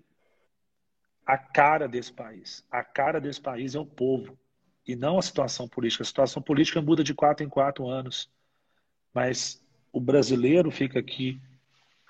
a 1.26 1.36
cara 1.36 1.88
desse 1.88 2.12
país. 2.12 2.64
A 2.70 2.84
cara 2.84 3.20
desse 3.20 3.40
país 3.40 3.74
é 3.74 3.80
o 3.80 3.84
povo 3.84 4.38
e 4.86 4.94
não 4.94 5.18
a 5.18 5.22
situação 5.22 5.68
política. 5.68 6.04
A 6.04 6.06
situação 6.06 6.40
política 6.40 6.80
muda 6.80 7.02
de 7.02 7.12
quatro 7.12 7.44
em 7.44 7.48
quatro 7.48 7.88
anos, 7.88 8.30
mas 9.12 9.60
o 9.92 10.00
brasileiro 10.00 10.70
fica 10.70 11.00
aqui 11.00 11.42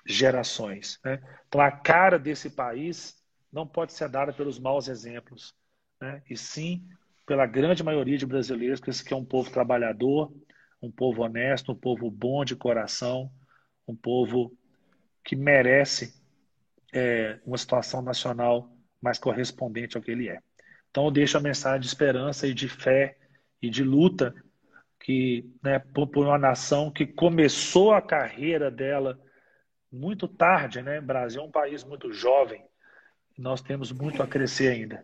gerações. 0.05 0.99
Né? 1.03 1.19
Então, 1.47 1.59
a 1.59 1.71
cara 1.71 2.19
desse 2.19 2.51
país 2.51 3.18
não 3.51 3.65
pode 3.65 3.93
ser 3.93 4.09
dada 4.09 4.33
pelos 4.33 4.59
maus 4.59 4.87
exemplos, 4.87 5.53
né? 6.01 6.21
e 6.29 6.37
sim 6.37 6.87
pela 7.25 7.45
grande 7.45 7.83
maioria 7.83 8.17
de 8.17 8.25
brasileiros, 8.25 8.79
que 8.79 8.89
esse 8.89 9.13
é 9.13 9.15
um 9.15 9.25
povo 9.25 9.51
trabalhador, 9.51 10.33
um 10.81 10.91
povo 10.91 11.23
honesto, 11.23 11.71
um 11.71 11.75
povo 11.75 12.09
bom 12.09 12.43
de 12.43 12.55
coração, 12.55 13.31
um 13.87 13.95
povo 13.95 14.51
que 15.23 15.35
merece 15.35 16.19
é, 16.93 17.39
uma 17.45 17.57
situação 17.57 18.01
nacional 18.01 18.75
mais 19.01 19.19
correspondente 19.19 19.95
ao 19.95 20.03
que 20.03 20.11
ele 20.11 20.29
é. 20.29 20.39
Então 20.89 21.05
eu 21.05 21.11
deixo 21.11 21.37
a 21.37 21.41
mensagem 21.41 21.81
de 21.81 21.87
esperança 21.87 22.47
e 22.47 22.53
de 22.53 22.67
fé 22.67 23.17
e 23.61 23.69
de 23.69 23.83
luta 23.83 24.33
que 24.99 25.49
né, 25.63 25.79
por, 25.79 26.07
por 26.07 26.25
uma 26.25 26.37
nação 26.37 26.91
que 26.91 27.05
começou 27.05 27.93
a 27.93 28.01
carreira 28.01 28.69
dela 28.69 29.19
muito 29.91 30.27
tarde, 30.27 30.81
né? 30.81 30.99
O 30.99 31.03
Brasil 31.03 31.41
é 31.41 31.45
um 31.45 31.51
país 31.51 31.83
muito 31.83 32.11
jovem, 32.11 32.63
nós 33.39 33.61
temos 33.61 33.91
muito 33.91 34.21
a 34.21 34.27
crescer 34.27 34.67
ainda. 34.67 35.03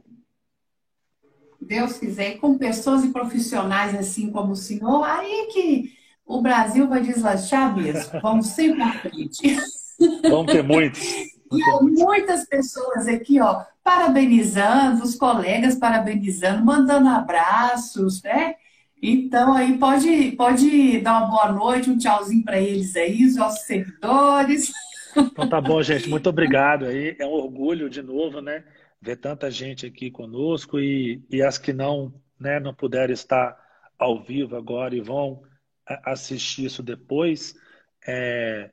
Deus 1.60 1.98
quiser, 1.98 2.38
com 2.38 2.58
pessoas 2.58 3.06
e 3.06 3.12
profissionais 3.12 3.96
assim 3.96 4.30
como 4.30 4.52
o 4.52 4.58
senhor, 4.58 5.04
aí 5.04 5.48
que 5.54 5.94
o 6.26 6.42
Brasil 6.42 6.88
vai 6.88 7.02
deslanchar 7.02 7.76
mesmo. 7.76 8.20
Vamos 8.22 8.48
sempre 8.48 8.82
à 8.82 8.92
frente. 8.92 9.58
Vamos 10.30 10.52
ter 10.52 10.62
muitos. 10.62 11.02
E 11.02 11.82
muitas 11.82 12.46
pessoas 12.46 13.08
aqui, 13.08 13.40
ó, 13.40 13.64
parabenizando, 13.82 15.04
os 15.04 15.16
colegas 15.16 15.76
parabenizando, 15.76 16.66
mandando 16.66 17.08
abraços, 17.08 18.22
né? 18.22 18.56
Então 19.02 19.54
aí 19.54 19.78
pode, 19.78 20.32
pode 20.34 21.00
dar 21.00 21.20
uma 21.20 21.28
boa 21.28 21.52
noite, 21.54 21.90
um 21.90 21.98
tchauzinho 21.98 22.44
para 22.44 22.60
eles 22.60 22.96
aí, 22.98 23.26
os 23.26 23.38
nossos 23.38 23.66
seguidores. 23.66 24.74
Então 25.18 25.48
tá 25.48 25.62
bom, 25.62 25.82
gente. 25.82 26.10
Muito 26.10 26.30
obrigado 26.30 26.86
aí. 26.86 27.16
É 27.20 27.26
um 27.26 27.32
orgulho 27.32 27.90
de 27.90 28.02
novo, 28.02 28.42
né? 28.42 28.64
Ver 29.02 29.18
tanta 29.18 29.50
gente 29.50 29.86
aqui 29.86 30.12
conosco 30.12 30.80
e, 30.80 31.22
e 31.30 31.42
as 31.42 31.58
que 31.58 31.72
não 31.74 32.14
né, 32.40 32.60
não 32.60 32.74
puderam 32.74 33.14
estar 33.14 33.58
ao 33.98 34.22
vivo 34.22 34.56
agora 34.56 34.96
e 34.96 35.02
vão 35.02 35.44
assistir 36.04 36.66
isso 36.66 36.82
depois, 36.82 37.56
é, 38.08 38.70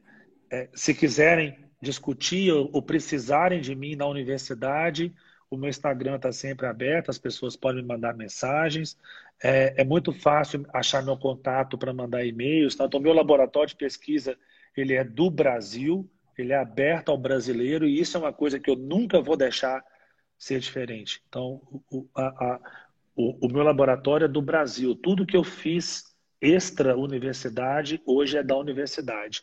é, 0.50 0.68
se 0.74 0.94
quiserem 0.94 1.58
discutir 1.80 2.52
ou, 2.52 2.70
ou, 2.72 2.82
precisarem 2.82 3.60
de 3.60 3.74
mim 3.74 3.94
na 3.94 4.06
universidade, 4.06 5.12
o 5.50 5.56
meu 5.56 5.68
Instagram 5.68 6.16
está 6.16 6.32
sempre 6.32 6.66
aberto, 6.66 7.10
as 7.10 7.18
pessoas 7.18 7.56
podem 7.56 7.82
me 7.82 7.88
mandar 7.88 8.14
mensagens. 8.14 8.96
É, 9.42 9.82
é 9.82 9.84
muito 9.84 10.12
fácil 10.12 10.66
achar 10.72 11.02
meu 11.02 11.16
contato 11.16 11.76
para 11.76 11.92
mandar 11.92 12.24
e-mails. 12.24 12.74
Tá? 12.74 12.86
Então, 12.86 13.00
meu 13.00 13.12
laboratório 13.12 13.68
de 13.68 13.76
pesquisa 13.76 14.36
ele 14.74 14.94
é 14.94 15.04
do 15.04 15.30
Brasil, 15.30 16.08
ele 16.38 16.52
é 16.52 16.58
aberto 16.58 17.10
ao 17.10 17.18
brasileiro 17.18 17.86
e 17.86 18.00
isso 18.00 18.16
é 18.16 18.20
uma 18.20 18.32
coisa 18.32 18.58
que 18.58 18.70
eu 18.70 18.76
nunca 18.76 19.20
vou 19.20 19.36
deixar 19.36 19.82
ser 20.38 20.58
diferente. 20.58 21.22
Então, 21.28 21.60
o, 21.90 22.08
a, 22.16 22.26
a, 22.26 22.60
o, 23.14 23.46
o 23.46 23.52
meu 23.52 23.62
laboratório 23.62 24.24
é 24.24 24.28
do 24.28 24.42
Brasil. 24.42 24.94
Tudo 24.94 25.26
que 25.26 25.36
eu 25.36 25.44
fiz 25.44 26.12
extra 26.40 26.96
universidade 26.96 28.02
hoje 28.04 28.36
é 28.36 28.42
da 28.42 28.56
universidade. 28.56 29.42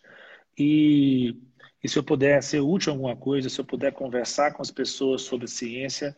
E, 0.57 1.37
e 1.81 1.87
se 1.87 1.97
eu 1.97 2.03
puder 2.03 2.43
ser 2.43 2.59
útil 2.59 2.91
em 2.91 2.95
alguma 2.95 3.15
coisa, 3.15 3.49
se 3.49 3.59
eu 3.59 3.65
puder 3.65 3.93
conversar 3.93 4.53
com 4.53 4.61
as 4.61 4.69
pessoas 4.69 5.21
sobre 5.21 5.47
ciência, 5.47 6.15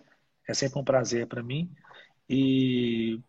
é 0.47 0.53
sempre 0.53 0.79
um 0.79 0.83
prazer 0.83 1.27
para 1.27 1.43
mim. 1.43 1.71
E 2.27 3.19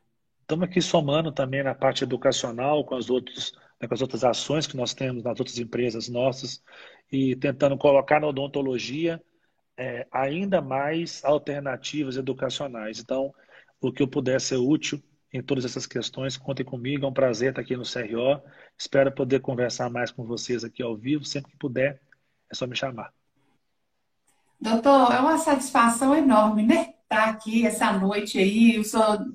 estamos 0.41 0.65
aqui 0.65 0.81
somando 0.81 1.31
também 1.31 1.63
na 1.63 1.75
parte 1.75 2.05
educacional 2.05 2.85
com 2.85 2.95
as, 2.95 3.11
outros, 3.11 3.53
né, 3.81 3.87
com 3.87 3.95
as 3.95 4.01
outras 4.01 4.25
ações 4.25 4.67
que 4.67 4.77
nós 4.77 4.95
temos 4.95 5.23
nas 5.23 5.39
outras 5.39 5.59
empresas 5.59 6.09
nossas 6.09 6.63
e 7.13 7.37
tentando 7.37 7.77
colocar 7.77 8.19
na 8.19 8.27
odontologia 8.27 9.23
é, 9.77 10.07
ainda 10.11 10.63
mais 10.63 11.23
alternativas 11.25 12.17
educacionais. 12.17 12.99
Então, 12.99 13.33
o 13.81 13.93
que 13.93 14.03
eu 14.03 14.09
puder 14.09 14.41
ser 14.41 14.57
útil 14.57 15.03
em 15.33 15.43
todas 15.43 15.65
essas 15.65 15.87
questões, 15.87 16.37
contem 16.37 16.65
comigo. 16.65 17.05
É 17.05 17.09
um 17.09 17.13
prazer 17.13 17.51
estar 17.51 17.63
aqui 17.63 17.77
no 17.77 17.85
CRO. 17.85 18.41
Espero 18.77 19.11
poder 19.13 19.41
conversar 19.41 19.91
mais 19.91 20.11
com 20.11 20.25
vocês 20.25 20.63
aqui 20.63 20.83
ao 20.83 20.97
vivo. 20.97 21.25
Sempre 21.25 21.53
que 21.53 21.57
puder, 21.57 22.01
é 22.51 22.55
só 22.55 22.67
me 22.67 22.77
chamar. 22.77 23.13
Doutor, 24.61 25.13
é 25.13 25.21
uma 25.21 25.39
satisfação 25.39 26.15
enorme, 26.15 26.63
né? 26.63 26.95
Estar 27.03 27.31
aqui 27.31 27.67
essa 27.67 27.93
noite 27.93 28.39
aí. 28.39 28.79
O 28.79 28.85
senhor 28.85 29.27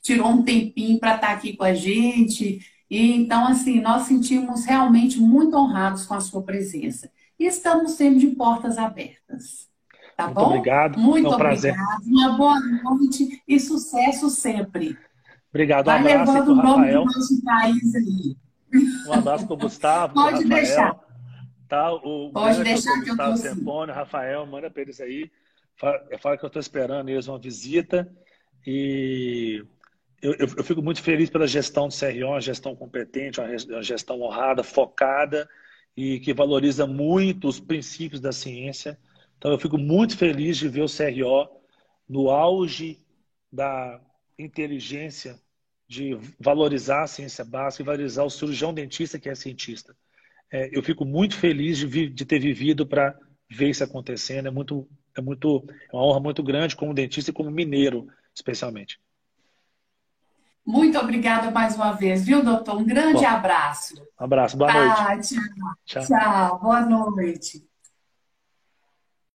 tirou 0.00 0.28
um 0.28 0.44
tempinho 0.44 0.98
para 0.98 1.16
estar 1.16 1.32
aqui 1.32 1.56
com 1.56 1.64
a 1.64 1.74
gente. 1.74 2.60
E 2.92 3.10
então, 3.12 3.46
assim, 3.46 3.80
nós 3.80 4.02
sentimos 4.02 4.66
realmente 4.66 5.18
muito 5.18 5.56
honrados 5.56 6.04
com 6.04 6.12
a 6.12 6.20
sua 6.20 6.42
presença. 6.42 7.10
E 7.38 7.46
estamos 7.46 7.92
sempre 7.92 8.18
de 8.18 8.26
portas 8.36 8.76
abertas. 8.76 9.66
Tá 10.14 10.26
Muito 10.26 10.34
bom? 10.34 10.46
obrigado. 10.48 10.98
Muito 10.98 11.26
é 11.26 11.34
um 11.34 11.38
prazer. 11.38 11.72
obrigado. 11.72 12.02
Uma 12.04 12.36
boa 12.36 12.60
noite 12.60 13.42
e 13.48 13.58
sucesso 13.58 14.28
sempre. 14.28 14.98
Obrigado. 15.48 15.88
Um 15.88 15.90
abraço 15.90 16.32
levando 16.32 16.48
o 16.48 16.54
nome 16.54 16.68
Rafael. 16.68 16.98
do 17.00 17.04
nosso 17.06 17.42
país 17.42 17.94
aí. 17.94 18.36
Um 19.08 19.12
abraço 19.14 19.46
para 19.46 19.54
o 19.54 19.56
Gustavo. 19.56 20.12
Pode 20.12 20.42
Rafael, 20.42 20.48
deixar. 20.50 21.00
Tá, 21.66 21.94
o 21.94 22.30
Pode 22.30 22.62
deixar 22.62 22.92
que 23.00 23.08
Gustavo 23.08 23.30
eu 23.30 23.36
tô 23.36 23.36
Sempone, 23.38 23.90
Rafael, 23.92 24.46
manda 24.46 24.70
para 24.70 24.82
eles 24.82 25.00
aí. 25.00 25.32
Fala, 25.76 25.98
fala 26.20 26.36
que 26.36 26.44
eu 26.44 26.48
estou 26.48 26.60
esperando 26.60 27.08
eles 27.08 27.26
uma 27.26 27.38
visita. 27.38 28.06
E 28.66 29.64
eu, 30.22 30.32
eu, 30.34 30.48
eu, 30.56 30.64
fico 30.64 30.80
muito 30.80 31.02
feliz 31.02 31.28
pela 31.28 31.48
gestão 31.48 31.88
do 31.88 31.94
CRO, 31.94 32.28
uma 32.28 32.40
gestão 32.40 32.76
competente, 32.76 33.40
uma 33.40 33.82
gestão 33.82 34.20
honrada, 34.22 34.62
focada 34.62 35.48
e 35.96 36.20
que 36.20 36.32
valoriza 36.32 36.86
muito 36.86 37.48
os 37.48 37.58
princípios 37.58 38.20
da 38.20 38.30
ciência. 38.30 38.96
Então, 39.36 39.50
eu 39.50 39.58
fico 39.58 39.76
muito 39.76 40.16
feliz 40.16 40.56
de 40.56 40.68
ver 40.68 40.82
o 40.82 40.86
CRO 40.86 41.48
no 42.08 42.30
auge 42.30 43.02
da 43.52 44.00
inteligência 44.38 45.40
de 45.88 46.16
valorizar 46.38 47.02
a 47.02 47.06
ciência 47.08 47.44
básica 47.44 47.82
e 47.82 47.86
valorizar 47.86 48.22
o 48.22 48.30
cirurgião 48.30 48.72
dentista 48.72 49.18
que 49.18 49.28
é 49.28 49.34
cientista. 49.34 49.94
É, 50.50 50.70
eu 50.72 50.82
fico 50.82 51.04
muito 51.04 51.36
feliz 51.36 51.78
de, 51.78 52.08
de 52.08 52.24
ter 52.24 52.38
vivido 52.38 52.86
para 52.86 53.18
ver 53.50 53.70
isso 53.70 53.82
acontecendo. 53.82 54.46
É 54.46 54.50
muito, 54.50 54.88
é 55.16 55.20
muito, 55.20 55.64
é 55.68 55.96
uma 55.96 56.04
honra 56.04 56.20
muito 56.20 56.42
grande 56.42 56.76
como 56.76 56.94
dentista 56.94 57.30
e 57.30 57.34
como 57.34 57.50
mineiro, 57.50 58.06
especialmente. 58.34 59.00
Muito 60.64 60.98
obrigada 60.98 61.50
mais 61.50 61.74
uma 61.76 61.92
vez, 61.92 62.24
viu, 62.24 62.42
doutor? 62.44 62.76
Um 62.78 62.84
grande 62.84 63.24
Bom, 63.24 63.26
abraço. 63.26 63.94
Um 64.20 64.24
abraço, 64.24 64.56
boa 64.56 64.72
tá, 64.72 65.08
noite. 65.14 65.34
Tchau. 65.84 66.02
tchau, 66.06 66.60
boa 66.60 66.80
noite. 66.86 67.71